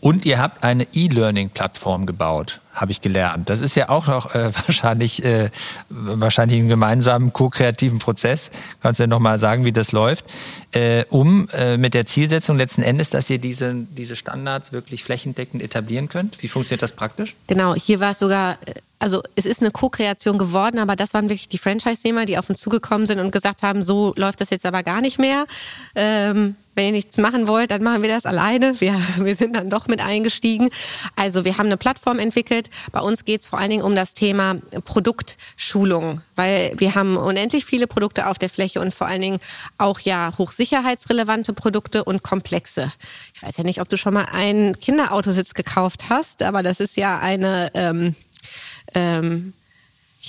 Und 0.00 0.24
ihr 0.24 0.38
habt 0.38 0.62
eine 0.62 0.86
E-Learning-Plattform 0.92 2.06
gebaut, 2.06 2.60
habe 2.72 2.92
ich 2.92 3.00
gelernt. 3.00 3.50
Das 3.50 3.60
ist 3.60 3.74
ja 3.74 3.88
auch 3.88 4.06
noch 4.06 4.32
äh, 4.34 4.52
wahrscheinlich, 4.66 5.24
äh, 5.24 5.50
wahrscheinlich 5.88 6.60
einen 6.60 6.68
gemeinsamen 6.68 7.32
ko-kreativen 7.32 7.98
Prozess. 7.98 8.52
Kannst 8.80 9.00
du 9.00 9.04
ja 9.04 9.06
nochmal 9.08 9.40
sagen, 9.40 9.64
wie 9.64 9.72
das 9.72 9.90
läuft, 9.90 10.24
äh, 10.72 11.04
um 11.08 11.48
äh, 11.52 11.76
mit 11.76 11.94
der 11.94 12.06
Zielsetzung 12.06 12.56
letzten 12.56 12.82
Endes, 12.82 13.10
dass 13.10 13.28
ihr 13.28 13.38
diese, 13.38 13.74
diese 13.74 14.14
Standards 14.14 14.72
wirklich 14.72 15.02
flächendeckend 15.02 15.62
etablieren 15.62 16.08
könnt. 16.08 16.40
Wie 16.42 16.48
funktioniert 16.48 16.82
das 16.82 16.92
praktisch? 16.92 17.34
Genau, 17.48 17.74
hier 17.74 17.98
war 17.98 18.12
es 18.12 18.20
sogar 18.20 18.58
äh, 18.66 18.74
also 19.00 19.22
es 19.36 19.46
ist 19.46 19.60
eine 19.60 19.70
Co-Kreation 19.70 20.38
geworden, 20.38 20.78
aber 20.78 20.96
das 20.96 21.14
waren 21.14 21.28
wirklich 21.28 21.48
die 21.48 21.58
Franchise-Nehmer, 21.58 22.26
die 22.26 22.38
auf 22.38 22.50
uns 22.50 22.60
zugekommen 22.60 23.06
sind 23.06 23.20
und 23.20 23.30
gesagt 23.30 23.62
haben, 23.62 23.82
so 23.82 24.12
läuft 24.16 24.40
das 24.40 24.50
jetzt 24.50 24.66
aber 24.66 24.82
gar 24.82 25.00
nicht 25.00 25.18
mehr. 25.18 25.46
Ähm, 25.94 26.56
wenn 26.78 26.86
ihr 26.86 26.92
nichts 26.92 27.18
machen 27.18 27.48
wollt, 27.48 27.72
dann 27.72 27.82
machen 27.82 28.02
wir 28.02 28.08
das 28.08 28.24
alleine. 28.24 28.80
Wir, 28.80 28.94
wir 29.18 29.34
sind 29.34 29.56
dann 29.56 29.68
doch 29.68 29.88
mit 29.88 30.00
eingestiegen. 30.00 30.70
Also 31.16 31.44
wir 31.44 31.58
haben 31.58 31.66
eine 31.66 31.76
Plattform 31.76 32.20
entwickelt. 32.20 32.70
Bei 32.92 33.00
uns 33.00 33.24
geht 33.24 33.40
es 33.40 33.48
vor 33.48 33.58
allen 33.58 33.70
Dingen 33.70 33.82
um 33.82 33.96
das 33.96 34.14
Thema 34.14 34.54
Produktschulung, 34.84 36.22
weil 36.36 36.72
wir 36.76 36.94
haben 36.94 37.16
unendlich 37.16 37.64
viele 37.64 37.88
Produkte 37.88 38.28
auf 38.28 38.38
der 38.38 38.48
Fläche 38.48 38.80
und 38.80 38.94
vor 38.94 39.08
allen 39.08 39.20
Dingen 39.20 39.40
auch 39.76 39.98
ja 39.98 40.32
hochsicherheitsrelevante 40.38 41.52
Produkte 41.52 42.04
und 42.04 42.22
komplexe. 42.22 42.92
Ich 43.34 43.42
weiß 43.42 43.56
ja 43.56 43.64
nicht, 43.64 43.80
ob 43.80 43.88
du 43.88 43.98
schon 43.98 44.14
mal 44.14 44.26
einen 44.26 44.78
Kinderautositz 44.78 45.54
gekauft 45.54 46.04
hast, 46.10 46.44
aber 46.44 46.62
das 46.62 46.78
ist 46.78 46.96
ja 46.96 47.18
eine 47.18 47.72
ähm, 47.74 48.14
ähm, 48.94 49.52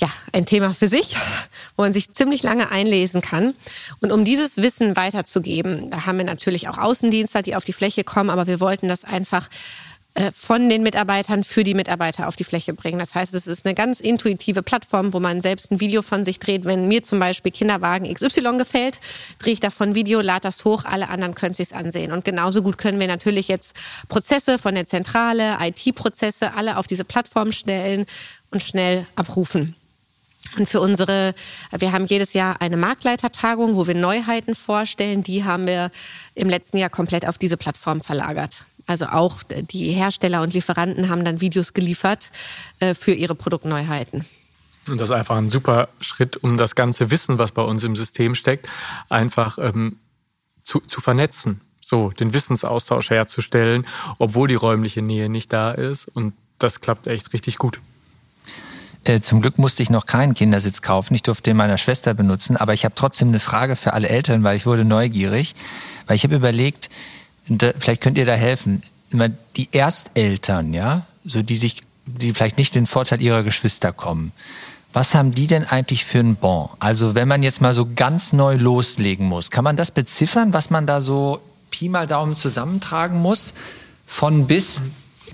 ja, 0.00 0.10
ein 0.32 0.46
Thema 0.46 0.74
für 0.74 0.88
sich, 0.88 1.16
wo 1.76 1.82
man 1.82 1.92
sich 1.92 2.12
ziemlich 2.12 2.42
lange 2.42 2.70
einlesen 2.70 3.20
kann. 3.20 3.54
Und 4.00 4.12
um 4.12 4.24
dieses 4.24 4.56
Wissen 4.56 4.96
weiterzugeben, 4.96 5.90
da 5.90 6.06
haben 6.06 6.18
wir 6.18 6.24
natürlich 6.24 6.68
auch 6.68 6.78
Außendienstler, 6.78 7.42
die 7.42 7.54
auf 7.54 7.64
die 7.64 7.72
Fläche 7.72 8.02
kommen, 8.02 8.30
aber 8.30 8.46
wir 8.46 8.60
wollten 8.60 8.88
das 8.88 9.04
einfach 9.04 9.48
äh, 10.14 10.32
von 10.32 10.68
den 10.68 10.82
Mitarbeitern 10.82 11.44
für 11.44 11.62
die 11.62 11.74
Mitarbeiter 11.74 12.26
auf 12.26 12.34
die 12.34 12.44
Fläche 12.44 12.72
bringen. 12.72 12.98
Das 12.98 13.14
heißt, 13.14 13.32
es 13.34 13.46
ist 13.46 13.64
eine 13.64 13.74
ganz 13.74 14.00
intuitive 14.00 14.62
Plattform, 14.62 15.12
wo 15.12 15.20
man 15.20 15.40
selbst 15.40 15.70
ein 15.70 15.80
Video 15.80 16.02
von 16.02 16.24
sich 16.24 16.40
dreht. 16.40 16.64
Wenn 16.64 16.88
mir 16.88 17.04
zum 17.04 17.20
Beispiel 17.20 17.52
Kinderwagen 17.52 18.12
XY 18.12 18.58
gefällt, 18.58 18.98
drehe 19.38 19.52
ich 19.52 19.60
davon 19.60 19.90
ein 19.90 19.94
Video, 19.94 20.20
lade 20.20 20.40
das 20.40 20.64
hoch, 20.64 20.84
alle 20.84 21.10
anderen 21.10 21.36
können 21.36 21.54
sich's 21.54 21.72
ansehen. 21.72 22.10
Und 22.10 22.24
genauso 22.24 22.62
gut 22.62 22.76
können 22.76 22.98
wir 22.98 23.06
natürlich 23.06 23.46
jetzt 23.46 23.74
Prozesse 24.08 24.58
von 24.58 24.74
der 24.74 24.86
Zentrale, 24.86 25.58
IT-Prozesse, 25.60 26.54
alle 26.54 26.78
auf 26.78 26.88
diese 26.88 27.04
Plattform 27.04 27.52
stellen 27.52 28.06
und 28.50 28.62
schnell 28.62 29.06
abrufen. 29.14 29.76
Und 30.56 30.68
für 30.68 30.80
unsere, 30.80 31.34
wir 31.76 31.92
haben 31.92 32.06
jedes 32.06 32.32
Jahr 32.32 32.60
eine 32.60 32.76
Marktleitertagung, 32.76 33.76
wo 33.76 33.86
wir 33.86 33.94
Neuheiten 33.94 34.54
vorstellen. 34.54 35.22
Die 35.22 35.44
haben 35.44 35.66
wir 35.66 35.90
im 36.34 36.48
letzten 36.48 36.76
Jahr 36.76 36.90
komplett 36.90 37.26
auf 37.26 37.38
diese 37.38 37.56
Plattform 37.56 38.00
verlagert. 38.00 38.64
Also 38.86 39.06
auch 39.06 39.42
die 39.44 39.92
Hersteller 39.92 40.42
und 40.42 40.52
Lieferanten 40.52 41.08
haben 41.08 41.24
dann 41.24 41.40
Videos 41.40 41.74
geliefert 41.74 42.30
äh, 42.80 42.94
für 42.94 43.12
ihre 43.12 43.36
Produktneuheiten. 43.36 44.24
Und 44.88 45.00
das 45.00 45.10
ist 45.10 45.14
einfach 45.14 45.36
ein 45.36 45.50
super 45.50 45.88
Schritt, 46.00 46.36
um 46.38 46.56
das 46.56 46.74
ganze 46.74 47.10
Wissen, 47.10 47.38
was 47.38 47.52
bei 47.52 47.62
uns 47.62 47.84
im 47.84 47.94
System 47.94 48.34
steckt, 48.34 48.68
einfach 49.08 49.58
ähm, 49.58 49.98
zu, 50.62 50.80
zu 50.80 51.00
vernetzen. 51.00 51.60
So, 51.80 52.10
den 52.10 52.34
Wissensaustausch 52.34 53.10
herzustellen, 53.10 53.86
obwohl 54.18 54.48
die 54.48 54.54
räumliche 54.54 55.02
Nähe 55.02 55.28
nicht 55.28 55.52
da 55.52 55.70
ist. 55.72 56.08
Und 56.08 56.34
das 56.58 56.80
klappt 56.80 57.06
echt 57.06 57.32
richtig 57.32 57.58
gut. 57.58 57.80
Äh, 59.04 59.20
zum 59.20 59.40
Glück 59.40 59.58
musste 59.58 59.82
ich 59.82 59.90
noch 59.90 60.06
keinen 60.06 60.34
Kindersitz 60.34 60.82
kaufen. 60.82 61.14
Ich 61.14 61.22
durfte 61.22 61.50
den 61.50 61.56
meiner 61.56 61.78
Schwester 61.78 62.14
benutzen. 62.14 62.56
Aber 62.56 62.74
ich 62.74 62.84
habe 62.84 62.94
trotzdem 62.94 63.28
eine 63.28 63.40
Frage 63.40 63.76
für 63.76 63.94
alle 63.94 64.08
Eltern, 64.08 64.42
weil 64.42 64.56
ich 64.56 64.66
wurde 64.66 64.84
neugierig. 64.84 65.54
Weil 66.06 66.16
ich 66.16 66.24
habe 66.24 66.36
überlegt, 66.36 66.90
da, 67.48 67.72
vielleicht 67.78 68.02
könnt 68.02 68.18
ihr 68.18 68.26
da 68.26 68.34
helfen. 68.34 68.82
Die 69.56 69.68
Ersteltern, 69.72 70.72
ja, 70.72 71.06
so 71.24 71.42
die 71.42 71.56
sich, 71.56 71.82
die 72.06 72.32
vielleicht 72.32 72.58
nicht 72.58 72.74
den 72.74 72.86
Vorteil 72.86 73.20
ihrer 73.20 73.42
Geschwister 73.42 73.92
kommen. 73.92 74.32
Was 74.92 75.14
haben 75.14 75.34
die 75.34 75.46
denn 75.46 75.64
eigentlich 75.64 76.04
für 76.04 76.18
ein 76.18 76.36
Bon? 76.36 76.68
Also 76.80 77.14
wenn 77.14 77.28
man 77.28 77.42
jetzt 77.42 77.60
mal 77.60 77.74
so 77.74 77.88
ganz 77.94 78.32
neu 78.32 78.56
loslegen 78.56 79.26
muss, 79.26 79.50
kann 79.50 79.64
man 79.64 79.76
das 79.76 79.90
beziffern, 79.92 80.52
was 80.52 80.70
man 80.70 80.86
da 80.86 81.00
so 81.00 81.40
Pi 81.70 81.88
mal 81.88 82.06
Daumen 82.06 82.36
zusammentragen 82.36 83.20
muss? 83.20 83.54
Von 84.04 84.46
bis? 84.46 84.80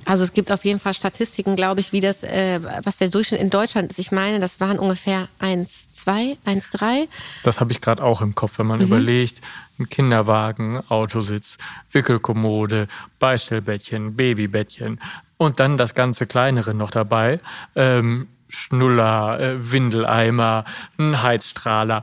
Also 0.05 0.25
es 0.25 0.33
gibt 0.33 0.53
auf 0.53 0.65
jeden 0.65 0.79
Fall 0.79 0.95
Statistiken, 0.95 1.57
glaube 1.57 1.81
ich, 1.81 1.93
wie 1.93 2.01
das, 2.01 2.23
äh, 2.23 2.61
was 2.85 2.99
der 2.99 3.09
Durchschnitt 3.09 3.41
in 3.41 3.51
Deutschland 3.51 3.91
ist. 3.91 3.99
Ich 3.99 4.13
meine, 4.13 4.41
das 4.41 4.61
waren 4.61 4.79
ungefähr 4.79 5.29
1,2, 5.41 6.37
1,3. 6.45 7.09
Das 7.43 7.61
habe 7.61 7.73
ich 7.73 7.81
gerade 7.81 8.03
auch 8.03 8.21
im 8.21 8.35
Kopf, 8.35 8.59
wenn 8.59 8.67
man 8.67 8.81
mhm. 8.81 8.87
überlegt, 8.87 9.41
ein 9.79 9.89
Kinderwagen, 9.89 10.81
Autositz, 10.89 11.59
Wickelkommode, 11.93 12.89
Beistellbettchen, 13.19 14.17
Babybettchen 14.17 15.01
und 15.37 15.61
dann 15.61 15.79
das 15.79 15.95
ganze 15.95 16.27
kleinere 16.27 16.75
noch 16.75 16.91
dabei. 16.91 17.41
Ähm, 17.75 18.29
Schnuller, 18.49 19.41
äh, 19.41 19.73
Windeleimer, 19.73 20.65
ein 20.99 21.23
Heizstrahler. 21.23 22.03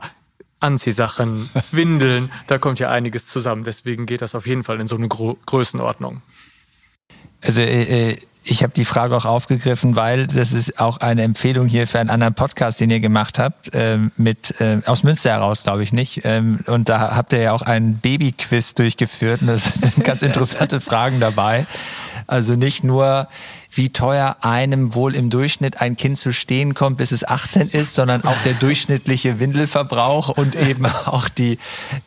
Anziehsachen, 0.60 1.50
Windeln, 1.72 2.30
da 2.46 2.56
kommt 2.56 2.78
ja 2.78 2.90
einiges 2.90 3.26
zusammen. 3.26 3.64
Deswegen 3.64 4.06
geht 4.06 4.22
das 4.22 4.34
auf 4.34 4.46
jeden 4.46 4.64
Fall 4.64 4.80
in 4.80 4.86
so 4.86 4.96
eine 4.96 5.08
Gro 5.08 5.36
Größenordnung. 5.44 6.22
Also 7.44 7.60
äh, 7.60 8.10
äh, 8.10 8.16
ich 8.46 8.62
habe 8.62 8.72
die 8.74 8.84
Frage 8.84 9.16
auch 9.16 9.24
aufgegriffen, 9.24 9.96
weil 9.96 10.26
das 10.26 10.52
ist 10.52 10.78
auch 10.78 10.98
eine 10.98 11.22
Empfehlung 11.22 11.66
hier 11.66 11.86
für 11.86 11.98
einen 11.98 12.10
anderen 12.10 12.34
Podcast, 12.34 12.78
den 12.78 12.90
ihr 12.90 13.00
gemacht 13.00 13.38
habt, 13.38 13.72
äh, 13.74 13.98
mit 14.16 14.60
äh, 14.60 14.80
aus 14.84 15.02
Münster 15.02 15.30
heraus, 15.30 15.62
glaube 15.62 15.82
ich 15.82 15.92
nicht. 15.92 16.20
Ähm, 16.24 16.60
und 16.66 16.90
da 16.90 17.16
habt 17.16 17.32
ihr 17.32 17.40
ja 17.40 17.52
auch 17.52 17.62
einen 17.62 17.96
Babyquiz 17.98 18.74
durchgeführt 18.74 19.40
und 19.40 19.46
das 19.46 19.64
sind 19.74 20.04
ganz 20.04 20.22
interessante 20.22 20.80
Fragen 20.80 21.20
dabei. 21.20 21.66
Also 22.26 22.54
nicht 22.54 22.84
nur, 22.84 23.28
wie 23.72 23.90
teuer 23.90 24.36
einem 24.40 24.94
wohl 24.94 25.14
im 25.14 25.30
Durchschnitt 25.30 25.80
ein 25.80 25.96
Kind 25.96 26.18
zu 26.18 26.32
stehen 26.32 26.74
kommt, 26.74 26.98
bis 26.98 27.12
es 27.12 27.26
18 27.26 27.68
ist, 27.70 27.94
sondern 27.94 28.24
auch 28.24 28.36
der 28.44 28.54
durchschnittliche 28.54 29.40
Windelverbrauch 29.40 30.28
und 30.28 30.54
eben 30.54 30.86
auch 30.86 31.28
die, 31.28 31.58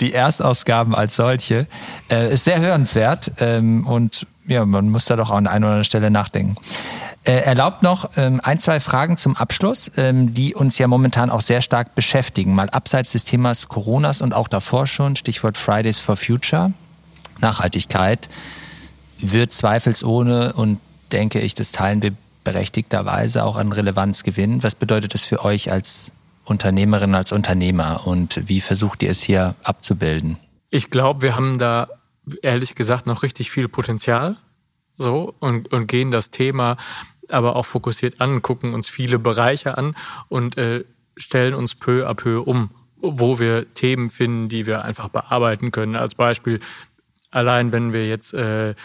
die 0.01 0.13
Erstausgaben 0.13 0.95
als 0.95 1.15
solche. 1.15 1.67
Äh, 2.09 2.33
ist 2.33 2.45
sehr 2.45 2.59
hörenswert 2.59 3.31
ähm, 3.39 3.85
und 3.87 4.27
ja, 4.47 4.65
man 4.65 4.89
muss 4.89 5.05
da 5.05 5.15
doch 5.15 5.29
an 5.29 5.47
einer 5.47 5.47
oder 5.47 5.67
anderen 5.67 5.83
Stelle 5.83 6.09
nachdenken. 6.09 6.55
Äh, 7.23 7.41
erlaubt 7.41 7.83
noch 7.83 8.11
ähm, 8.15 8.39
ein, 8.41 8.57
zwei 8.57 8.79
Fragen 8.79 9.17
zum 9.17 9.35
Abschluss, 9.35 9.91
ähm, 9.97 10.33
die 10.33 10.55
uns 10.55 10.77
ja 10.77 10.87
momentan 10.87 11.29
auch 11.29 11.41
sehr 11.41 11.61
stark 11.61 11.93
beschäftigen. 11.93 12.55
Mal 12.55 12.69
abseits 12.69 13.11
des 13.11 13.25
Themas 13.25 13.67
Coronas 13.67 14.21
und 14.21 14.33
auch 14.33 14.47
davor 14.47 14.87
schon, 14.87 15.17
Stichwort 15.17 15.57
Fridays 15.57 15.99
for 15.99 16.15
Future, 16.15 16.71
Nachhaltigkeit, 17.41 18.29
wird 19.19 19.51
zweifelsohne 19.51 20.53
und 20.53 20.79
denke 21.11 21.41
ich, 21.41 21.53
das 21.53 21.73
teilen 21.73 22.01
wir 22.01 22.13
berechtigterweise 22.45 23.43
auch 23.43 23.57
an 23.57 23.73
Relevanz 23.73 24.23
gewinnen. 24.23 24.63
Was 24.63 24.75
bedeutet 24.75 25.13
das 25.13 25.25
für 25.25 25.43
euch 25.43 25.69
als 25.69 26.11
Unternehmerin, 26.45 27.13
als 27.13 27.33
Unternehmer 27.33 28.07
und 28.07 28.47
wie 28.47 28.61
versucht 28.61 29.03
ihr 29.03 29.11
es 29.11 29.21
hier 29.21 29.55
abzubilden? 29.63 30.37
Ich 30.69 30.89
glaube, 30.89 31.23
wir 31.23 31.35
haben 31.35 31.59
da 31.59 31.89
ehrlich 32.41 32.75
gesagt 32.75 33.05
noch 33.05 33.23
richtig 33.23 33.51
viel 33.51 33.67
Potenzial. 33.67 34.37
So, 34.97 35.35
und, 35.39 35.71
und 35.71 35.87
gehen 35.87 36.11
das 36.11 36.31
Thema 36.31 36.77
aber 37.29 37.55
auch 37.55 37.65
fokussiert 37.65 38.21
an, 38.21 38.41
gucken 38.41 38.73
uns 38.73 38.89
viele 38.89 39.19
Bereiche 39.19 39.77
an 39.77 39.95
und 40.29 40.57
äh, 40.57 40.83
stellen 41.15 41.53
uns 41.53 41.75
peu 41.75 42.07
à 42.07 42.13
peu 42.13 42.41
um, 42.41 42.69
wo 42.97 43.39
wir 43.39 43.73
Themen 43.73 44.09
finden, 44.09 44.49
die 44.49 44.65
wir 44.65 44.83
einfach 44.83 45.09
bearbeiten 45.09 45.71
können. 45.71 45.95
Als 45.95 46.15
Beispiel, 46.15 46.59
allein 47.31 47.71
wenn 47.71 47.93
wir 47.93 48.07
jetzt 48.07 48.33
äh, 48.33 48.75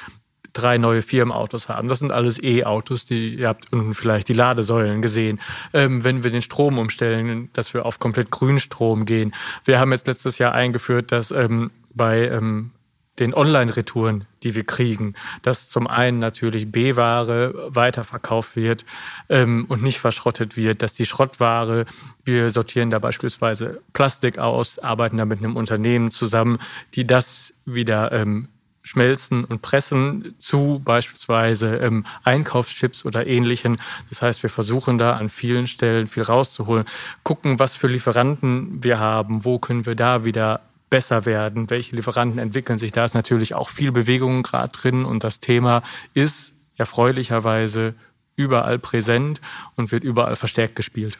drei 0.52 0.76
neue 0.76 1.00
Firmenautos 1.00 1.70
haben. 1.70 1.88
Das 1.88 2.00
sind 2.00 2.12
alles 2.12 2.42
E-Autos, 2.42 3.06
die 3.06 3.36
ihr 3.36 3.48
habt 3.48 3.72
unten 3.72 3.94
vielleicht 3.94 4.28
die 4.28 4.34
Ladesäulen 4.34 5.00
gesehen. 5.00 5.40
Ähm, 5.72 6.04
wenn 6.04 6.24
wir 6.24 6.30
den 6.30 6.42
Strom 6.42 6.78
umstellen, 6.78 7.48
dass 7.54 7.72
wir 7.72 7.86
auf 7.86 7.98
komplett 7.98 8.30
Grünstrom 8.30 9.06
gehen. 9.06 9.32
Wir 9.64 9.80
haben 9.80 9.92
jetzt 9.92 10.06
letztes 10.06 10.36
Jahr 10.36 10.52
eingeführt, 10.52 11.10
dass 11.10 11.30
ähm, 11.30 11.70
bei 11.94 12.28
ähm, 12.28 12.70
den 13.18 13.34
Online-Retouren, 13.34 14.26
die 14.42 14.54
wir 14.54 14.64
kriegen, 14.64 15.14
dass 15.42 15.68
zum 15.68 15.86
einen 15.86 16.18
natürlich 16.18 16.72
B-Ware 16.72 17.68
weiterverkauft 17.68 18.56
wird 18.56 18.84
ähm, 19.28 19.66
und 19.68 19.82
nicht 19.82 19.98
verschrottet 19.98 20.56
wird, 20.56 20.82
dass 20.82 20.94
die 20.94 21.04
Schrottware, 21.04 21.84
wir 22.24 22.50
sortieren 22.50 22.90
da 22.90 22.98
beispielsweise 22.98 23.82
Plastik 23.92 24.38
aus, 24.38 24.78
arbeiten 24.78 25.18
da 25.18 25.26
mit 25.26 25.38
einem 25.40 25.56
Unternehmen 25.56 26.10
zusammen, 26.10 26.58
die 26.94 27.06
das 27.06 27.52
wieder 27.66 28.12
ähm, 28.12 28.48
schmelzen 28.82 29.44
und 29.44 29.62
pressen 29.62 30.34
zu 30.38 30.82
beispielsweise 30.84 31.76
ähm, 31.76 32.04
Einkaufschips 32.24 33.04
oder 33.04 33.26
ähnlichen. 33.26 33.78
Das 34.10 34.22
heißt, 34.22 34.42
wir 34.42 34.50
versuchen 34.50 34.98
da 34.98 35.12
an 35.12 35.28
vielen 35.28 35.66
Stellen 35.66 36.08
viel 36.08 36.24
rauszuholen, 36.24 36.84
gucken, 37.22 37.58
was 37.58 37.76
für 37.76 37.86
Lieferanten 37.86 38.82
wir 38.82 38.98
haben, 38.98 39.44
wo 39.44 39.58
können 39.58 39.86
wir 39.86 39.94
da 39.94 40.24
wieder 40.24 40.60
besser 40.92 41.24
werden, 41.24 41.70
welche 41.70 41.96
Lieferanten 41.96 42.38
entwickeln 42.38 42.78
sich. 42.78 42.92
Da 42.92 43.06
ist 43.06 43.14
natürlich 43.14 43.54
auch 43.54 43.70
viel 43.70 43.92
Bewegung 43.92 44.42
gerade 44.42 44.68
drin 44.68 45.06
und 45.06 45.24
das 45.24 45.40
Thema 45.40 45.82
ist 46.12 46.52
erfreulicherweise 46.76 47.94
überall 48.36 48.78
präsent 48.78 49.40
und 49.74 49.90
wird 49.90 50.04
überall 50.04 50.36
verstärkt 50.36 50.76
gespielt. 50.76 51.16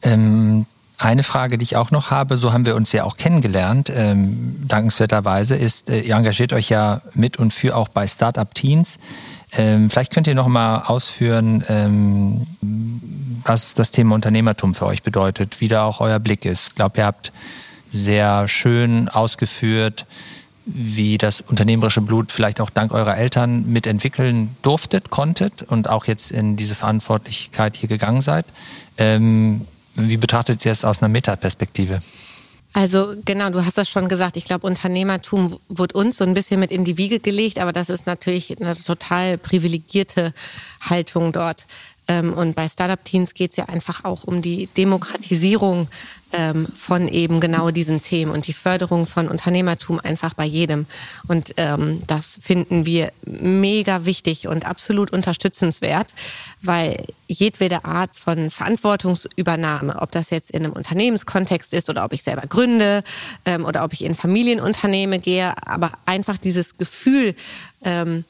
Ähm, 0.00 0.64
eine 0.96 1.22
Frage, 1.22 1.58
die 1.58 1.64
ich 1.64 1.76
auch 1.76 1.90
noch 1.90 2.10
habe, 2.10 2.38
so 2.38 2.54
haben 2.54 2.64
wir 2.64 2.76
uns 2.76 2.92
ja 2.92 3.04
auch 3.04 3.18
kennengelernt, 3.18 3.92
ähm, 3.94 4.56
dankenswerterweise, 4.66 5.54
ist, 5.54 5.90
äh, 5.90 6.00
ihr 6.00 6.14
engagiert 6.14 6.54
euch 6.54 6.70
ja 6.70 7.02
mit 7.12 7.36
und 7.36 7.52
für 7.52 7.76
auch 7.76 7.88
bei 7.88 8.06
Startup 8.06 8.54
Teens. 8.54 8.98
Ähm, 9.52 9.90
vielleicht 9.90 10.14
könnt 10.14 10.26
ihr 10.28 10.34
noch 10.34 10.48
mal 10.48 10.84
ausführen, 10.86 11.62
ähm, 11.68 12.46
was 13.44 13.74
das 13.74 13.90
Thema 13.90 14.14
Unternehmertum 14.14 14.74
für 14.74 14.86
euch 14.86 15.02
bedeutet, 15.02 15.60
wie 15.60 15.68
da 15.68 15.84
auch 15.84 16.00
euer 16.00 16.20
Blick 16.20 16.46
ist. 16.46 16.68
Ich 16.68 16.74
glaube, 16.76 17.00
ihr 17.00 17.04
habt 17.04 17.32
sehr 17.92 18.48
schön 18.48 19.08
ausgeführt, 19.08 20.06
wie 20.66 21.18
das 21.18 21.40
unternehmerische 21.40 22.00
Blut 22.00 22.32
vielleicht 22.32 22.60
auch 22.60 22.70
dank 22.70 22.92
eurer 22.92 23.16
Eltern 23.16 23.70
mitentwickeln 23.70 24.56
durftet, 24.62 25.10
konntet 25.10 25.62
und 25.62 25.88
auch 25.88 26.06
jetzt 26.06 26.30
in 26.30 26.56
diese 26.56 26.74
Verantwortlichkeit 26.74 27.76
hier 27.76 27.88
gegangen 27.88 28.20
seid. 28.20 28.46
Ähm, 28.98 29.66
wie 29.94 30.16
betrachtet 30.16 30.64
ihr 30.64 30.72
es 30.72 30.84
aus 30.84 31.02
einer 31.02 31.08
Metaperspektive? 31.08 32.00
Also 32.72 33.14
genau, 33.24 33.50
du 33.50 33.64
hast 33.64 33.78
das 33.78 33.88
schon 33.88 34.08
gesagt. 34.08 34.36
Ich 34.36 34.44
glaube, 34.44 34.66
Unternehmertum 34.66 35.58
wird 35.68 35.92
uns 35.92 36.18
so 36.18 36.24
ein 36.24 36.34
bisschen 36.34 36.60
mit 36.60 36.70
in 36.70 36.84
die 36.84 36.96
Wiege 36.96 37.18
gelegt, 37.18 37.58
aber 37.58 37.72
das 37.72 37.90
ist 37.90 38.06
natürlich 38.06 38.60
eine 38.60 38.76
total 38.76 39.38
privilegierte 39.38 40.32
Haltung 40.80 41.32
dort. 41.32 41.66
Ähm, 42.10 42.32
und 42.32 42.56
bei 42.56 42.68
Startup 42.68 43.02
Teens 43.04 43.34
geht 43.34 43.52
es 43.52 43.56
ja 43.56 43.66
einfach 43.66 44.04
auch 44.04 44.24
um 44.24 44.42
die 44.42 44.66
Demokratisierung 44.76 45.86
ähm, 46.32 46.66
von 46.74 47.06
eben 47.06 47.38
genau 47.38 47.70
diesen 47.70 48.02
Themen 48.02 48.32
und 48.32 48.48
die 48.48 48.52
Förderung 48.52 49.06
von 49.06 49.28
Unternehmertum 49.28 50.00
einfach 50.00 50.34
bei 50.34 50.44
jedem. 50.44 50.86
Und 51.28 51.54
ähm, 51.56 52.02
das 52.08 52.40
finden 52.42 52.84
wir 52.84 53.12
mega 53.22 54.04
wichtig 54.06 54.48
und 54.48 54.66
absolut 54.66 55.12
unterstützenswert, 55.12 56.08
weil 56.62 57.04
jedwede 57.28 57.84
Art 57.84 58.16
von 58.16 58.50
Verantwortungsübernahme, 58.50 60.00
ob 60.00 60.10
das 60.10 60.30
jetzt 60.30 60.50
in 60.50 60.64
einem 60.64 60.72
Unternehmenskontext 60.72 61.72
ist 61.72 61.88
oder 61.88 62.04
ob 62.04 62.12
ich 62.12 62.24
selber 62.24 62.42
gründe 62.48 63.04
ähm, 63.44 63.64
oder 63.64 63.84
ob 63.84 63.92
ich 63.92 64.04
in 64.04 64.16
Familienunternehme 64.16 65.20
gehe, 65.20 65.54
aber 65.64 65.92
einfach 66.06 66.38
dieses 66.38 66.76
Gefühl, 66.76 67.36
ähm, 67.84 68.24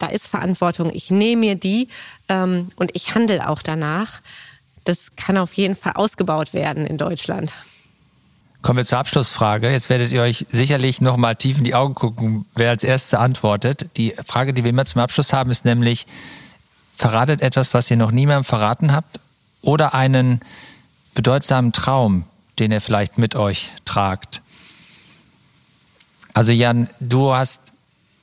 da 0.00 0.06
ist 0.06 0.26
Verantwortung, 0.26 0.90
ich 0.92 1.10
nehme 1.10 1.40
mir 1.40 1.54
die 1.54 1.88
ähm, 2.28 2.70
und 2.76 2.90
ich 2.94 3.14
handle 3.14 3.48
auch 3.48 3.62
danach. 3.62 4.20
Das 4.84 5.14
kann 5.14 5.36
auf 5.36 5.52
jeden 5.52 5.76
Fall 5.76 5.92
ausgebaut 5.94 6.54
werden 6.54 6.86
in 6.86 6.96
Deutschland. 6.96 7.52
Kommen 8.62 8.78
wir 8.78 8.84
zur 8.84 8.98
Abschlussfrage. 8.98 9.70
Jetzt 9.70 9.88
werdet 9.88 10.10
ihr 10.10 10.22
euch 10.22 10.46
sicherlich 10.50 11.00
noch 11.00 11.16
mal 11.16 11.34
tief 11.34 11.58
in 11.58 11.64
die 11.64 11.74
Augen 11.74 11.94
gucken, 11.94 12.46
wer 12.54 12.70
als 12.70 12.84
Erster 12.84 13.20
antwortet. 13.20 13.88
Die 13.96 14.14
Frage, 14.26 14.52
die 14.52 14.64
wir 14.64 14.70
immer 14.70 14.84
zum 14.84 15.00
Abschluss 15.00 15.32
haben, 15.32 15.50
ist 15.50 15.64
nämlich, 15.64 16.06
verratet 16.96 17.40
etwas, 17.40 17.72
was 17.72 17.90
ihr 17.90 17.96
noch 17.96 18.10
niemandem 18.10 18.44
verraten 18.44 18.92
habt 18.92 19.20
oder 19.62 19.94
einen 19.94 20.40
bedeutsamen 21.14 21.72
Traum, 21.72 22.24
den 22.58 22.72
ihr 22.72 22.80
vielleicht 22.80 23.18
mit 23.18 23.34
euch 23.34 23.70
tragt. 23.84 24.42
Also 26.34 26.52
Jan, 26.52 26.88
du 27.00 27.34
hast, 27.34 27.60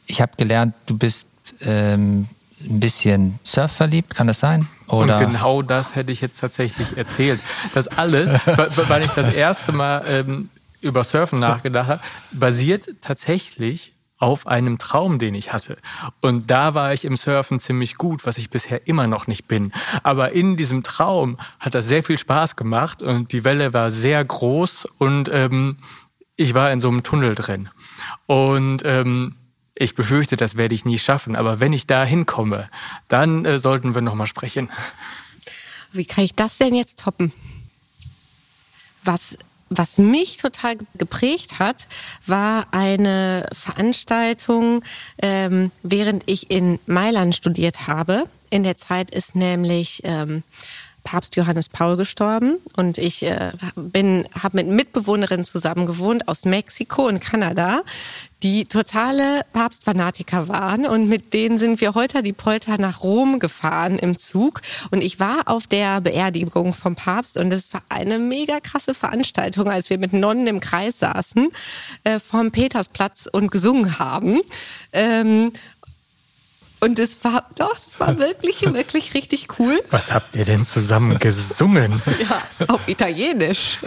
ich 0.05 0.21
habe 0.21 0.33
gelernt, 0.37 0.75
du 0.85 0.97
bist 0.97 1.27
ähm, 1.61 2.27
ein 2.61 2.79
bisschen 2.79 3.39
Surf 3.43 3.71
verliebt, 3.71 4.15
kann 4.15 4.27
das 4.27 4.39
sein? 4.39 4.67
Oder? 4.87 5.17
Und 5.17 5.31
genau 5.31 5.61
das 5.61 5.95
hätte 5.95 6.11
ich 6.11 6.21
jetzt 6.21 6.39
tatsächlich 6.39 6.97
erzählt. 6.97 7.39
Das 7.73 7.87
alles, 7.87 8.31
weil 8.45 9.03
ich 9.03 9.11
das 9.11 9.33
erste 9.33 9.71
Mal 9.71 10.03
ähm, 10.07 10.49
über 10.81 11.03
Surfen 11.03 11.39
nachgedacht 11.39 11.87
habe, 11.87 12.01
basiert 12.31 12.87
tatsächlich 13.01 13.93
auf 14.19 14.47
einem 14.47 14.79
Traum, 14.79 15.19
den 15.19 15.35
ich 15.35 15.53
hatte. 15.53 15.77
Und 16.21 16.49
da 16.49 16.73
war 16.73 16.93
ich 16.93 17.05
im 17.05 17.15
Surfen 17.17 17.59
ziemlich 17.59 17.97
gut, 17.97 18.25
was 18.25 18.37
ich 18.37 18.49
bisher 18.49 18.87
immer 18.87 19.05
noch 19.05 19.27
nicht 19.27 19.47
bin. 19.47 19.71
Aber 20.01 20.31
in 20.31 20.57
diesem 20.57 20.81
Traum 20.81 21.37
hat 21.59 21.75
das 21.75 21.87
sehr 21.87 22.03
viel 22.03 22.17
Spaß 22.17 22.55
gemacht 22.55 23.03
und 23.03 23.31
die 23.31 23.43
Welle 23.43 23.73
war 23.73 23.91
sehr 23.91 24.23
groß 24.23 24.85
und 24.97 25.29
ähm, 25.31 25.77
ich 26.35 26.53
war 26.53 26.71
in 26.71 26.81
so 26.81 26.87
einem 26.87 27.03
Tunnel 27.03 27.35
drin. 27.35 27.69
Und 28.25 28.81
ähm, 28.85 29.35
ich 29.79 29.95
befürchte, 29.95 30.37
das 30.37 30.57
werde 30.57 30.75
ich 30.75 30.85
nie 30.85 30.99
schaffen. 30.99 31.35
Aber 31.35 31.59
wenn 31.59 31.73
ich 31.73 31.87
da 31.87 32.03
hinkomme, 32.03 32.69
dann 33.07 33.45
äh, 33.45 33.59
sollten 33.59 33.95
wir 33.95 34.01
nochmal 34.01 34.27
sprechen. 34.27 34.69
Wie 35.91 36.05
kann 36.05 36.23
ich 36.23 36.33
das 36.33 36.57
denn 36.57 36.75
jetzt 36.75 36.99
toppen? 36.99 37.31
Was, 39.03 39.37
was 39.69 39.97
mich 39.97 40.37
total 40.37 40.77
geprägt 40.95 41.59
hat, 41.59 41.87
war 42.25 42.67
eine 42.71 43.47
Veranstaltung, 43.53 44.83
ähm, 45.21 45.71
während 45.83 46.23
ich 46.25 46.51
in 46.51 46.79
Mailand 46.85 47.35
studiert 47.35 47.87
habe. 47.87 48.25
In 48.49 48.63
der 48.63 48.75
Zeit 48.75 49.11
ist 49.11 49.35
nämlich 49.35 50.01
ähm, 50.03 50.43
Papst 51.07 51.37
Johannes 51.37 51.69
Paul 51.69 51.95
gestorben 51.95 52.57
und 52.75 52.97
ich 52.97 53.23
äh, 53.23 53.53
bin 53.77 54.27
habe 54.43 54.57
mit 54.57 54.67
Mitbewohnerinnen 54.67 55.45
zusammen 55.45 55.85
gewohnt 55.85 56.27
aus 56.27 56.43
Mexiko 56.43 57.07
und 57.07 57.21
Kanada, 57.21 57.83
die 58.43 58.65
totale 58.65 59.45
Papstfanatiker 59.53 60.49
waren 60.49 60.85
und 60.85 61.07
mit 61.07 61.33
denen 61.33 61.57
sind 61.57 61.79
wir 61.79 61.95
heute 61.95 62.23
die 62.23 62.33
Polter 62.33 62.77
nach 62.77 63.03
Rom 63.03 63.39
gefahren 63.39 63.97
im 63.97 64.17
Zug 64.17 64.59
und 64.91 65.01
ich 65.01 65.17
war 65.17 65.43
auf 65.45 65.65
der 65.65 66.01
Beerdigung 66.01 66.73
vom 66.73 66.97
Papst 66.97 67.37
und 67.37 67.53
es 67.53 67.73
war 67.73 67.83
eine 67.87 68.19
mega 68.19 68.59
krasse 68.59 68.93
Veranstaltung, 68.93 69.69
als 69.69 69.89
wir 69.89 69.99
mit 69.99 70.11
Nonnen 70.11 70.45
im 70.45 70.59
Kreis 70.59 70.99
saßen 70.99 71.47
äh, 72.03 72.19
vom 72.19 72.51
Petersplatz 72.51 73.29
und 73.31 73.49
gesungen 73.49 73.97
haben. 73.97 74.41
Ähm, 74.91 75.53
und 76.79 76.99
es 76.99 77.23
war, 77.23 77.49
doch, 77.55 77.75
es 77.75 77.99
war 77.99 78.17
wirklich, 78.19 78.61
wirklich 78.73 79.13
richtig 79.13 79.47
cool. 79.59 79.81
Was 79.89 80.11
habt 80.11 80.35
ihr 80.35 80.45
denn 80.45 80.65
zusammen 80.65 81.17
gesungen? 81.19 82.01
ja, 82.29 82.41
auf 82.67 82.87
Italienisch. 82.87 83.79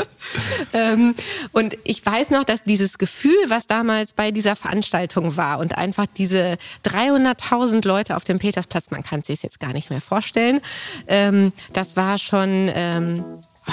ähm, 0.72 1.14
und 1.52 1.76
ich 1.84 2.04
weiß 2.04 2.30
noch, 2.30 2.44
dass 2.44 2.64
dieses 2.64 2.98
Gefühl, 2.98 3.36
was 3.48 3.66
damals 3.66 4.12
bei 4.12 4.30
dieser 4.30 4.56
Veranstaltung 4.56 5.36
war 5.36 5.58
und 5.60 5.76
einfach 5.76 6.06
diese 6.16 6.56
300.000 6.84 7.86
Leute 7.86 8.16
auf 8.16 8.24
dem 8.24 8.38
Petersplatz, 8.38 8.90
man 8.90 9.02
kann 9.02 9.20
es 9.20 9.26
sich 9.26 9.42
jetzt 9.42 9.60
gar 9.60 9.72
nicht 9.72 9.90
mehr 9.90 10.00
vorstellen, 10.00 10.60
ähm, 11.06 11.52
das 11.72 11.96
war 11.96 12.18
schon, 12.18 12.70
ähm, 12.74 13.24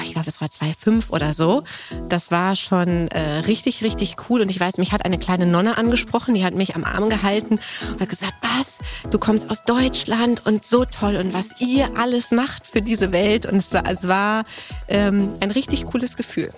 ich 0.02 0.14
glaube, 0.14 0.26
das 0.26 0.42
war 0.42 0.48
2,5 0.48 1.10
oder 1.10 1.34
so. 1.34 1.64
Das 2.10 2.32
war 2.32 2.56
schon 2.56 3.10
äh, 3.10 3.40
richtig, 3.40 3.84
richtig 3.84 4.16
cool. 4.30 4.42
Und 4.42 4.50
ich 4.50 4.60
weiß, 4.60 4.78
mich 4.78 4.92
hat 4.92 5.06
eine 5.06 5.18
kleine 5.18 5.46
Nonne 5.46 5.78
angesprochen, 5.78 6.34
die 6.34 6.44
hat 6.44 6.56
mich 6.56 6.76
am 6.76 6.84
Arm 6.84 7.10
gehalten 7.10 7.60
und 7.92 8.02
hat 8.02 8.10
gesagt, 8.10 8.34
was, 8.42 8.80
du 9.12 9.20
kommst 9.20 9.50
aus 9.50 9.64
Deutschland 9.64 10.46
und 10.46 10.64
so 10.64 10.86
toll 10.86 11.16
und 11.18 11.34
was 11.34 11.60
ihr 11.60 11.98
alles 11.98 12.32
macht 12.32 12.66
für 12.66 12.82
diese 12.82 13.12
Welt. 13.12 13.46
Und 13.46 13.58
es 13.58 13.74
war, 13.74 13.86
es 13.90 14.08
war 14.08 14.44
ähm, 14.88 15.30
ein 15.40 15.52
richtig 15.52 15.86
cooles 15.86 16.16
Gefühl. 16.16 16.52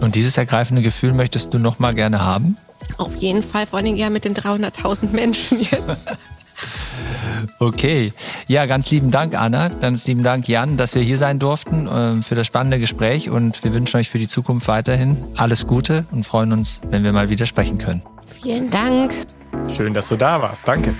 Und 0.00 0.14
dieses 0.14 0.36
ergreifende 0.36 0.82
Gefühl 0.82 1.12
möchtest 1.12 1.52
du 1.54 1.58
noch 1.58 1.78
mal 1.78 1.94
gerne 1.94 2.20
haben? 2.20 2.56
Auf 2.98 3.16
jeden 3.16 3.42
Fall, 3.42 3.66
vor 3.66 3.78
allem 3.78 3.96
ja 3.96 4.10
mit 4.10 4.24
den 4.24 4.34
300.000 4.34 5.10
Menschen 5.10 5.60
jetzt. 5.60 6.02
Okay. 7.58 8.12
Ja, 8.46 8.66
ganz 8.66 8.90
lieben 8.90 9.10
Dank, 9.10 9.34
Anna. 9.34 9.68
Ganz 9.68 10.06
lieben 10.06 10.22
Dank, 10.22 10.48
Jan, 10.48 10.76
dass 10.76 10.94
wir 10.94 11.02
hier 11.02 11.18
sein 11.18 11.38
durften 11.38 11.86
äh, 11.86 12.22
für 12.22 12.34
das 12.34 12.46
spannende 12.46 12.78
Gespräch 12.78 13.30
und 13.30 13.64
wir 13.64 13.72
wünschen 13.72 13.98
euch 13.98 14.08
für 14.08 14.18
die 14.18 14.28
Zukunft 14.28 14.68
weiterhin 14.68 15.16
alles 15.36 15.66
Gute 15.66 16.04
und 16.10 16.24
freuen 16.24 16.52
uns, 16.52 16.80
wenn 16.90 17.04
wir 17.04 17.12
mal 17.12 17.30
wieder 17.30 17.46
sprechen 17.46 17.78
können. 17.78 18.02
Vielen 18.26 18.70
Dank. 18.70 19.12
Schön, 19.74 19.94
dass 19.94 20.08
du 20.08 20.16
da 20.16 20.40
warst. 20.40 20.66
Danke. 20.66 20.94